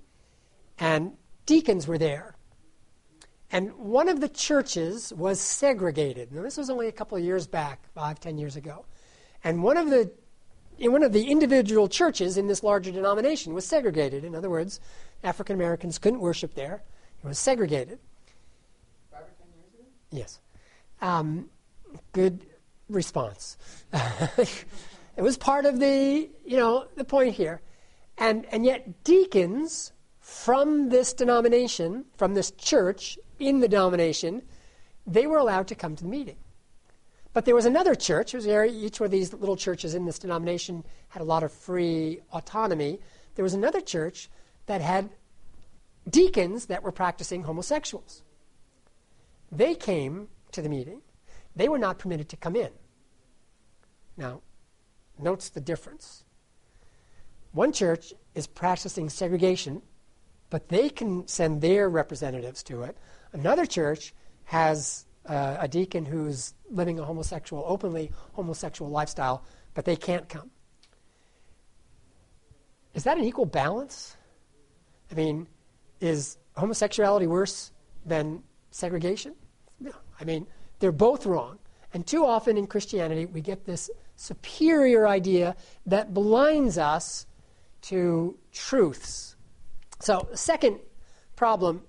and 0.79 1.13
deacons 1.45 1.87
were 1.87 1.99
there. 1.99 2.35
And 3.51 3.75
one 3.77 4.09
of 4.09 4.21
the 4.21 4.29
churches 4.29 5.11
was 5.13 5.39
segregated. 5.39 6.31
Now, 6.31 6.41
this 6.41 6.57
was 6.57 6.69
only 6.69 6.87
a 6.87 6.91
couple 6.91 7.17
of 7.17 7.23
years 7.23 7.47
back, 7.47 7.81
five, 7.93 8.19
ten 8.19 8.37
years 8.37 8.55
ago. 8.55 8.85
And 9.43 9.63
one 9.63 9.77
of 9.77 9.89
the 9.89 10.11
in 10.79 10.91
one 10.91 11.03
of 11.03 11.13
the 11.13 11.29
individual 11.29 11.87
churches 11.87 12.37
in 12.37 12.47
this 12.47 12.63
larger 12.63 12.91
denomination 12.91 13.53
was 13.53 13.65
segregated. 13.65 14.23
In 14.23 14.33
other 14.33 14.49
words, 14.49 14.79
African 15.23 15.55
Americans 15.55 15.99
couldn't 15.99 16.19
worship 16.19 16.53
there. 16.55 16.83
It 17.23 17.27
was 17.27 17.37
segregated. 17.37 17.99
Five 19.11 19.21
or 19.21 19.33
ten 19.37 19.47
years 19.53 19.73
ago? 19.73 19.83
Yes. 20.11 20.39
Um, 21.01 21.49
good 22.13 22.45
response. 22.89 23.57
it 23.93 25.21
was 25.21 25.37
part 25.37 25.65
of 25.65 25.79
the, 25.79 26.29
you 26.45 26.57
know, 26.57 26.87
the 26.95 27.03
point 27.03 27.35
here. 27.35 27.61
And, 28.17 28.45
and 28.51 28.65
yet 28.65 29.03
deacons 29.03 29.91
from 30.19 30.89
this 30.89 31.13
denomination, 31.13 32.05
from 32.17 32.33
this 32.33 32.51
church 32.51 33.17
in 33.39 33.59
the 33.59 33.67
denomination, 33.67 34.43
they 35.07 35.27
were 35.27 35.37
allowed 35.37 35.67
to 35.67 35.75
come 35.75 35.95
to 35.95 36.03
the 36.03 36.09
meeting. 36.09 36.37
But 37.39 37.45
there 37.45 37.55
was 37.55 37.65
another 37.65 37.95
church. 37.95 38.33
Was 38.33 38.45
each 38.45 38.99
one 38.99 39.05
of 39.05 39.11
these 39.11 39.31
little 39.31 39.55
churches 39.55 39.95
in 39.95 40.03
this 40.03 40.19
denomination 40.19 40.83
had 41.07 41.21
a 41.21 41.23
lot 41.23 41.41
of 41.41 41.53
free 41.53 42.19
autonomy. 42.33 42.99
There 43.35 43.43
was 43.43 43.53
another 43.53 43.79
church 43.79 44.29
that 44.65 44.81
had 44.81 45.09
deacons 46.09 46.65
that 46.65 46.83
were 46.83 46.91
practicing 46.91 47.43
homosexuals. 47.43 48.23
They 49.53 49.73
came 49.73 50.27
to 50.51 50.61
the 50.61 50.67
meeting. 50.67 51.01
They 51.55 51.69
were 51.69 51.79
not 51.79 51.97
permitted 51.97 52.27
to 52.27 52.35
come 52.35 52.57
in. 52.57 52.71
Now, 54.17 54.41
notes 55.17 55.47
the 55.47 55.61
difference. 55.61 56.25
One 57.53 57.71
church 57.71 58.13
is 58.35 58.47
practicing 58.47 59.09
segregation, 59.09 59.81
but 60.49 60.67
they 60.67 60.89
can 60.89 61.25
send 61.25 61.61
their 61.61 61.87
representatives 61.87 62.63
to 62.63 62.81
it. 62.81 62.97
Another 63.31 63.65
church 63.65 64.13
has 64.43 65.05
uh, 65.29 65.57
a 65.59 65.67
deacon 65.67 66.05
who's 66.05 66.55
living 66.69 66.99
a 66.99 67.05
homosexual, 67.05 67.63
openly 67.67 68.11
homosexual 68.33 68.89
lifestyle, 68.89 69.43
but 69.73 69.85
they 69.85 69.95
can't 69.95 70.27
come. 70.27 70.49
Is 72.95 73.03
that 73.03 73.17
an 73.17 73.23
equal 73.23 73.45
balance? 73.45 74.17
I 75.11 75.15
mean, 75.15 75.47
is 76.01 76.37
homosexuality 76.57 77.27
worse 77.27 77.71
than 78.05 78.43
segregation? 78.71 79.35
No. 79.79 79.91
I 80.19 80.23
mean, 80.23 80.47
they're 80.79 80.91
both 80.91 81.25
wrong. 81.25 81.59
And 81.93 82.05
too 82.05 82.25
often 82.25 82.57
in 82.57 82.67
Christianity, 82.67 83.25
we 83.25 83.41
get 83.41 83.65
this 83.65 83.89
superior 84.15 85.07
idea 85.07 85.55
that 85.85 86.13
blinds 86.13 86.77
us 86.77 87.25
to 87.81 88.37
truths. 88.51 89.35
So, 89.99 90.27
second 90.33 90.79
problem 91.35 91.83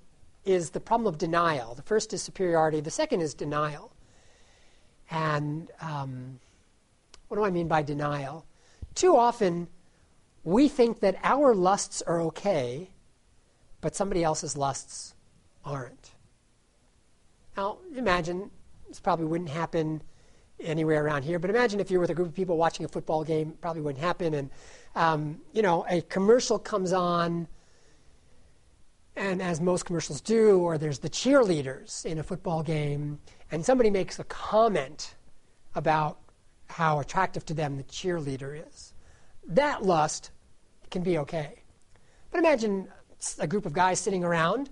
is 0.44 0.70
the 0.70 0.80
problem 0.80 1.06
of 1.06 1.18
denial. 1.18 1.74
The 1.74 1.82
first 1.82 2.12
is 2.12 2.22
superiority, 2.22 2.80
the 2.80 2.90
second 2.90 3.20
is 3.20 3.34
denial. 3.34 3.92
And 5.10 5.70
um, 5.80 6.40
what 7.28 7.36
do 7.36 7.44
I 7.44 7.50
mean 7.50 7.68
by 7.68 7.82
denial? 7.82 8.46
Too 8.94 9.16
often, 9.16 9.68
we 10.44 10.68
think 10.68 11.00
that 11.00 11.16
our 11.22 11.54
lusts 11.54 12.02
are 12.02 12.20
okay, 12.22 12.90
but 13.80 13.94
somebody 13.94 14.24
else's 14.24 14.56
lusts 14.56 15.14
aren't. 15.64 16.10
Now, 17.56 17.78
imagine, 17.94 18.50
this 18.88 19.00
probably 19.00 19.26
wouldn't 19.26 19.50
happen 19.50 20.02
anywhere 20.60 21.04
around 21.04 21.24
here, 21.24 21.38
but 21.38 21.50
imagine 21.50 21.80
if 21.80 21.90
you're 21.90 22.00
with 22.00 22.10
a 22.10 22.14
group 22.14 22.28
of 22.28 22.34
people 22.34 22.56
watching 22.56 22.84
a 22.84 22.88
football 22.88 23.24
game, 23.24 23.52
probably 23.60 23.82
wouldn't 23.82 24.02
happen, 24.02 24.34
and, 24.34 24.50
um, 24.94 25.40
you 25.52 25.62
know, 25.62 25.84
a 25.88 26.00
commercial 26.02 26.58
comes 26.58 26.92
on 26.92 27.48
and 29.16 29.42
as 29.42 29.60
most 29.60 29.84
commercials 29.84 30.20
do, 30.20 30.58
or 30.58 30.78
there's 30.78 30.98
the 30.98 31.10
cheerleaders 31.10 32.04
in 32.04 32.18
a 32.18 32.22
football 32.22 32.62
game, 32.62 33.18
and 33.50 33.64
somebody 33.64 33.90
makes 33.90 34.18
a 34.18 34.24
comment 34.24 35.14
about 35.74 36.18
how 36.68 37.00
attractive 37.00 37.44
to 37.46 37.54
them 37.54 37.76
the 37.76 37.84
cheerleader 37.84 38.66
is. 38.68 38.94
That 39.46 39.84
lust 39.84 40.30
can 40.90 41.02
be 41.02 41.18
okay. 41.18 41.62
But 42.30 42.38
imagine 42.38 42.88
a 43.38 43.46
group 43.46 43.66
of 43.66 43.72
guys 43.72 43.98
sitting 43.98 44.24
around, 44.24 44.70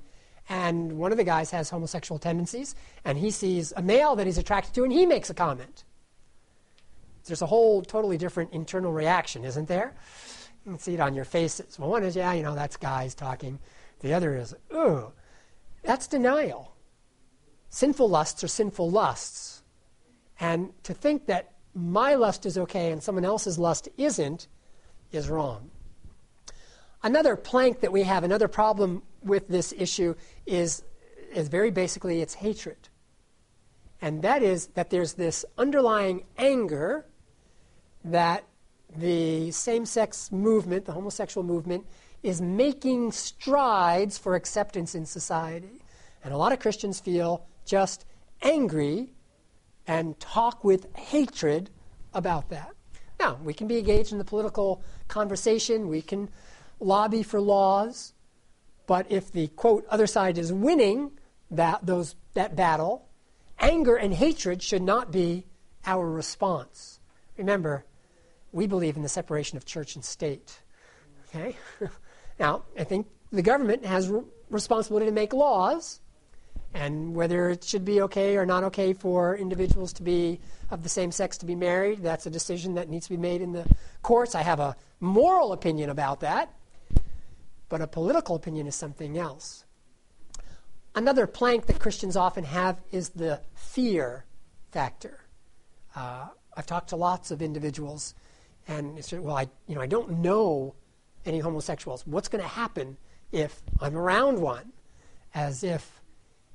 and 0.49 0.93
one 0.93 1.12
of 1.12 1.18
the 1.18 1.24
guys 1.24 1.51
has 1.51 1.68
homosexual 1.68 2.18
tendencies, 2.18 2.74
and 3.05 3.18
he 3.18 3.30
sees 3.30 3.72
a 3.76 3.82
male 3.82 4.16
that 4.16 4.26
he's 4.26 4.39
attracted 4.39 4.74
to, 4.74 4.84
and 4.84 4.93
he 4.93 5.05
makes 5.05 5.28
a 5.30 5.34
comment. 5.34 5.84
There's 7.24 7.43
a 7.43 7.47
whole 7.47 7.82
totally 7.82 8.16
different 8.16 8.53
internal 8.53 8.93
reaction, 8.93 9.45
isn't 9.45 9.68
there? 9.68 9.95
You 10.64 10.72
can 10.72 10.78
see 10.78 10.95
it 10.95 11.01
on 11.01 11.14
your 11.14 11.26
faces. 11.26 11.78
Well, 11.78 11.91
one 11.91 12.03
is, 12.03 12.16
yeah, 12.16 12.32
you 12.32 12.43
know, 12.43 12.55
that's 12.55 12.76
guys 12.76 13.14
talking. 13.14 13.59
The 14.01 14.14
other 14.14 14.36
is, 14.36 14.55
ooh, 14.72 15.12
that's 15.82 16.07
denial. 16.07 16.74
Sinful 17.68 18.09
lusts 18.09 18.42
are 18.44 18.49
sinful 18.49 18.90
lusts. 18.90 19.62
And 20.40 20.72
to 20.84 20.94
think 20.94 21.26
that 21.26 21.53
my 21.74 22.14
lust 22.14 22.46
is 22.46 22.57
okay 22.59 22.92
and 22.92 23.03
someone 23.03 23.24
else's 23.24 23.59
lust 23.59 23.88
isn't 23.96 24.46
is 25.12 25.28
wrong. 25.28 25.70
Another 27.03 27.36
plank 27.36 27.80
that 27.80 27.92
we 27.92 28.03
have, 28.03 28.24
another 28.24 28.49
problem 28.49 29.03
with 29.22 29.49
this 29.49 29.72
issue 29.76 30.14
is, 30.46 30.82
is 31.32 31.49
very 31.49 31.70
basically 31.70 32.20
it's 32.20 32.34
hatred. 32.34 32.88
And 34.01 34.22
that 34.22 34.42
is 34.42 34.68
that 34.68 34.90
there's 34.90 35.14
this 35.14 35.44
underlying 35.57 36.24
anger 36.36 37.05
that 38.05 38.44
the 38.96 39.51
same 39.51 39.84
sex 39.84 40.32
movement, 40.32 40.86
the 40.86 40.92
homosexual 40.92 41.46
movement, 41.46 41.86
is 42.22 42.40
making 42.40 43.12
strides 43.12 44.18
for 44.18 44.34
acceptance 44.34 44.94
in 44.94 45.06
society. 45.06 45.82
And 46.24 46.34
a 46.34 46.36
lot 46.36 46.52
of 46.52 46.58
Christians 46.58 47.00
feel 47.00 47.46
just 47.64 48.04
angry 48.42 49.10
and 49.86 50.18
talk 50.20 50.64
with 50.64 50.94
hatred 50.96 51.70
about 52.12 52.50
that. 52.50 52.72
Now, 53.20 53.38
we 53.42 53.54
can 53.54 53.66
be 53.66 53.78
engaged 53.78 54.12
in 54.12 54.18
the 54.18 54.24
political 54.24 54.82
conversation, 55.08 55.88
we 55.88 56.02
can 56.02 56.28
lobby 56.80 57.22
for 57.22 57.40
laws, 57.40 58.14
but 58.86 59.10
if 59.10 59.32
the 59.32 59.48
quote 59.48 59.84
other 59.88 60.06
side 60.06 60.38
is 60.38 60.52
winning 60.52 61.12
that 61.50 61.84
those 61.84 62.14
that 62.34 62.54
battle, 62.54 63.08
anger 63.58 63.96
and 63.96 64.14
hatred 64.14 64.62
should 64.62 64.82
not 64.82 65.10
be 65.10 65.46
our 65.84 66.08
response. 66.08 67.00
Remember, 67.36 67.84
we 68.52 68.66
believe 68.66 68.96
in 68.96 69.02
the 69.02 69.08
separation 69.08 69.56
of 69.56 69.64
church 69.64 69.94
and 69.94 70.04
state. 70.04 70.60
Okay? 71.28 71.56
now, 72.39 72.64
I 72.78 72.84
think 72.84 73.07
the 73.32 73.43
government 73.43 73.84
has 73.84 74.09
re- 74.09 74.22
responsibility 74.51 75.07
to 75.07 75.12
make 75.12 75.32
laws, 75.32 76.01
and 76.74 77.14
whether 77.14 77.51
it 77.51 77.64
should 77.64 77.84
be 77.84 78.03
okay 78.03 78.36
or 78.36 78.47
not 78.47 78.64
okay 78.64 78.93
for 78.93 79.36
individuals 79.36 79.93
to 79.95 80.03
be 80.03 80.41
of 80.70 80.82
the 80.82 80.89
same 80.89 81.11
sex 81.11 81.39
to 81.39 81.47
be 81.47 81.55
married, 81.55 82.03
that's 82.03 82.26
a 82.26 82.30
decision 82.30 82.74
that 82.74 82.89
needs 82.89 83.07
to 83.07 83.12
be 83.12 83.16
made 83.16 83.41
in 83.41 83.53
the 83.53 83.66
courts. 84.03 84.34
I 84.34 84.43
have 84.43 84.61
a 84.61 84.76
moral 85.01 85.53
opinion 85.53 85.91
about 85.91 86.20
that, 86.20 86.55
but 87.68 87.80
a 87.80 87.86
political 87.86 88.36
opinion 88.36 88.66
is 88.66 88.74
something 88.74 89.18
else. 89.18 89.64
Another 90.95 91.26
plank 91.26 91.66
that 91.66 91.78
Christians 91.78 92.16
often 92.16 92.45
have 92.45 92.80
is 92.91 93.11
the 93.11 93.41
fear 93.55 94.24
factor. 94.70 95.20
Uh, 95.95 96.26
I've 96.57 96.66
talked 96.66 96.91
to 96.91 96.97
lots 96.97 97.30
of 97.30 97.41
individuals, 97.41 98.14
and 98.66 98.99
it's 98.99 99.12
well, 99.12 99.36
I 99.36 99.49
you 99.66 99.74
know 99.74 99.80
I 99.80 99.86
don't 99.86 100.18
know 100.18 100.74
any 101.28 101.38
homosexuals. 101.38 102.06
What's 102.06 102.28
going 102.28 102.42
to 102.42 102.48
happen 102.48 102.96
if 103.30 103.60
I'm 103.80 103.96
around 103.96 104.40
one? 104.40 104.72
As 105.34 105.62
if 105.62 106.00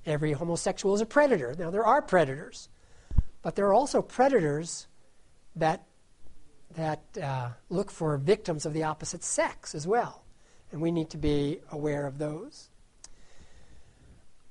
every 0.05 0.33
homosexual 0.33 0.95
is 0.95 1.01
a 1.01 1.05
predator. 1.05 1.55
Now 1.57 1.69
there 1.69 1.85
are 1.85 2.01
predators, 2.01 2.69
but 3.41 3.55
there 3.55 3.67
are 3.67 3.73
also 3.73 4.01
predators 4.01 4.87
that 5.55 5.85
that 6.75 7.01
uh, 7.21 7.49
look 7.69 7.91
for 7.91 8.17
victims 8.17 8.65
of 8.65 8.73
the 8.73 8.83
opposite 8.83 9.23
sex 9.23 9.75
as 9.75 9.85
well, 9.85 10.23
and 10.71 10.81
we 10.81 10.91
need 10.91 11.09
to 11.11 11.17
be 11.17 11.59
aware 11.71 12.07
of 12.07 12.17
those. 12.17 12.69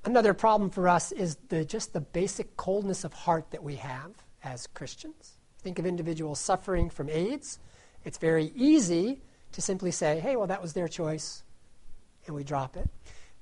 Another 0.05 0.35
problem 0.35 0.71
for 0.71 0.89
us 0.89 1.13
is 1.13 1.37
the, 1.49 1.65
just 1.65 1.93
the 1.93 2.01
basic 2.01 2.57
coldness 2.57 3.05
of 3.05 3.13
heart 3.13 3.51
that 3.51 3.63
we 3.63 3.77
have 3.77 4.13
as 4.43 4.67
Christians. 4.69 5.37
Think 5.63 5.79
of 5.79 5.87
individuals 5.87 6.41
suffering 6.41 6.91
from 6.91 7.09
AIDS. 7.09 7.59
It's 8.05 8.19
very 8.19 8.53
easy 8.57 9.21
to 9.53 9.61
simply 9.61 9.91
say, 9.91 10.21
hey, 10.21 10.37
well, 10.37 10.47
that 10.47 10.63
was 10.63 10.73
their 10.73 10.89
choice, 10.89 11.43
and 12.27 12.35
we 12.35 12.45
drop 12.45 12.77
it. 12.77 12.89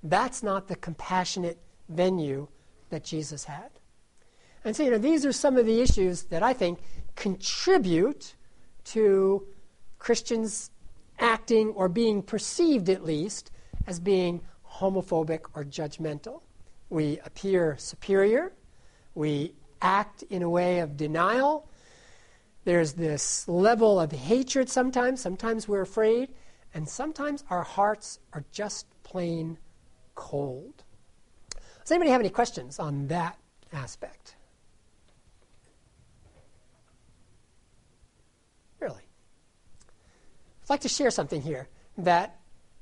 That's 0.02 0.42
not 0.42 0.68
the 0.68 0.76
compassionate 0.76 1.58
venue 1.88 2.48
that 2.90 3.04
Jesus 3.04 3.44
had. 3.44 3.70
And 4.64 4.76
so, 4.76 4.82
you 4.82 4.90
know, 4.90 4.98
these 4.98 5.24
are 5.24 5.32
some 5.32 5.56
of 5.56 5.66
the 5.66 5.80
issues 5.80 6.24
that 6.24 6.42
I 6.42 6.52
think 6.52 6.80
contribute 7.16 8.34
to 8.84 9.46
Christians 9.98 10.70
acting 11.18 11.68
or 11.70 11.88
being 11.88 12.22
perceived, 12.22 12.88
at 12.88 13.04
least, 13.04 13.50
as 13.86 14.00
being 14.00 14.40
homophobic 14.66 15.40
or 15.54 15.64
judgmental. 15.64 16.42
We 16.88 17.18
appear 17.24 17.76
superior. 17.78 18.52
We 19.14 19.54
act 19.82 20.22
in 20.24 20.42
a 20.42 20.50
way 20.50 20.80
of 20.80 20.96
denial. 20.96 21.68
There's 22.64 22.92
this 22.92 23.48
level 23.48 23.98
of 23.98 24.12
hatred 24.12 24.68
sometimes. 24.68 25.20
Sometimes 25.20 25.66
we're 25.66 25.80
afraid. 25.80 26.30
And 26.74 26.88
sometimes 26.88 27.44
our 27.50 27.62
hearts 27.62 28.20
are 28.32 28.44
just 28.52 28.86
plain 29.02 29.58
cold. 30.14 30.84
Does 31.80 31.90
anybody 31.90 32.10
have 32.10 32.20
any 32.20 32.30
questions 32.30 32.78
on 32.78 33.08
that 33.08 33.38
aspect? 33.72 34.36
Really? 38.78 39.02
I'd 40.62 40.70
like 40.70 40.80
to 40.82 40.88
share 40.88 41.10
something 41.10 41.42
here 41.42 41.68
that 41.98 42.38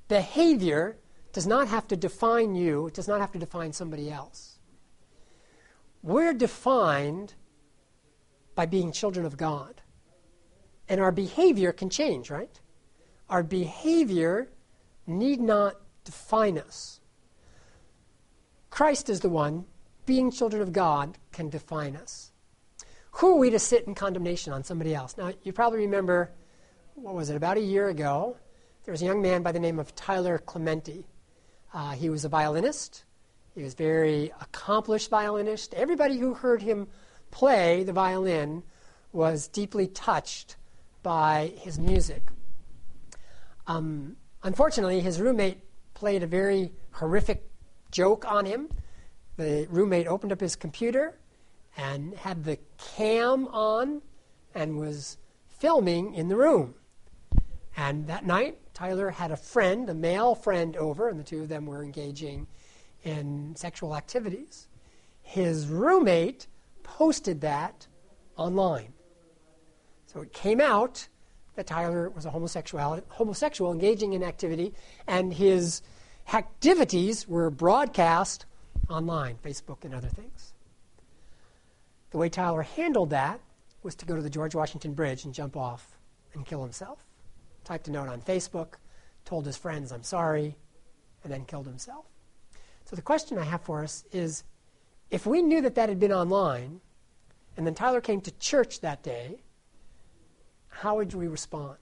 behavior 0.09 0.97
does 1.33 1.47
not 1.47 1.69
have 1.69 1.87
to 1.89 1.97
define 1.97 2.55
you, 2.55 2.89
it 2.89 2.95
does 2.95 3.09
not 3.09 3.21
have 3.21 3.33
to 3.33 3.39
define 3.39 3.73
somebody 3.73 4.11
else. 4.11 4.59
We're 6.03 6.35
defined 6.35 7.35
by 8.59 8.67
being 8.67 8.91
children 8.91 9.25
of 9.25 9.37
God. 9.37 9.81
And 10.89 11.01
our 11.01 11.13
behavior 11.13 11.71
can 11.71 11.91
change, 11.91 12.29
right? 12.29 12.61
Our 13.31 13.45
behavior 13.45 14.51
need 15.07 15.41
not 15.41 15.77
define 16.03 16.59
us. 16.59 16.99
Christ 18.69 19.09
is 19.11 19.21
the 19.21 19.29
one, 19.29 19.65
being 20.07 20.33
children 20.33 20.61
of 20.61 20.73
God, 20.73 21.19
can 21.31 21.49
define 21.51 21.95
us. 21.95 22.33
Who 23.13 23.37
are 23.37 23.39
we 23.39 23.51
to 23.51 23.61
sit 23.61 23.87
in 23.87 23.95
condemnation 23.95 24.53
on 24.53 24.65
somebody 24.65 24.93
else? 24.93 25.17
Now, 25.17 25.31
you 25.45 25.53
probably 25.53 25.79
remember, 25.79 26.33
what 26.97 27.15
was 27.15 27.31
it, 27.31 27.37
about 27.37 27.59
a 27.59 27.61
year 27.61 27.89
ago, 27.89 28.39
there 28.85 28.91
was 28.91 29.03
a 29.03 29.05
young 29.05 29.23
man 29.23 29.45
by 29.45 29.53
the 29.53 29.61
name 29.61 29.79
of 29.79 29.95
Tyler 29.95 30.37
Clementi. 30.37 31.07
Uh, 31.73 31.93
he 31.93 32.11
was 32.11 32.25
a 32.25 32.29
violinist. 32.29 33.05
He 33.55 33.63
was 33.63 33.75
very 33.75 34.33
accomplished 34.41 35.11
violinist. 35.11 35.75
Everybody 35.75 36.19
who 36.19 36.35
heard 36.35 36.61
him 36.61 36.89
play 37.31 37.83
the 37.85 37.93
violin 37.93 38.63
was 39.13 39.49
deeply 39.49 39.87
touched 39.87 40.57
by 41.03 41.53
his 41.57 41.79
music. 41.79 42.23
Um, 43.67 44.17
unfortunately, 44.43 45.01
his 45.01 45.21
roommate 45.21 45.61
played 45.95 46.23
a 46.23 46.27
very 46.27 46.73
horrific 46.93 47.49
joke 47.91 48.31
on 48.31 48.45
him. 48.45 48.69
The 49.37 49.67
roommate 49.71 50.07
opened 50.07 50.33
up 50.33 50.41
his 50.41 50.57
computer 50.57 51.19
and 51.77 52.15
had 52.15 52.45
the 52.45 52.59
cam 52.77 53.47
on 53.49 54.03
and 54.55 54.79
was 54.79 55.17
filming 55.47 56.15
in 56.15 56.29
the 56.29 56.37
room. 56.37 56.75
And 57.77 58.09
that 58.09 58.27
night, 58.27 58.59
Tyler 58.75 59.11
had 59.11 59.31
a 59.31 59.37
friend, 59.37 59.89
a 59.89 59.95
male 59.95 60.35
friend, 60.35 60.77
over, 60.77 61.09
and 61.09 61.19
the 61.19 61.25
two 61.25 61.43
of 61.43 61.49
them 61.49 61.67
were 61.67 61.83
engaging 61.83 62.49
in 63.05 63.55
sexual 63.57 63.97
activities. 63.97 64.67
His 65.23 65.69
roommate 65.69 66.49
posted 66.97 67.41
that 67.43 67.87
online. 68.37 68.93
So 70.07 70.21
it 70.21 70.33
came 70.33 70.61
out 70.61 71.09
that 71.55 71.67
Tyler 71.67 72.11
was 72.11 72.25
a 72.25 72.31
homosexual, 72.31 73.01
homosexual 73.09 73.73
engaging 73.73 74.13
in 74.13 74.23
activity, 74.23 74.75
and 75.07 75.33
his 75.33 75.83
activities 76.33 77.29
were 77.29 77.51
broadcast 77.51 78.47
online, 78.89 79.37
Facebook 79.45 79.85
and 79.85 79.95
other 79.95 80.09
things. 80.09 80.55
The 82.11 82.19
way 82.19 82.29
Tyler 82.29 82.63
handled 82.63 83.11
that 83.11 83.41
was 83.83 83.95
to 83.97 84.07
go 84.07 84.17
to 84.17 84.23
the 84.23 84.31
George 84.31 84.55
Washington 84.55 84.95
Bridge 84.95 85.25
and 85.25 85.35
jump 85.35 85.57
off 85.57 85.99
and 86.35 86.45
kill 86.47 86.63
himself 86.63 86.99
typed 87.69 87.87
a 87.87 87.91
note 87.91 88.09
on 88.09 88.23
Facebook, 88.23 88.77
told 89.27 89.45
his 89.45 89.59
friends, 89.59 89.93
I'm 89.93 90.03
sorry, 90.03 90.57
and 91.23 91.31
then 91.31 91.45
killed 91.45 91.67
himself. 91.67 92.07
So 92.87 92.97
the 92.97 93.03
question 93.03 93.37
I 93.37 93.45
have 93.45 93.61
for 93.61 93.85
us 93.85 94.05
is 94.11 94.45
if 95.11 95.27
we 95.27 95.43
knew 95.43 95.61
that 95.63 95.75
that 95.75 95.89
had 95.89 95.99
been 95.99 96.13
online, 96.13 96.81
and 97.57 97.67
then 97.67 97.75
Tyler 97.75 98.01
came 98.01 98.21
to 98.23 98.31
church 98.39 98.81
that 98.81 99.03
day, 99.03 99.43
how 100.69 100.97
would 100.97 101.13
we 101.15 101.27
respond? 101.27 101.79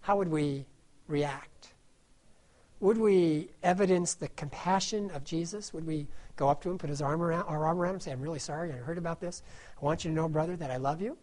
How 0.00 0.16
would 0.16 0.28
we 0.28 0.66
react? 1.06 1.74
Would 2.80 2.98
we 2.98 3.50
evidence 3.62 4.14
the 4.14 4.28
compassion 4.28 5.10
of 5.10 5.24
Jesus? 5.24 5.72
Would 5.72 5.86
we 5.86 6.06
go 6.36 6.48
up 6.48 6.62
to 6.62 6.70
him, 6.70 6.78
put 6.78 6.90
his 6.90 7.02
arm 7.02 7.22
around, 7.22 7.44
our 7.44 7.64
arm 7.64 7.80
around 7.80 7.94
him, 7.94 8.00
say, 8.00 8.12
I'm 8.12 8.20
really 8.20 8.38
sorry, 8.38 8.72
I 8.72 8.76
heard 8.76 8.98
about 8.98 9.20
this. 9.20 9.42
I 9.80 9.84
want 9.84 10.04
you 10.04 10.10
to 10.10 10.14
know, 10.14 10.28
brother, 10.28 10.56
that 10.56 10.70
I 10.70 10.76
love 10.76 11.00
you? 11.00 11.16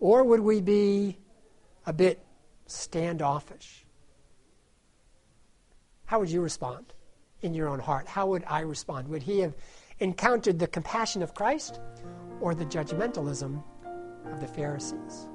Or 0.00 0.24
would 0.24 0.40
we 0.40 0.60
be 0.60 1.18
a 1.88 1.92
bit 1.92 2.22
standoffish. 2.66 3.86
How 6.04 6.20
would 6.20 6.30
you 6.30 6.40
respond 6.40 6.92
in 7.42 7.54
your 7.54 7.68
own 7.68 7.78
heart? 7.78 8.06
How 8.06 8.26
would 8.26 8.44
I 8.46 8.60
respond? 8.60 9.08
Would 9.08 9.22
he 9.22 9.40
have 9.40 9.54
encountered 10.00 10.58
the 10.58 10.66
compassion 10.66 11.22
of 11.22 11.34
Christ 11.34 11.80
or 12.40 12.54
the 12.54 12.64
judgmentalism 12.64 13.62
of 14.26 14.40
the 14.40 14.46
Pharisees? 14.46 15.28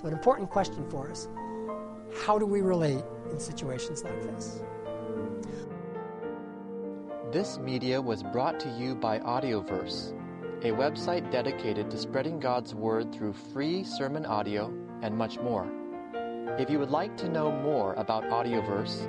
So, 0.00 0.06
an 0.06 0.12
important 0.12 0.50
question 0.50 0.88
for 0.90 1.10
us 1.10 1.28
how 2.14 2.38
do 2.38 2.46
we 2.46 2.60
relate 2.60 3.02
in 3.30 3.40
situations 3.40 4.04
like 4.04 4.20
this? 4.22 4.62
This 7.32 7.58
media 7.58 8.00
was 8.00 8.22
brought 8.22 8.60
to 8.60 8.68
you 8.78 8.94
by 8.94 9.18
Audioverse, 9.20 10.12
a 10.62 10.70
website 10.70 11.30
dedicated 11.30 11.90
to 11.90 11.96
spreading 11.96 12.38
God's 12.38 12.74
Word 12.74 13.12
through 13.12 13.32
free 13.32 13.84
sermon 13.84 14.26
audio 14.26 14.72
and 15.00 15.16
much 15.16 15.38
more. 15.38 15.66
If 16.58 16.68
you 16.68 16.78
would 16.78 16.90
like 16.90 17.16
to 17.16 17.30
know 17.30 17.50
more 17.50 17.94
about 17.94 18.24
Audioverse, 18.24 19.08